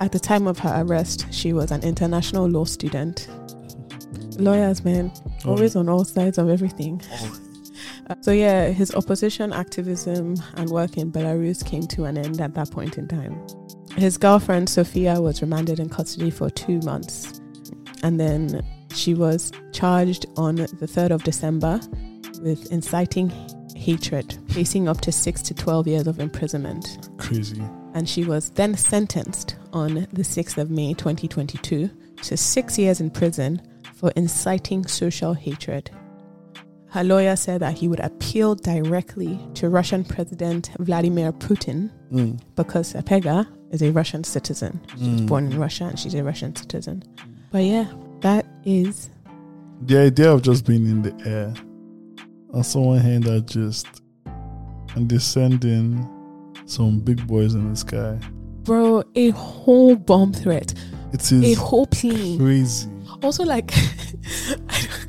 at 0.00 0.12
the 0.12 0.18
time 0.18 0.46
of 0.46 0.58
her 0.58 0.82
arrest, 0.82 1.26
she 1.32 1.52
was 1.52 1.70
an 1.70 1.82
international 1.82 2.48
law 2.48 2.64
student. 2.64 3.28
Lawyers, 4.38 4.84
man, 4.84 5.12
always 5.44 5.76
on 5.76 5.88
all 5.88 6.04
sides 6.04 6.38
of 6.38 6.48
everything. 6.48 7.00
Uh, 8.08 8.14
so, 8.20 8.30
yeah, 8.30 8.68
his 8.68 8.94
opposition 8.94 9.52
activism 9.52 10.36
and 10.54 10.70
work 10.70 10.96
in 10.96 11.10
Belarus 11.10 11.66
came 11.66 11.82
to 11.88 12.04
an 12.04 12.16
end 12.16 12.40
at 12.40 12.54
that 12.54 12.70
point 12.70 12.98
in 12.98 13.08
time. 13.08 13.44
His 13.96 14.16
girlfriend, 14.16 14.68
Sofia, 14.68 15.20
was 15.20 15.42
remanded 15.42 15.80
in 15.80 15.88
custody 15.88 16.30
for 16.30 16.48
two 16.48 16.78
months. 16.80 17.40
And 18.04 18.20
then 18.20 18.64
she 18.94 19.14
was 19.14 19.52
charged 19.72 20.26
on 20.36 20.56
the 20.56 20.66
3rd 20.86 21.10
of 21.10 21.22
December 21.24 21.80
with 22.42 22.70
inciting 22.72 23.30
hatred, 23.74 24.38
facing 24.48 24.88
up 24.88 25.00
to 25.02 25.12
6 25.12 25.42
to 25.42 25.54
12 25.54 25.86
years 25.86 26.06
of 26.06 26.18
imprisonment. 26.18 27.08
Crazy. 27.18 27.62
And 27.94 28.08
she 28.08 28.24
was 28.24 28.50
then 28.50 28.76
sentenced 28.76 29.56
on 29.72 30.06
the 30.12 30.22
6th 30.24 30.58
of 30.58 30.70
May 30.70 30.94
2022 30.94 31.90
to 32.22 32.36
six 32.36 32.78
years 32.78 33.00
in 33.00 33.10
prison 33.10 33.60
for 33.94 34.10
inciting 34.16 34.86
social 34.86 35.34
hatred. 35.34 35.90
Her 36.88 37.04
lawyer 37.04 37.36
said 37.36 37.60
that 37.60 37.76
he 37.76 37.88
would 37.88 38.00
appeal 38.00 38.54
directly 38.54 39.38
to 39.54 39.68
Russian 39.68 40.04
President 40.04 40.70
Vladimir 40.78 41.32
Putin 41.32 41.90
Mm. 42.12 42.38
because 42.54 42.92
Sapega 42.94 43.46
is 43.70 43.82
a 43.82 43.90
Russian 43.90 44.24
citizen. 44.24 44.80
She 44.96 45.10
was 45.10 45.20
Mm. 45.22 45.26
born 45.26 45.52
in 45.52 45.58
Russia 45.58 45.84
and 45.86 45.98
she's 45.98 46.14
a 46.14 46.22
Russian 46.24 46.54
citizen. 46.56 47.02
But 47.50 47.64
yeah, 47.64 47.86
that 48.20 48.46
is 48.64 49.10
The 49.82 49.98
idea 49.98 50.32
of 50.32 50.42
just 50.42 50.66
being 50.66 50.86
in 50.86 51.02
the 51.02 51.14
air 51.28 51.54
and 52.54 52.64
someone 52.66 53.00
hearing 53.00 53.20
that 53.22 53.46
just 53.46 53.86
and 54.94 55.08
descending 55.08 56.08
some 56.64 56.98
big 57.00 57.26
boys 57.26 57.54
in 57.54 57.70
the 57.70 57.76
sky. 57.76 58.18
bro, 58.62 59.02
a 59.14 59.30
whole 59.30 59.94
bomb 59.96 60.32
threat, 60.32 60.72
It 61.12 61.20
is 61.30 61.44
a 61.44 61.54
whole 61.60 61.86
plane. 61.86 62.38
crazy. 62.38 62.88
Also, 63.22 63.44
like, 63.44 63.72
I 64.68 64.80
don't, 64.80 65.08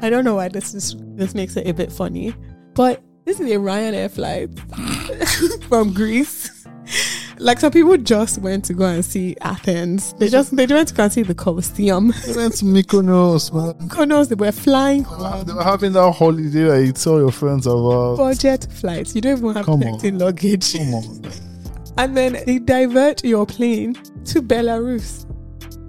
I 0.00 0.10
don't 0.10 0.24
know 0.24 0.34
why 0.36 0.48
this 0.48 0.72
is 0.74 0.96
this 1.16 1.34
makes 1.34 1.56
it 1.56 1.66
a 1.66 1.72
bit 1.74 1.92
funny, 1.92 2.34
but 2.74 3.02
this 3.24 3.38
is 3.40 3.50
a 3.50 3.56
Ryanair 3.56 4.10
flight 4.10 4.50
from 5.68 5.92
Greece. 5.92 6.61
Like 7.42 7.58
some 7.58 7.72
people 7.72 7.96
just 7.96 8.38
went 8.38 8.64
to 8.66 8.74
go 8.74 8.84
and 8.84 9.04
see 9.04 9.36
Athens. 9.40 10.12
They 10.14 10.28
just 10.28 10.54
they 10.56 10.64
went 10.66 10.88
to 10.88 10.94
go 10.94 11.02
and 11.04 11.12
see 11.12 11.22
the 11.22 11.34
Colosseum. 11.34 12.12
They 12.26 12.34
went 12.36 12.54
to 12.58 12.64
Mykonos, 12.64 13.52
man. 13.52 14.08
Knows 14.08 14.28
they 14.28 14.34
were 14.36 14.52
flying 14.52 15.02
They 15.02 15.52
were 15.52 15.64
having 15.64 15.92
that 15.94 16.12
holiday 16.12 16.64
that 16.64 16.84
you 16.86 16.92
tell 16.92 17.18
your 17.18 17.32
friends 17.32 17.66
about. 17.66 18.16
budget 18.18 18.68
flights. 18.70 19.14
You 19.14 19.20
don't 19.22 19.38
even 19.38 19.54
have 19.54 19.64
Come 19.66 19.74
on. 19.74 19.80
connecting 19.80 20.18
luggage. 20.18 20.72
Come 20.76 20.94
on. 20.94 21.22
And 21.98 22.16
then 22.16 22.32
they 22.46 22.58
divert 22.58 23.24
your 23.24 23.44
plane 23.44 23.94
to 24.26 24.40
Belarus 24.40 25.26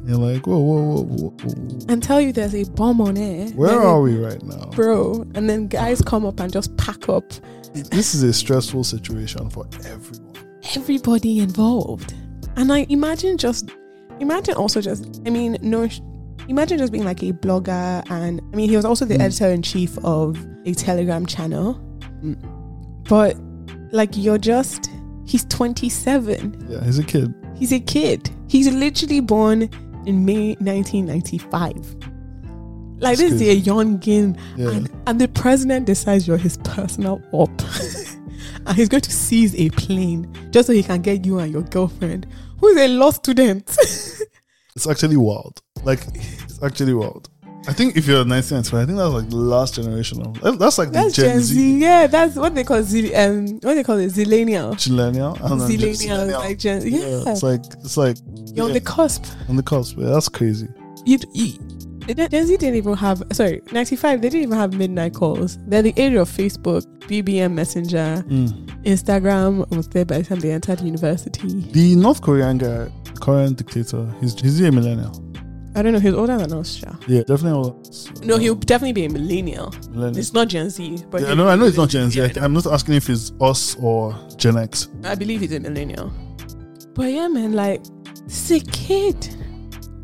You're 0.06 0.18
like, 0.18 0.46
whoa, 0.48 0.58
whoa, 0.58 0.82
whoa, 0.82 1.04
whoa, 1.04 1.30
whoa. 1.30 1.86
and 1.88 2.02
tell 2.04 2.20
you 2.20 2.34
there's 2.34 2.56
a 2.56 2.64
bomb 2.72 3.00
on 3.00 3.16
air. 3.18 3.48
Where 3.50 3.80
are 3.80 4.02
we 4.02 4.18
right 4.18 4.42
now? 4.44 4.66
Bro, 4.72 5.28
and 5.36 5.50
then 5.50 5.68
guys 5.68 6.02
come 6.02 6.26
up 6.26 6.40
and 6.40 6.52
just 6.52 6.76
pack 6.78 7.08
up 7.10 7.24
This 7.74 8.14
is 8.16 8.24
a 8.24 8.34
stressful 8.34 8.84
situation 8.84 9.50
for 9.50 9.66
everyone. 9.86 10.32
Everybody 10.76 11.40
involved. 11.40 12.14
And 12.56 12.72
I 12.72 12.86
imagine 12.90 13.38
just, 13.38 13.70
imagine 14.20 14.56
also 14.56 14.82
just, 14.82 15.22
I 15.26 15.30
mean, 15.30 15.58
no, 15.62 15.88
imagine 16.48 16.78
just 16.78 16.92
being 16.92 17.04
like 17.06 17.22
a 17.24 17.34
blogger. 17.34 18.04
And 18.10 18.42
I 18.52 18.56
mean, 18.56 18.70
he 18.70 18.76
was 18.76 18.86
also 18.86 19.06
the 19.06 19.16
Mm. 19.16 19.22
editor 19.22 19.48
in 19.50 19.62
chief 19.62 19.98
of 20.04 20.38
a 20.66 20.74
Telegram 20.74 21.26
channel. 21.26 21.76
Mm. 22.24 22.38
But 23.10 23.38
like, 23.92 24.16
you're 24.16 24.38
just, 24.38 24.90
he's 25.26 25.46
27. 25.46 26.68
Yeah, 26.70 26.84
he's 26.84 27.00
a 27.00 27.04
kid. 27.04 27.34
He's 27.56 27.72
a 27.72 27.80
kid. 27.80 28.30
He's 28.48 28.72
literally 28.72 29.20
born 29.20 29.70
in 30.06 30.26
May 30.26 30.56
1995. 30.60 31.96
Like, 33.00 33.18
That's 33.18 33.32
this 33.32 33.42
is 33.42 33.50
a 33.50 33.56
young 33.56 34.00
kin. 34.00 34.38
Yeah. 34.56 34.70
And, 34.70 34.90
and 35.08 35.20
the 35.22 35.28
president 35.28 35.86
decides 35.88 36.28
you're 36.28 36.38
his 36.38 36.58
personal 36.58 37.22
op. 37.32 37.52
and 38.66 38.76
he's 38.76 38.90
going 38.90 39.02
to 39.02 39.12
seize 39.12 39.56
a 39.56 39.70
plane 39.72 40.34
just 40.52 40.68
so 40.68 40.74
he 40.74 40.84
can 40.84 41.02
get 41.02 41.26
you 41.26 41.40
and 41.40 41.52
your 41.52 41.64
girlfriend, 41.64 42.28
who 42.60 42.68
is 42.68 42.78
a 42.78 42.88
law 42.88 43.12
student. 43.12 43.76
It's 44.76 44.88
actually 44.88 45.18
wild. 45.18 45.62
Like, 45.84 46.00
it's 46.16 46.62
actually 46.64 46.96
wild. 46.96 47.30
I 47.68 47.72
think 47.74 47.96
if 47.96 48.08
you're 48.08 48.26
1995, 48.26 48.74
I 48.74 48.86
think 48.86 48.98
that's 48.98 49.14
like 49.14 49.30
the 49.30 49.36
last 49.38 49.76
generation 49.76 50.22
of. 50.26 50.60
That's 50.60 50.78
like 50.78 50.92
that's 50.92 51.16
the 51.16 51.22
Gen, 51.22 51.40
Z. 51.40 51.78
Yeah, 51.80 52.08
that's 52.08 52.36
what 52.36 52.54
they 52.56 52.64
call 52.66 52.84
Z, 52.84 53.14
um, 53.16 53.48
what 53.62 53.76
they 53.76 53.84
call 53.84 54.00
it, 54.00 54.12
zillennial. 54.12 54.76
Millennial. 54.90 55.38
I 55.42 55.48
don't 55.48 55.60
know, 55.60 55.68
Gen- 55.70 55.80
Zillennial, 55.80 56.40
like 56.40 56.58
Gen, 56.60 56.82
yeah. 56.82 56.98
Yeah, 56.98 57.32
it's 57.32 57.44
like 57.44 57.62
it's 57.82 57.96
like 57.96 58.18
You're 58.54 58.66
on 58.66 58.74
the 58.74 58.82
cusp. 58.82 59.26
on 59.48 59.56
the 59.56 59.64
cusp. 59.64 59.98
Yeah, 59.98 60.10
that's 60.10 60.28
crazy. 60.28 60.68
You, 61.06 61.20
you, 61.34 61.54
Gen 62.08 62.46
Z 62.48 62.58
didn't 62.58 62.76
even 62.76 62.94
have, 62.96 63.24
sorry, 63.32 63.62
95, 63.72 64.22
they 64.22 64.30
didn't 64.30 64.44
even 64.48 64.58
have 64.58 64.74
midnight 64.74 65.14
calls. 65.14 65.58
They're 65.68 65.82
the 65.82 65.94
age 65.98 66.14
of 66.14 66.30
Facebook, 66.30 66.84
BBM 67.08 67.54
Messenger, 67.54 68.22
hmm. 68.28 68.46
Instagram 68.84 69.70
was 69.76 69.88
there 69.90 70.06
by 70.06 70.18
the 70.20 70.24
time 70.26 70.40
they 70.40 70.52
entered 70.52 70.82
university. 70.82 71.62
The 71.72 71.96
North 71.96 72.22
Korean 72.22 72.58
guy, 72.58 72.92
current 73.22 73.58
dictator, 73.58 74.14
he's 74.20 74.40
he's 74.40 74.58
he 74.58 74.68
a 74.68 74.72
millennial. 74.72 75.20
I 75.76 75.82
don't 75.82 75.92
know. 75.94 76.00
He's 76.00 76.14
older 76.14 76.38
than 76.38 76.54
us, 76.54 76.76
Sha. 76.76 76.92
Yeah, 77.08 77.24
definitely. 77.24 77.74
so- 77.92 78.12
No, 78.24 78.38
he'll 78.38 78.54
definitely 78.54 78.94
be 78.94 79.06
a 79.06 79.10
millennial. 79.10 79.74
Millennial. 79.90 80.20
It's 80.20 80.32
not 80.32 80.48
Gen 80.50 80.70
Z, 80.70 81.06
but 81.10 81.22
Yeah, 81.24 81.30
he- 81.30 81.36
no, 81.36 81.48
I 81.48 81.56
know 81.56 81.66
it's 81.66 81.78
not 81.78 81.90
Gen 81.90 82.12
Z. 82.12 82.20
Yeah, 82.20 82.30
I- 82.40 82.46
I'm 82.46 82.54
not 82.54 82.68
asking 82.68 82.94
if 82.94 83.10
it's 83.10 83.32
us 83.42 83.76
or 83.80 84.16
Gen 84.38 84.56
X. 84.58 84.90
I 85.04 85.16
believe 85.16 85.40
he's 85.42 85.52
a 85.54 85.60
millennial. 85.60 86.12
But 86.94 87.12
yeah, 87.12 87.28
man, 87.28 87.54
like, 87.54 87.82
sick 88.28 88.68
kid. 88.72 89.16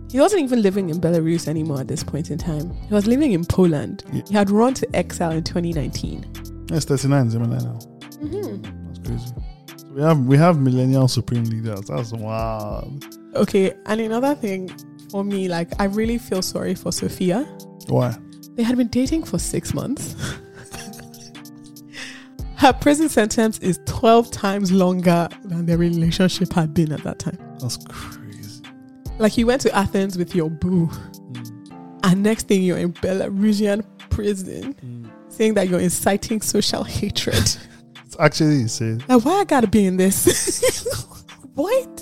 He 0.09 0.19
wasn't 0.19 0.41
even 0.43 0.61
living 0.61 0.89
in 0.89 0.99
Belarus 0.99 1.47
anymore 1.47 1.79
at 1.81 1.87
this 1.87 2.03
point 2.03 2.31
in 2.31 2.37
time. 2.37 2.71
He 2.87 2.93
was 2.93 3.05
living 3.05 3.31
in 3.33 3.45
Poland. 3.45 4.03
Yeah. 4.11 4.21
He 4.27 4.33
had 4.33 4.49
run 4.49 4.73
to 4.75 4.95
exile 4.95 5.31
in 5.31 5.43
2019. 5.43 6.65
It's 6.71 6.85
39, 6.85 7.29
Gemini 7.29 7.57
now. 7.59 7.79
hmm 8.19 8.61
That's 8.87 8.99
crazy. 9.07 9.33
So 9.77 9.87
we 9.93 10.01
have 10.01 10.19
we 10.25 10.37
have 10.37 10.59
millennial 10.59 11.07
supreme 11.07 11.43
leaders. 11.45 11.81
That's 11.81 12.11
wild. 12.11 13.05
Okay, 13.35 13.73
and 13.85 14.01
another 14.01 14.33
thing 14.35 14.69
for 15.11 15.23
me, 15.23 15.47
like, 15.47 15.69
I 15.79 15.85
really 15.85 16.17
feel 16.17 16.41
sorry 16.41 16.75
for 16.75 16.91
Sophia. 16.91 17.43
Why? 17.87 18.15
They 18.55 18.63
had 18.63 18.77
been 18.77 18.87
dating 18.87 19.23
for 19.23 19.37
six 19.39 19.73
months. 19.73 20.15
Her 22.55 22.73
prison 22.73 23.07
sentence 23.09 23.57
is 23.59 23.79
12 23.85 24.31
times 24.31 24.71
longer 24.71 25.29
than 25.45 25.65
their 25.65 25.77
relationship 25.77 26.51
had 26.53 26.73
been 26.73 26.91
at 26.91 27.03
that 27.03 27.17
time. 27.19 27.37
That's 27.59 27.77
crazy. 27.77 28.18
Like, 29.19 29.37
you 29.37 29.45
went 29.45 29.61
to 29.61 29.75
Athens 29.75 30.17
with 30.17 30.33
your 30.33 30.49
boo, 30.49 30.87
mm. 30.87 31.99
and 32.03 32.23
next 32.23 32.47
thing 32.47 32.63
you're 32.63 32.77
in 32.77 32.93
Belarusian 32.93 33.83
prison 34.09 34.73
mm. 34.73 35.31
saying 35.31 35.53
that 35.55 35.69
you're 35.69 35.79
inciting 35.79 36.41
social 36.41 36.83
hatred. 36.83 37.57
It's 38.05 38.19
actually 38.19 38.61
insane. 38.61 39.03
like, 39.07 39.23
why 39.23 39.33
I 39.33 39.43
gotta 39.43 39.67
be 39.67 39.85
in 39.85 39.97
this? 39.97 40.63
what? 41.53 42.01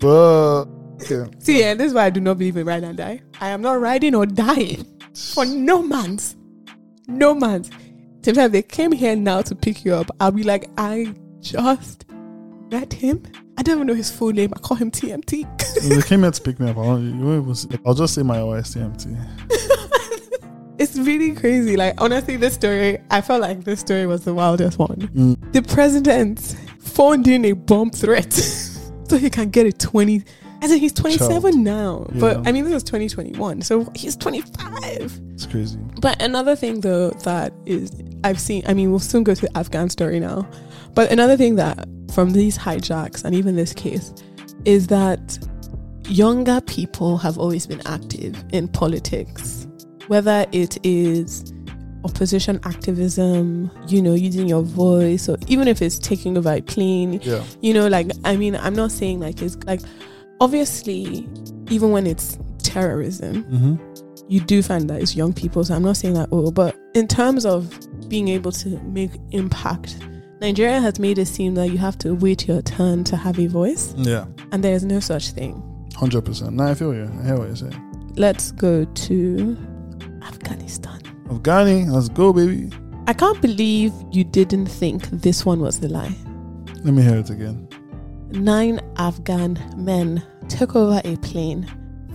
But 0.00 0.64
yeah. 1.08 1.26
See, 1.38 1.62
and 1.62 1.78
this 1.78 1.88
is 1.88 1.94
why 1.94 2.06
I 2.06 2.10
do 2.10 2.20
not 2.20 2.38
believe 2.38 2.56
in 2.56 2.66
ride 2.66 2.82
and 2.82 2.96
die. 2.96 3.22
I 3.40 3.50
am 3.50 3.62
not 3.62 3.80
riding 3.80 4.16
or 4.16 4.26
dying 4.26 4.84
for 5.14 5.44
no 5.44 5.82
man's. 5.82 6.34
No 7.06 7.32
man's. 7.32 7.70
Sometimes 8.22 8.52
they 8.52 8.62
came 8.62 8.90
here 8.90 9.14
now 9.14 9.42
to 9.42 9.54
pick 9.54 9.84
you 9.84 9.94
up. 9.94 10.10
I'll 10.18 10.32
be 10.32 10.42
like, 10.42 10.68
I 10.76 11.14
just 11.40 12.06
met 12.70 12.92
him. 12.92 13.22
I 13.56 13.62
don't 13.62 13.76
even 13.76 13.86
know 13.86 13.94
his 13.94 14.10
full 14.10 14.30
name. 14.32 14.52
I 14.54 14.58
call 14.58 14.76
him 14.76 14.90
TMT. 14.90 15.46
they 15.88 16.02
came 16.02 16.22
here 16.22 16.30
to 16.30 16.42
pick 16.42 16.58
me 16.60 16.70
up. 16.70 16.76
I 16.76 16.80
won't- 16.80 17.04
you 17.14 17.24
won't 17.24 17.42
even 17.42 17.54
see- 17.54 17.68
I'll 17.86 17.94
just 17.94 18.14
say 18.14 18.22
my 18.22 18.38
OSTMT. 18.38 19.16
it's 20.78 20.96
really 20.96 21.32
crazy. 21.32 21.76
Like, 21.76 22.00
honestly, 22.00 22.36
this 22.36 22.54
story, 22.54 22.98
I 23.10 23.20
felt 23.20 23.40
like 23.42 23.64
this 23.64 23.80
story 23.80 24.06
was 24.06 24.24
the 24.24 24.34
wildest 24.34 24.78
one. 24.78 24.96
Mm. 25.14 25.52
The 25.52 25.62
president 25.62 26.40
phoned 26.80 27.28
in 27.28 27.44
a 27.44 27.52
bomb 27.52 27.90
threat 27.90 28.32
so 29.08 29.16
he 29.18 29.30
can 29.30 29.50
get 29.50 29.66
a 29.66 29.72
20. 29.72 30.22
I 30.62 30.66
said 30.66 30.78
he's 30.78 30.92
27 30.94 31.42
Child. 31.42 31.54
now. 31.56 32.06
But 32.14 32.46
I 32.48 32.52
mean, 32.52 32.64
this 32.64 32.72
was 32.72 32.82
2021. 32.84 33.60
So 33.62 33.86
he's 33.94 34.16
25. 34.16 35.20
It's 35.34 35.46
crazy. 35.46 35.78
But 36.00 36.20
another 36.22 36.56
thing, 36.56 36.80
though, 36.80 37.10
that 37.10 37.52
is 37.66 37.92
I've 38.24 38.40
seen. 38.40 38.62
I 38.66 38.72
mean, 38.74 38.90
we'll 38.90 38.98
soon 39.00 39.24
go 39.24 39.34
to 39.34 39.40
the 39.42 39.56
Afghan 39.58 39.90
story 39.90 40.20
now. 40.20 40.48
But 40.94 41.10
another 41.12 41.36
thing 41.36 41.56
that 41.56 41.88
from 42.12 42.30
these 42.32 42.56
hijacks 42.56 43.24
and 43.24 43.34
even 43.34 43.56
this 43.56 43.72
case 43.72 44.14
is 44.64 44.86
that 44.88 45.38
younger 46.08 46.60
people 46.62 47.16
have 47.18 47.38
always 47.38 47.66
been 47.66 47.82
active 47.86 48.42
in 48.52 48.68
politics, 48.68 49.66
whether 50.06 50.46
it 50.52 50.78
is 50.84 51.52
opposition 52.04 52.60
activism, 52.64 53.70
you 53.88 54.00
know, 54.02 54.12
using 54.14 54.46
your 54.46 54.62
voice, 54.62 55.28
or 55.28 55.36
even 55.48 55.66
if 55.66 55.80
it's 55.82 55.98
taking 55.98 56.36
over 56.36 56.52
a 56.52 56.60
plane, 56.60 57.18
Yeah. 57.22 57.42
you 57.62 57.72
know, 57.72 57.88
like, 57.88 58.10
I 58.24 58.36
mean, 58.36 58.54
I'm 58.56 58.74
not 58.74 58.92
saying 58.92 59.20
like 59.20 59.40
it's 59.42 59.56
like, 59.64 59.80
obviously, 60.40 61.26
even 61.70 61.90
when 61.90 62.06
it's 62.06 62.38
terrorism, 62.58 63.44
Mm-hmm. 63.44 64.24
you 64.28 64.40
do 64.40 64.62
find 64.62 64.88
that 64.90 65.00
it's 65.00 65.16
young 65.16 65.32
people. 65.32 65.64
So 65.64 65.74
I'm 65.74 65.82
not 65.82 65.96
saying 65.96 66.14
that 66.14 66.28
all, 66.30 66.50
but 66.52 66.76
in 66.94 67.08
terms 67.08 67.46
of 67.46 67.74
being 68.08 68.28
able 68.28 68.52
to 68.52 68.68
make 68.82 69.12
impact, 69.30 69.96
Nigeria 70.44 70.78
has 70.78 70.98
made 70.98 71.18
it 71.18 71.24
seem 71.26 71.54
that 71.54 71.68
you 71.70 71.78
have 71.78 71.96
to 72.00 72.14
wait 72.14 72.46
your 72.46 72.60
turn 72.60 73.02
to 73.04 73.16
have 73.16 73.38
a 73.38 73.46
voice, 73.46 73.94
Yeah. 73.96 74.26
and 74.52 74.62
there 74.62 74.74
is 74.74 74.84
no 74.84 75.00
such 75.00 75.30
thing. 75.30 75.62
Hundred 75.96 76.22
percent. 76.26 76.52
Now 76.56 76.66
I 76.66 76.74
feel 76.74 76.92
you. 76.92 77.10
I 77.22 77.24
hear 77.28 77.38
what 77.38 77.46
you're 77.46 77.56
saying. 77.56 78.12
Let's 78.16 78.52
go 78.52 78.84
to 78.84 79.56
Afghanistan. 80.22 81.00
Afghani, 81.30 81.88
let's 81.90 82.10
go, 82.10 82.34
baby. 82.34 82.70
I 83.06 83.14
can't 83.14 83.40
believe 83.40 83.92
you 84.12 84.22
didn't 84.22 84.66
think 84.66 85.08
this 85.10 85.46
one 85.46 85.60
was 85.60 85.80
the 85.80 85.88
lie. 85.88 86.14
Let 86.84 86.92
me 86.92 87.02
hear 87.02 87.16
it 87.16 87.30
again. 87.30 87.66
Nine 88.32 88.80
Afghan 88.98 89.58
men 89.78 90.22
took 90.50 90.76
over 90.76 91.00
a 91.06 91.16
plane, 91.28 91.66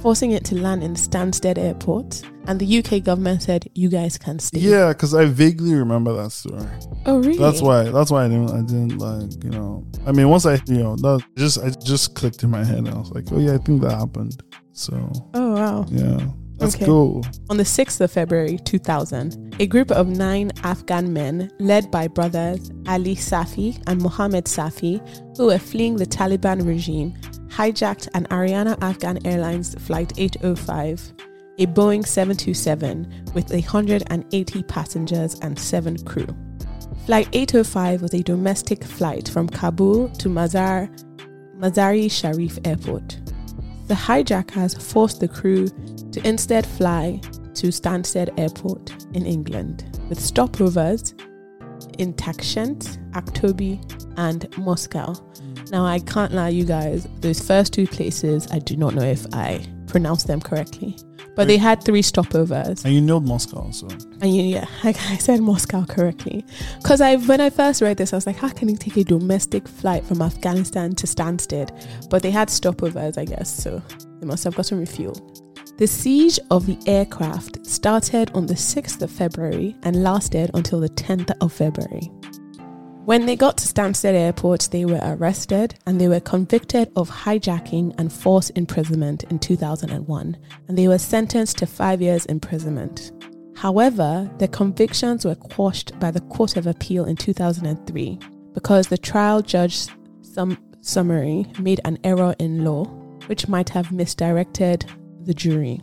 forcing 0.01 0.31
it 0.31 0.43
to 0.45 0.55
land 0.55 0.83
in 0.83 0.93
Stansted 0.95 1.57
Airport, 1.57 2.21
and 2.47 2.59
the 2.59 2.79
UK 2.79 3.03
government 3.03 3.43
said, 3.43 3.69
"You 3.75 3.89
guys 3.89 4.17
can 4.17 4.39
stay." 4.39 4.59
Yeah, 4.59 4.89
because 4.89 5.13
I 5.13 5.25
vaguely 5.25 5.73
remember 5.75 6.13
that 6.13 6.31
story. 6.31 6.65
Oh, 7.05 7.19
really? 7.19 7.37
That's 7.37 7.61
why. 7.61 7.83
That's 7.83 8.11
why 8.11 8.25
I 8.25 8.27
didn't. 8.27 8.49
I 8.51 8.61
didn't 8.61 8.97
like. 8.97 9.43
You 9.43 9.49
know. 9.51 9.85
I 10.05 10.11
mean, 10.11 10.29
once 10.29 10.45
I, 10.45 10.55
you 10.67 10.83
know, 10.83 10.95
that 10.97 11.23
just 11.37 11.59
I 11.59 11.69
just 11.69 12.15
clicked 12.15 12.43
in 12.43 12.49
my 12.49 12.63
head, 12.63 12.79
and 12.79 12.89
I 12.89 12.97
was 12.97 13.11
like, 13.11 13.25
oh 13.31 13.39
yeah, 13.39 13.53
I 13.53 13.57
think 13.57 13.81
that 13.81 13.91
happened. 13.91 14.41
So 14.73 15.11
Oh, 15.33 15.51
wow. 15.53 15.85
yeah, 15.89 16.25
let's 16.59 16.75
Okay. 16.75 16.85
go. 16.85 17.21
On 17.49 17.57
the 17.57 17.65
6th 17.65 18.01
of 18.01 18.11
February 18.11 18.57
2000, 18.65 19.55
a 19.59 19.67
group 19.67 19.91
of 19.91 20.07
nine 20.07 20.51
Afghan 20.63 21.11
men, 21.13 21.51
led 21.59 21.89
by 21.91 22.07
brothers 22.07 22.71
Ali 22.87 23.15
Safi 23.15 23.81
and 23.87 24.01
Mohammed 24.01 24.45
Safi, 24.45 25.01
who 25.37 25.47
were 25.47 25.59
fleeing 25.59 25.95
the 25.95 26.05
Taliban 26.05 26.65
regime, 26.65 27.13
hijacked 27.49 28.07
an 28.13 28.25
Ariana 28.29 28.77
Afghan 28.81 29.19
Airlines 29.25 29.75
Flight 29.79 30.13
805, 30.17 31.13
a 31.59 31.65
Boeing 31.67 32.05
727 32.05 33.31
with 33.33 33.51
180 33.51 34.63
passengers 34.63 35.35
and 35.41 35.57
seven 35.59 35.97
crew. 36.05 36.27
Flight 37.05 37.27
805 37.33 38.01
was 38.01 38.13
a 38.13 38.21
domestic 38.23 38.83
flight 38.83 39.27
from 39.27 39.49
Kabul 39.49 40.09
to 40.09 40.29
Mazar, 40.29 40.87
Mazar-i-Sharif 41.59 42.59
Airport. 42.65 43.19
The 43.89 43.95
hijackers 43.95 44.75
forced 44.75 45.19
the 45.19 45.27
crew 45.27 45.67
to 46.11 46.21
instead 46.23 46.63
fly 46.63 47.19
to 47.55 47.69
Stansted 47.69 48.29
Airport 48.37 48.95
in 49.15 49.25
England, 49.25 49.99
with 50.07 50.19
stopovers 50.19 51.19
in 51.97 52.13
Tashkent, 52.13 52.99
Aktobe, 53.13 53.79
and 54.15 54.47
Moscow. 54.59 55.15
Now, 55.71 55.87
I 55.87 55.97
can't 56.01 56.33
lie, 56.33 56.49
you 56.49 56.65
guys, 56.65 57.07
those 57.21 57.41
first 57.41 57.73
two 57.73 57.87
places, 57.87 58.47
I 58.51 58.59
do 58.59 58.77
not 58.77 58.93
know 58.93 59.01
if 59.01 59.25
I 59.33 59.65
pronounced 59.87 60.27
them 60.27 60.39
correctly, 60.39 60.95
but 61.39 61.47
they 61.47 61.55
had 61.55 61.81
three 61.81 62.01
stopovers. 62.01 62.83
And 62.83 62.93
you 62.93 62.99
know 62.99 63.21
Moscow, 63.21 63.71
so 63.71 63.87
And 64.19 64.35
you, 64.35 64.43
yeah, 64.43 64.65
like 64.83 64.97
I 65.03 65.15
said 65.15 65.39
Moscow 65.39 65.85
correctly. 65.85 66.43
Because 66.79 66.99
I, 66.99 67.15
when 67.15 67.39
I 67.39 67.49
first 67.49 67.81
read 67.81 67.95
this, 67.95 68.11
I 68.11 68.17
was 68.17 68.27
like, 68.27 68.35
how 68.35 68.49
can 68.49 68.67
you 68.67 68.75
take 68.75 68.97
a 68.97 69.05
domestic 69.05 69.65
flight 69.65 70.03
from 70.03 70.21
Afghanistan 70.21 70.95
to 70.95 71.07
Stansted? 71.07 71.69
But 72.09 72.23
they 72.23 72.31
had 72.31 72.49
stopovers, 72.49 73.17
I 73.17 73.23
guess, 73.23 73.49
so 73.49 73.81
they 74.19 74.25
must 74.25 74.43
have 74.43 74.55
gotten 74.55 74.85
refueled. 74.85 75.77
The 75.77 75.87
siege 75.87 76.41
of 76.51 76.65
the 76.65 76.77
aircraft 76.85 77.65
started 77.65 78.31
on 78.33 78.45
the 78.45 78.55
6th 78.55 79.01
of 79.01 79.09
February 79.09 79.77
and 79.83 80.03
lasted 80.03 80.51
until 80.55 80.81
the 80.81 80.89
10th 80.89 81.31
of 81.39 81.53
February. 81.53 82.11
When 83.09 83.25
they 83.25 83.35
got 83.35 83.57
to 83.57 83.67
Stansted 83.67 84.13
Airport, 84.13 84.69
they 84.71 84.85
were 84.85 84.99
arrested 85.01 85.73
and 85.87 85.99
they 85.99 86.07
were 86.07 86.19
convicted 86.19 86.91
of 86.95 87.09
hijacking 87.09 87.95
and 87.97 88.13
forced 88.13 88.51
imprisonment 88.55 89.23
in 89.31 89.39
2001, 89.39 90.37
and 90.67 90.77
they 90.77 90.87
were 90.87 90.99
sentenced 90.99 91.57
to 91.57 91.65
five 91.65 92.03
years 92.03 92.27
imprisonment. 92.27 93.11
However, 93.55 94.29
their 94.37 94.47
convictions 94.47 95.25
were 95.25 95.33
quashed 95.33 95.99
by 95.99 96.11
the 96.11 96.21
Court 96.21 96.55
of 96.55 96.67
Appeal 96.67 97.05
in 97.05 97.15
2003 97.15 98.19
because 98.53 98.89
the 98.89 98.97
trial 98.99 99.41
judge's 99.41 99.89
sum- 100.21 100.63
summary 100.81 101.47
made 101.57 101.81
an 101.85 101.97
error 102.03 102.35
in 102.37 102.63
law, 102.63 102.85
which 103.25 103.47
might 103.47 103.69
have 103.69 103.91
misdirected 103.91 104.85
the 105.23 105.33
jury. 105.33 105.81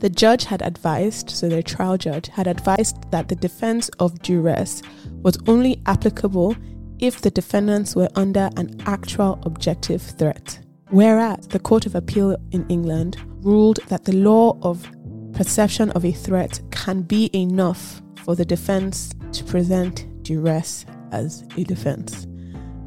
The 0.00 0.08
judge 0.08 0.44
had 0.44 0.62
advised, 0.62 1.28
so 1.30 1.48
the 1.48 1.62
trial 1.62 1.96
judge 1.96 2.28
had 2.28 2.46
advised 2.46 3.10
that 3.10 3.28
the 3.28 3.34
defense 3.34 3.88
of 3.98 4.22
duress 4.22 4.80
was 5.22 5.38
only 5.48 5.82
applicable 5.86 6.54
if 7.00 7.20
the 7.20 7.30
defendants 7.30 7.96
were 7.96 8.08
under 8.14 8.48
an 8.56 8.80
actual 8.86 9.40
objective 9.42 10.02
threat. 10.02 10.60
Whereas 10.90 11.48
the 11.48 11.58
Court 11.58 11.84
of 11.84 11.96
Appeal 11.96 12.36
in 12.52 12.64
England 12.68 13.16
ruled 13.42 13.80
that 13.88 14.04
the 14.04 14.14
law 14.14 14.56
of 14.62 14.88
perception 15.32 15.90
of 15.90 16.04
a 16.04 16.12
threat 16.12 16.60
can 16.70 17.02
be 17.02 17.28
enough 17.34 18.00
for 18.24 18.36
the 18.36 18.44
defense 18.44 19.12
to 19.32 19.44
present 19.44 20.06
duress 20.22 20.86
as 21.10 21.44
a 21.56 21.64
defense. 21.64 22.26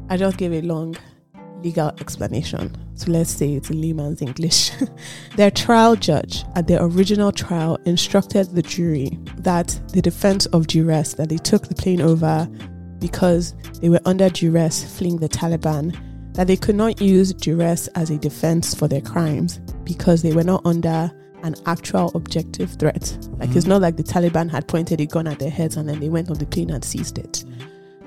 I 0.08 0.16
just 0.16 0.38
gave 0.38 0.52
a 0.52 0.62
long 0.62 0.96
legal 1.62 1.88
explanation. 2.00 2.74
So 3.02 3.10
let's 3.10 3.30
say 3.30 3.54
it's 3.54 3.68
in 3.70 3.80
layman's 3.80 4.22
English. 4.22 4.70
Their 5.36 5.50
trial 5.50 5.96
judge 5.96 6.44
at 6.54 6.68
their 6.68 6.82
original 6.84 7.32
trial 7.32 7.78
instructed 7.84 8.50
the 8.54 8.62
jury 8.62 9.18
that 9.38 9.76
the 9.92 10.00
defense 10.00 10.46
of 10.46 10.68
duress, 10.68 11.14
that 11.14 11.28
they 11.28 11.38
took 11.38 11.66
the 11.66 11.74
plane 11.74 12.00
over 12.00 12.48
because 13.00 13.54
they 13.80 13.88
were 13.88 14.00
under 14.04 14.28
duress 14.30 14.84
fleeing 14.96 15.16
the 15.16 15.28
Taliban, 15.28 15.96
that 16.34 16.46
they 16.46 16.56
could 16.56 16.76
not 16.76 17.00
use 17.00 17.32
duress 17.34 17.88
as 17.96 18.10
a 18.10 18.18
defense 18.18 18.72
for 18.74 18.86
their 18.86 19.00
crimes, 19.00 19.58
because 19.82 20.22
they 20.22 20.32
were 20.32 20.44
not 20.44 20.64
under 20.64 21.10
an 21.42 21.56
actual 21.66 22.12
objective 22.14 22.70
threat. 22.74 23.18
Like 23.38 23.56
it's 23.56 23.64
Mhm. 23.66 23.70
not 23.70 23.82
like 23.82 23.96
the 23.96 24.04
Taliban 24.04 24.48
had 24.48 24.68
pointed 24.68 25.00
a 25.00 25.06
gun 25.06 25.26
at 25.26 25.40
their 25.40 25.50
heads 25.50 25.76
and 25.76 25.88
then 25.88 25.98
they 25.98 26.08
went 26.08 26.30
on 26.30 26.38
the 26.38 26.46
plane 26.46 26.70
and 26.70 26.84
seized 26.84 27.18
it. 27.18 27.44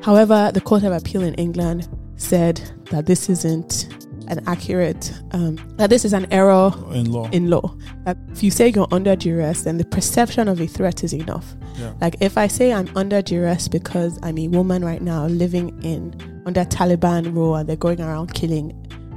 However, 0.02 0.52
the 0.54 0.62
Court 0.62 0.84
of 0.84 0.94
Appeal 0.94 1.24
in 1.24 1.34
England 1.34 1.90
said 2.16 2.62
that 2.92 3.08
this 3.08 3.30
isn't 3.30 3.88
an 4.28 4.44
accurate, 4.48 5.14
um, 5.32 5.58
that 5.78 5.90
this 5.90 6.06
is 6.06 6.14
an 6.14 6.32
error 6.32 6.72
in 6.92 7.12
law. 7.12 7.30
in 7.32 7.50
law. 7.50 7.76
That 8.06 8.18
if 8.32 8.44
you 8.44 8.52
say 8.52 8.70
you're 8.70 8.88
under 8.92 9.16
duress, 9.16 9.64
then 9.64 9.78
the 9.78 9.86
perception 9.86 10.48
of 10.48 10.60
a 10.60 10.68
threat 10.68 11.04
is 11.04 11.14
enough. 11.14 11.56
yeah. 11.78 11.94
Like 12.02 12.16
if 12.22 12.38
I 12.38 12.48
say 12.48 12.74
I'm 12.74 12.90
under 12.96 13.22
duress 13.22 13.68
because 13.68 14.20
I'm 14.24 14.38
a 14.38 14.48
woman 14.48 14.84
right 14.84 15.02
now 15.02 15.28
living 15.28 15.78
in 15.84 16.42
under 16.46 16.64
Taliban 16.66 17.34
rule 17.34 17.56
and 17.56 17.68
they're 17.68 17.76
going 17.76 18.02
around 18.02 18.34
killing 18.34 18.74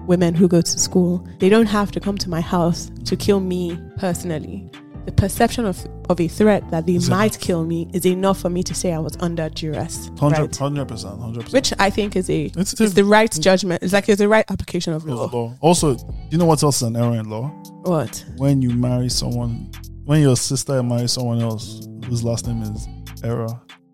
women 0.06 0.34
who 0.34 0.48
go 0.48 0.60
to 0.62 0.78
school, 0.78 1.26
they 1.38 1.48
don't 1.48 1.66
have 1.66 1.90
to 1.92 2.00
come 2.00 2.16
to 2.18 2.30
my 2.30 2.40
house 2.40 2.90
to 3.04 3.14
kill 3.16 3.40
me 3.40 3.78
personally. 3.98 4.70
The 5.08 5.12
perception 5.14 5.64
of, 5.64 5.86
of 6.10 6.20
a 6.20 6.28
threat 6.28 6.70
that 6.70 6.84
they 6.84 6.96
Is 6.96 7.08
might 7.08 7.32
enough. 7.36 7.40
kill 7.40 7.64
me 7.64 7.88
is 7.94 8.04
enough 8.04 8.38
for 8.40 8.50
me 8.50 8.62
to 8.62 8.74
say 8.74 8.92
I 8.92 8.98
was 8.98 9.16
under 9.20 9.48
duress. 9.48 10.10
Hundred 10.20 10.38
Right? 10.40 10.48
percent, 10.50 10.60
hundred 10.74 10.88
percent. 10.88 11.52
Which 11.54 11.72
I 11.78 11.88
think 11.88 12.14
is 12.14 12.28
a 12.28 12.52
It's, 12.54 12.78
is 12.78 12.92
the 12.92 13.04
right 13.06 13.32
judgment. 13.40 13.82
It's 13.82 13.94
like 13.94 14.06
it's 14.10 14.18
the 14.18 14.28
right 14.28 14.44
application 14.50 14.92
of 14.92 15.06
law. 15.06 15.24
law. 15.24 15.30
law. 15.32 15.54
Also, 15.62 15.96
you 16.30 16.36
know 16.36 16.44
what 16.44 16.62
else 16.62 16.82
is 16.82 16.88
an 16.88 16.96
error 16.96 17.14
in 17.16 17.30
law? 17.30 17.48
What? 17.84 18.22
When 18.36 18.60
you 18.60 18.68
marry 18.68 19.08
someone, 19.08 19.70
when 20.04 20.20
your 20.20 20.36
sister 20.36 20.82
marries 20.82 21.12
someone 21.12 21.40
else 21.40 21.88
whose 22.06 22.22
last 22.22 22.46
name 22.46 22.60
is 22.60 22.86
error, 23.24 23.48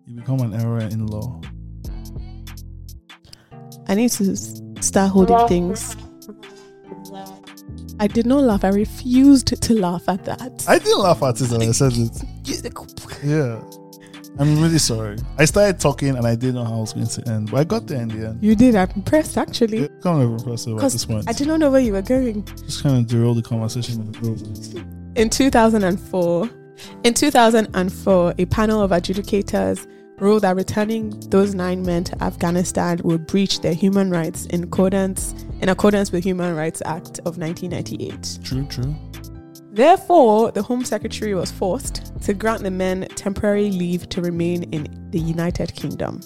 you 0.05 0.17
become 0.17 0.41
an 0.41 0.53
error 0.53 0.79
in 0.79 1.07
law. 1.07 1.39
I 3.87 3.95
need 3.95 4.11
to 4.11 4.35
start 4.81 5.11
holding 5.11 5.47
things. 5.47 5.95
I 7.99 8.07
did 8.07 8.25
not 8.25 8.43
laugh. 8.43 8.63
I 8.63 8.69
refused 8.69 9.61
to 9.61 9.73
laugh 9.73 10.07
at 10.09 10.25
that. 10.25 10.65
I 10.67 10.79
didn't 10.79 10.99
laugh 10.99 11.23
at 11.23 11.39
it 11.39 11.49
when 11.49 11.61
I 11.61 11.71
said 11.71 11.93
it. 11.95 12.21
Yeah. 13.23 13.61
I'm 14.37 14.61
really 14.61 14.79
sorry. 14.79 15.17
I 15.37 15.45
started 15.45 15.79
talking 15.79 16.09
and 16.09 16.27
I 16.27 16.35
didn't 16.35 16.55
know 16.55 16.65
how 16.65 16.77
it 16.77 16.81
was 16.81 16.93
going 16.93 17.07
to 17.07 17.31
end, 17.31 17.51
but 17.51 17.57
I 17.57 17.63
got 17.63 17.87
there 17.87 18.01
in 18.01 18.09
the 18.09 18.27
end. 18.27 18.43
You 18.43 18.53
did. 18.53 18.75
I'm 18.75 18.89
impressed 18.93 19.37
actually. 19.37 19.77
It's 19.83 20.03
kind 20.03 20.21
of 20.21 20.31
impressive 20.31 20.77
at 20.77 20.91
this 20.91 21.05
point. 21.05 21.29
I 21.29 21.31
did 21.31 21.47
not 21.47 21.61
know 21.61 21.71
where 21.71 21.79
you 21.79 21.93
were 21.93 22.01
going. 22.01 22.43
Just 22.43 22.83
kind 22.83 22.97
of 22.97 23.07
derailed 23.07 23.37
the 23.37 23.43
conversation. 23.43 24.01
in 24.01 24.11
the 24.11 24.19
group. 24.19 24.39
In 25.15 25.29
2004, 25.29 26.49
in 27.05 27.13
2004, 27.13 28.33
a 28.37 28.45
panel 28.47 28.81
of 28.81 28.91
adjudicators 28.91 29.87
ruled 30.19 30.43
that 30.43 30.55
returning 30.55 31.09
those 31.29 31.53
nine 31.53 31.83
men 31.83 32.03
to 32.05 32.23
Afghanistan 32.23 32.99
would 33.03 33.27
breach 33.27 33.61
their 33.61 33.73
human 33.73 34.09
rights 34.09 34.45
in 34.47 34.63
accordance 34.63 35.33
in 35.61 35.69
accordance 35.69 36.11
with 36.11 36.23
Human 36.23 36.55
Rights 36.55 36.81
Act 36.85 37.19
of 37.19 37.37
1998. 37.37 38.39
True, 38.43 38.65
true. 38.67 38.95
Therefore, 39.71 40.51
the 40.51 40.61
Home 40.61 40.85
Secretary 40.85 41.33
was 41.33 41.51
forced 41.51 42.13
to 42.23 42.33
grant 42.33 42.63
the 42.63 42.71
men 42.71 43.07
temporary 43.15 43.71
leave 43.71 44.07
to 44.09 44.21
remain 44.21 44.63
in 44.71 44.87
the 45.11 45.19
United 45.19 45.75
Kingdom. 45.75 46.21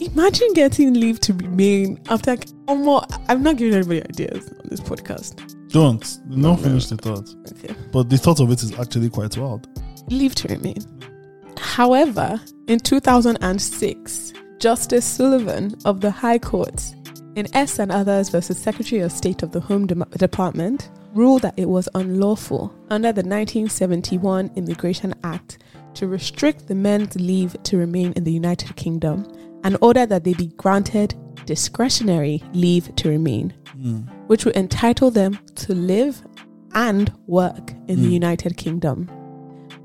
Imagine 0.00 0.52
getting 0.54 0.94
leave 0.94 1.20
to 1.20 1.32
remain 1.34 1.98
after. 2.08 2.36
More, 2.68 3.02
I'm 3.28 3.42
not 3.42 3.56
giving 3.56 3.74
anybody 3.74 4.02
ideas 4.02 4.48
on 4.48 4.68
this 4.68 4.80
podcast. 4.80 5.70
Don't. 5.70 6.18
No, 6.26 6.56
finish 6.56 6.86
the 6.86 6.96
thought. 6.96 7.28
Okay. 7.52 7.74
But 7.92 8.10
the 8.10 8.16
thought 8.16 8.40
of 8.40 8.50
it 8.50 8.62
is 8.62 8.78
actually 8.78 9.10
quite 9.10 9.36
wild. 9.36 9.68
Leave 10.10 10.34
to 10.36 10.48
remain. 10.48 10.78
However, 11.58 12.40
in 12.66 12.78
2006, 12.80 14.32
Justice 14.58 15.04
Sullivan 15.04 15.74
of 15.84 16.00
the 16.00 16.10
High 16.10 16.38
Court, 16.38 16.82
in 17.36 17.46
S 17.54 17.78
and 17.78 17.90
others 17.92 18.28
versus 18.28 18.58
Secretary 18.58 19.00
of 19.00 19.12
State 19.12 19.42
of 19.42 19.52
the 19.52 19.60
Home 19.60 19.86
Dem- 19.86 20.04
Department, 20.16 20.90
ruled 21.14 21.42
that 21.42 21.54
it 21.56 21.68
was 21.68 21.88
unlawful 21.94 22.72
under 22.90 23.12
the 23.12 23.22
1971 23.22 24.50
Immigration 24.56 25.14
Act 25.24 25.58
to 25.94 26.06
restrict 26.06 26.68
the 26.68 26.74
men's 26.74 27.16
leave 27.16 27.56
to 27.64 27.76
remain 27.76 28.12
in 28.12 28.24
the 28.24 28.32
United 28.32 28.76
Kingdom 28.76 29.26
and 29.64 29.76
ordered 29.80 30.08
that 30.08 30.24
they 30.24 30.34
be 30.34 30.48
granted 30.56 31.14
discretionary 31.46 32.42
leave 32.52 32.94
to 32.96 33.08
remain, 33.08 33.52
Mm. 33.76 34.08
which 34.28 34.44
would 34.44 34.56
entitle 34.56 35.10
them 35.10 35.38
to 35.56 35.74
live 35.74 36.22
and 36.74 37.12
work 37.26 37.72
in 37.88 38.02
the 38.02 38.08
Mm. 38.08 38.12
United 38.12 38.56
Kingdom. 38.56 39.08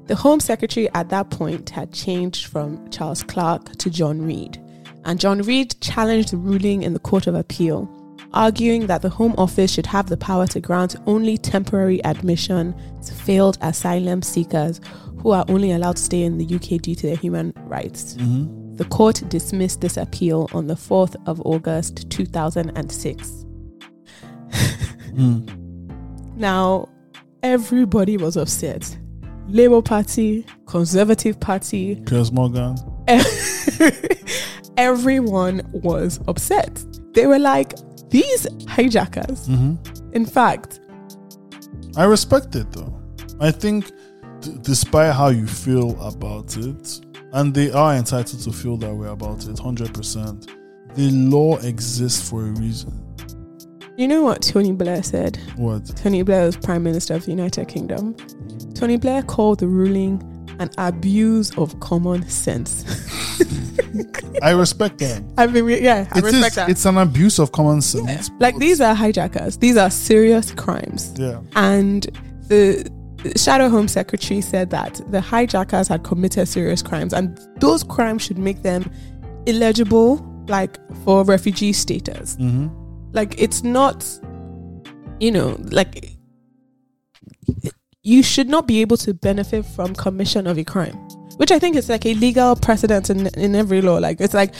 The 0.07 0.15
Home 0.15 0.39
Secretary 0.39 0.87
at 0.93 1.09
that 1.09 1.31
point 1.31 1.71
had 1.71 1.91
changed 1.91 2.45
from 2.45 2.89
Charles 2.91 3.23
Clarke 3.23 3.75
to 3.77 3.89
John 3.89 4.21
Reid, 4.21 4.61
and 5.03 5.19
John 5.19 5.41
Reid 5.41 5.79
challenged 5.81 6.31
the 6.31 6.37
ruling 6.37 6.83
in 6.83 6.93
the 6.93 6.99
Court 6.99 7.25
of 7.25 7.33
Appeal, 7.33 7.89
arguing 8.31 8.85
that 8.85 9.01
the 9.01 9.09
Home 9.09 9.33
Office 9.37 9.71
should 9.71 9.87
have 9.87 10.07
the 10.07 10.17
power 10.17 10.45
to 10.47 10.59
grant 10.59 10.95
only 11.07 11.39
temporary 11.39 12.03
admission 12.05 12.75
to 13.03 13.13
failed 13.13 13.57
asylum 13.61 14.21
seekers 14.21 14.79
who 15.17 15.31
are 15.31 15.45
only 15.47 15.71
allowed 15.71 15.95
to 15.95 16.03
stay 16.03 16.21
in 16.21 16.37
the 16.37 16.55
UK 16.55 16.81
due 16.81 16.93
to 16.93 17.07
their 17.07 17.15
human 17.15 17.51
rights. 17.65 18.13
Mm-hmm. 18.13 18.75
The 18.75 18.85
court 18.85 19.23
dismissed 19.27 19.81
this 19.81 19.97
appeal 19.97 20.49
on 20.53 20.67
the 20.67 20.75
4th 20.75 21.15
of 21.25 21.41
August 21.41 22.09
2006. 22.11 23.45
Mm. 25.13 25.61
Now, 26.37 26.89
everybody 27.43 28.17
was 28.17 28.35
upset. 28.35 28.97
Labour 29.47 29.81
Party, 29.81 30.45
Conservative 30.65 31.39
Party, 31.39 31.95
Piers 32.05 32.31
Morgan. 32.31 32.75
everyone 34.77 35.61
was 35.71 36.19
upset. 36.27 36.83
They 37.13 37.27
were 37.27 37.39
like, 37.39 37.73
these 38.09 38.47
hijackers. 38.67 39.47
Mm-hmm. 39.47 40.13
In 40.13 40.25
fact, 40.25 40.79
I 41.97 42.03
respect 42.05 42.55
it 42.55 42.71
though. 42.71 42.93
I 43.39 43.51
think, 43.51 43.91
d- 44.41 44.57
despite 44.61 45.13
how 45.13 45.29
you 45.29 45.47
feel 45.47 45.99
about 46.01 46.57
it, 46.57 47.01
and 47.33 47.53
they 47.53 47.71
are 47.71 47.95
entitled 47.95 48.41
to 48.43 48.51
feel 48.51 48.77
that 48.77 48.93
way 48.93 49.07
about 49.09 49.47
it, 49.47 49.59
hundred 49.59 49.93
percent. 49.93 50.47
The 50.95 51.11
law 51.11 51.57
exists 51.57 52.29
for 52.29 52.41
a 52.41 52.51
reason. 52.51 53.04
You 53.97 54.07
know 54.07 54.21
what 54.23 54.41
Tony 54.41 54.71
Blair 54.71 55.03
said? 55.03 55.37
What? 55.55 55.85
Tony 55.95 56.21
Blair 56.23 56.45
was 56.45 56.57
Prime 56.57 56.83
Minister 56.83 57.13
of 57.15 57.25
the 57.25 57.31
United 57.31 57.67
Kingdom. 57.67 58.15
Tony 58.73 58.97
Blair 58.97 59.21
called 59.23 59.59
the 59.59 59.67
ruling 59.67 60.21
an 60.59 60.69
abuse 60.77 61.51
of 61.57 61.77
common 61.81 62.27
sense. 62.29 62.83
I 64.41 64.51
respect 64.51 64.97
that. 64.99 65.23
I 65.37 65.47
mean, 65.47 65.67
yeah, 65.69 66.07
I 66.11 66.19
It 66.19 66.23
respect 66.23 66.45
is- 66.47 66.55
that. 66.55 66.69
It's 66.69 66.85
an 66.85 66.97
abuse 66.97 67.39
of 67.39 67.51
common 67.51 67.81
sense. 67.81 68.29
like 68.39 68.57
these 68.57 68.81
are 68.81 68.93
hijackers. 68.93 69.57
These 69.57 69.77
are 69.77 69.89
serious 69.89 70.51
crimes. 70.51 71.13
Yeah. 71.17 71.41
And 71.55 72.03
the 72.47 72.89
Shadow 73.35 73.69
Home 73.69 73.87
Secretary 73.87 74.39
said 74.41 74.69
that 74.69 75.01
the 75.09 75.19
hijackers 75.21 75.87
had 75.87 76.03
committed 76.03 76.47
serious 76.47 76.81
crimes, 76.81 77.13
and 77.13 77.37
those 77.57 77.83
crimes 77.83 78.21
should 78.21 78.37
make 78.37 78.61
them 78.61 78.89
illegible, 79.45 80.17
like 80.47 80.77
for 81.03 81.23
refugee 81.23 81.73
status. 81.73 82.35
Mm-hmm. 82.37 82.67
Like 83.15 83.41
it's 83.41 83.63
not, 83.63 84.05
you 85.19 85.31
know, 85.31 85.57
like 85.71 86.11
you 88.03 88.21
should 88.21 88.49
not 88.49 88.67
be 88.67 88.81
able 88.81 88.97
to 88.97 89.13
benefit 89.13 89.65
from 89.65 89.95
commission 89.95 90.45
of 90.47 90.57
a 90.57 90.63
crime, 90.63 90.95
which 91.37 91.51
I 91.51 91.57
think 91.57 91.77
is 91.77 91.89
like 91.89 92.05
a 92.05 92.13
legal 92.15 92.55
precedent 92.57 93.09
in 93.09 93.27
in 93.27 93.55
every 93.55 93.81
law. 93.81 93.97
Like 93.97 94.19
it's 94.19 94.33
like 94.33 94.53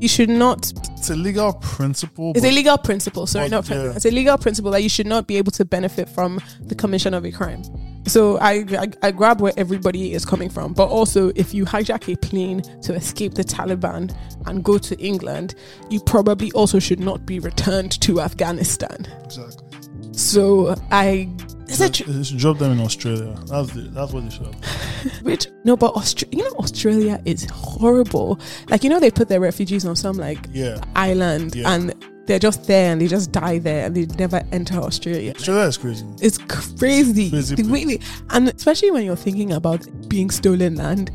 you 0.00 0.08
should 0.08 0.28
not 0.28 0.72
It's 0.98 1.10
a 1.10 1.16
legal 1.16 1.52
principle. 1.54 2.32
it's 2.34 2.44
a 2.44 2.50
legal 2.50 2.76
principle. 2.76 3.26
Sorry, 3.26 3.48
but, 3.48 3.68
not 3.68 3.70
yeah. 3.70 3.92
It's 3.94 4.04
a 4.06 4.10
legal 4.10 4.36
principle 4.36 4.72
that 4.72 4.82
you 4.82 4.88
should 4.88 5.06
not 5.06 5.26
be 5.28 5.36
able 5.36 5.52
to 5.52 5.64
benefit 5.64 6.08
from 6.08 6.40
the 6.60 6.74
commission 6.74 7.14
of 7.14 7.24
a 7.24 7.30
crime. 7.30 7.62
So 8.06 8.36
I, 8.38 8.64
I 8.78 8.88
I 9.02 9.10
grab 9.12 9.40
where 9.40 9.52
everybody 9.56 10.12
is 10.12 10.24
coming 10.24 10.50
from, 10.50 10.72
but 10.72 10.86
also 10.88 11.30
if 11.36 11.54
you 11.54 11.64
hijack 11.64 12.12
a 12.12 12.16
plane 12.16 12.62
to 12.82 12.94
escape 12.94 13.34
the 13.34 13.44
Taliban 13.44 14.14
and 14.46 14.64
go 14.64 14.76
to 14.78 14.98
England, 15.00 15.54
you 15.88 16.00
probably 16.00 16.50
also 16.52 16.78
should 16.80 17.00
not 17.00 17.24
be 17.26 17.38
returned 17.38 18.00
to 18.02 18.20
Afghanistan. 18.20 19.06
exactly. 19.24 19.68
So 20.12 20.74
I. 20.90 21.28
Is 21.68 21.80
it 21.80 21.92
They 21.94 22.04
true? 22.04 22.12
they 22.12 22.22
should 22.24 22.38
drop 22.38 22.58
them 22.58 22.72
in 22.72 22.80
Australia. 22.80 23.34
That's 23.46 23.72
the, 23.72 23.82
that's 23.94 24.12
what 24.12 24.24
they 24.24 24.30
should 24.30 24.46
have. 24.46 25.22
Which 25.22 25.46
no, 25.64 25.74
but 25.76 25.94
Austra- 25.94 26.30
you 26.34 26.42
know 26.42 26.50
Australia 26.58 27.22
is 27.24 27.46
horrible. 27.50 28.38
Like 28.68 28.84
you 28.84 28.90
know 28.90 29.00
they 29.00 29.10
put 29.10 29.28
their 29.28 29.40
refugees 29.40 29.86
on 29.86 29.96
some 29.96 30.16
like 30.18 30.38
Yeah. 30.50 30.80
island 30.96 31.54
Yeah. 31.54 31.72
and 31.72 31.94
they're 32.32 32.38
just 32.50 32.66
there 32.66 32.92
and 32.92 33.00
they 33.00 33.06
just 33.08 33.30
die 33.30 33.58
there 33.58 33.86
and 33.86 33.94
they 33.94 34.06
never 34.16 34.42
enter 34.52 34.76
Australia. 34.78 35.32
Australia 35.36 35.64
is 35.68 35.76
crazy. 35.76 36.06
It's 36.22 36.38
crazy. 36.38 37.28
Crazy 37.30 37.54
they- 37.56 37.98
and 38.30 38.48
especially 38.48 38.90
when 38.90 39.04
you're 39.04 39.16
thinking 39.16 39.52
about 39.52 39.86
being 40.08 40.30
stolen 40.30 40.76
land, 40.76 41.10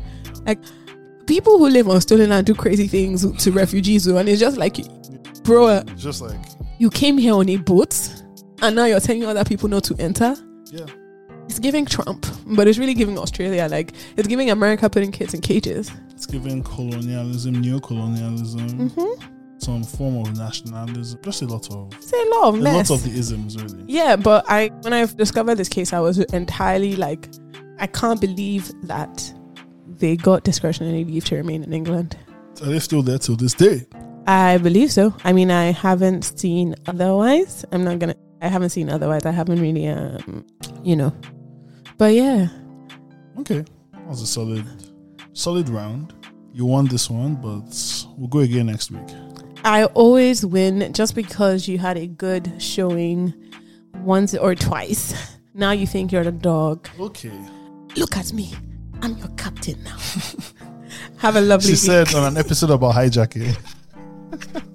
like 0.46 0.60
people 1.26 1.58
who 1.58 1.68
live 1.68 1.88
on 1.88 2.00
stolen 2.00 2.30
land 2.30 2.46
do 2.46 2.54
crazy 2.54 2.86
things 2.86 3.26
to 3.42 3.50
refugees, 3.50 4.06
and 4.06 4.28
it's 4.28 4.40
just 4.40 4.56
like, 4.56 4.76
bro, 5.42 5.68
It's 5.88 6.02
just 6.02 6.22
like, 6.22 6.38
you 6.78 6.88
came 6.88 7.18
here 7.18 7.34
on 7.34 7.48
a 7.48 7.56
boat, 7.56 7.98
and 8.62 8.76
now 8.76 8.84
you're 8.84 9.00
telling 9.00 9.24
other 9.24 9.44
people 9.44 9.68
not 9.68 9.82
to 9.84 9.96
enter. 9.98 10.36
yeah. 10.70 10.86
It's 11.48 11.58
giving 11.58 11.86
Trump, 11.86 12.26
but 12.46 12.68
it's 12.68 12.76
really 12.78 12.92
giving 12.92 13.18
Australia. 13.18 13.66
Like 13.70 13.94
it's 14.18 14.28
giving 14.28 14.50
America 14.50 14.88
putting 14.90 15.10
kids 15.10 15.32
in 15.32 15.40
cages. 15.40 15.90
It's 16.10 16.26
giving 16.26 16.62
colonialism, 16.62 17.60
neo-colonialism. 17.62 18.68
Mm-hmm. 18.90 19.37
Some 19.58 19.82
form 19.84 20.16
of 20.26 20.36
nationalism. 20.36 21.20
Just 21.22 21.42
a 21.42 21.46
lot 21.46 21.70
of 21.72 21.92
It's 21.94 22.12
a 22.12 22.16
lot 22.36 22.48
of 22.48 22.54
a 22.56 22.62
mess. 22.62 22.90
lot 22.90 22.98
of 22.98 23.04
the 23.04 23.18
isms, 23.18 23.60
really. 23.62 23.84
Yeah, 23.86 24.16
but 24.16 24.44
I 24.48 24.68
when 24.82 24.92
I 24.92 25.04
discovered 25.06 25.56
this 25.56 25.68
case, 25.68 25.92
I 25.92 26.00
was 26.00 26.18
entirely 26.18 26.96
like, 26.96 27.28
I 27.78 27.86
can't 27.86 28.20
believe 28.20 28.70
that 28.86 29.32
they 29.98 30.16
got 30.16 30.44
discretionary 30.44 31.04
leave 31.04 31.24
to 31.26 31.36
remain 31.36 31.62
in 31.64 31.72
England. 31.72 32.16
Are 32.62 32.66
they 32.66 32.78
still 32.78 33.02
there 33.02 33.18
till 33.18 33.36
this 33.36 33.54
day? 33.54 33.84
I 34.26 34.58
believe 34.58 34.92
so. 34.92 35.14
I 35.24 35.32
mean, 35.32 35.50
I 35.50 35.72
haven't 35.72 36.22
seen 36.22 36.74
otherwise. 36.86 37.64
I'm 37.72 37.84
not 37.84 37.98
gonna. 37.98 38.14
I 38.42 38.48
haven't 38.48 38.70
seen 38.70 38.88
otherwise. 38.90 39.24
I 39.26 39.30
haven't 39.32 39.60
really, 39.60 39.88
um, 39.88 40.44
you 40.84 40.94
know. 40.96 41.12
But 41.96 42.14
yeah, 42.14 42.48
Okay, 43.40 43.64
that 43.92 44.06
was 44.06 44.22
a 44.22 44.26
solid, 44.26 44.64
solid 45.32 45.68
round. 45.68 46.14
You 46.52 46.64
won 46.66 46.86
this 46.86 47.08
one, 47.10 47.36
but 47.36 47.72
we'll 48.16 48.28
go 48.28 48.40
again 48.40 48.66
next 48.66 48.90
week. 48.90 49.08
I 49.64 49.84
always 49.94 50.44
win 50.46 50.92
just 50.92 51.14
because 51.14 51.68
you 51.68 51.78
had 51.78 51.96
a 51.96 52.06
good 52.06 52.60
showing 52.62 53.34
once 54.02 54.34
or 54.34 54.54
twice. 54.54 55.14
Now 55.54 55.72
you 55.72 55.88
think 55.88 56.12
you're 56.12 56.22
the 56.22 56.30
dog. 56.30 56.88
Okay. 57.00 57.32
Look 57.96 58.16
at 58.16 58.32
me. 58.32 58.54
I'm 59.02 59.16
your 59.18 59.26
captain 59.36 59.82
now. 59.82 59.96
Have 61.18 61.34
a 61.34 61.40
lovely 61.40 61.66
She 61.66 61.72
week. 61.90 62.06
said 62.08 62.14
on 62.14 62.22
an 62.32 62.36
episode 62.38 62.70
about 62.70 62.94
hijacking. 62.94 63.56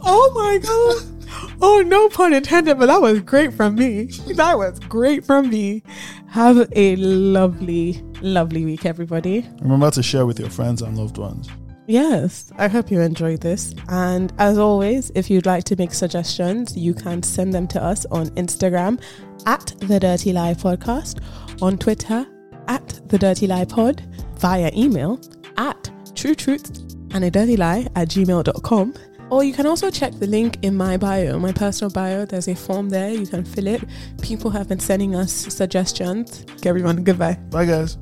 Oh 0.02 0.32
my 0.36 0.58
god. 0.58 1.56
Oh, 1.62 1.82
no 1.88 2.10
pun 2.10 2.34
intended, 2.34 2.78
but 2.78 2.88
that 2.88 3.02
was 3.02 3.22
great 3.22 3.54
from 3.54 3.76
me. 3.76 4.06
That 4.36 4.58
was 4.58 4.78
great 4.80 5.24
from 5.24 5.50
me. 5.50 5.84
Have 6.28 6.68
a 6.76 6.98
lovely, 6.98 8.04
lovely 8.22 8.66
week, 8.66 8.86
everybody. 8.86 9.48
Remember 9.62 9.90
to 9.92 10.04
share 10.04 10.26
with 10.26 10.38
your 10.40 10.50
friends 10.50 10.82
and 10.82 10.98
loved 10.98 11.18
ones. 11.18 11.48
Yes, 11.86 12.52
I 12.58 12.68
hope 12.70 12.92
you 12.92 13.02
enjoyed 13.02 13.42
this. 13.42 13.74
And 13.90 14.32
as 14.38 14.58
always, 14.58 15.12
if 15.16 15.30
you'd 15.30 15.46
like 15.46 15.66
to 15.66 15.76
make 15.76 15.94
suggestions, 15.94 16.78
you 16.78 16.94
can 16.94 17.22
send 17.22 17.54
them 17.54 17.68
to 17.68 17.84
us 17.84 18.06
on 18.06 18.28
Instagram 18.32 19.02
at 19.46 19.74
the 19.80 20.00
Dirty 20.00 20.32
Lie 20.32 20.54
Podcast, 20.54 21.22
on 21.62 21.78
Twitter 21.78 22.26
at 22.68 23.02
the 23.10 23.18
Dirty 23.18 23.48
Lie 23.48 23.66
Pod, 23.66 24.02
via 24.40 24.72
email 24.74 25.20
at 25.58 25.92
true 26.16 26.36
truth 26.36 26.94
and 27.14 27.24
a 27.24 27.32
dirty 27.32 27.56
lie 27.56 27.88
at 27.96 28.10
gmail.com. 28.10 28.94
Or 29.30 29.44
you 29.44 29.54
can 29.54 29.66
also 29.66 29.90
check 29.90 30.14
the 30.14 30.28
link 30.28 30.60
in 30.62 30.76
my 30.76 30.98
bio, 30.98 31.40
my 31.40 31.52
personal 31.52 31.92
bio. 31.92 32.26
There's 32.26 32.48
a 32.48 32.56
form 32.56 32.90
there. 32.90 33.10
You 33.10 33.26
can 33.26 33.44
fill 33.44 33.68
it. 33.68 33.84
People 34.22 34.52
have 34.52 34.68
been 34.68 34.80
sending 34.80 35.16
us 35.16 35.32
suggestions. 35.32 36.46
Okay, 36.58 36.70
everyone, 36.70 37.04
goodbye. 37.04 37.34
Bye, 37.50 37.66
guys. 37.66 37.98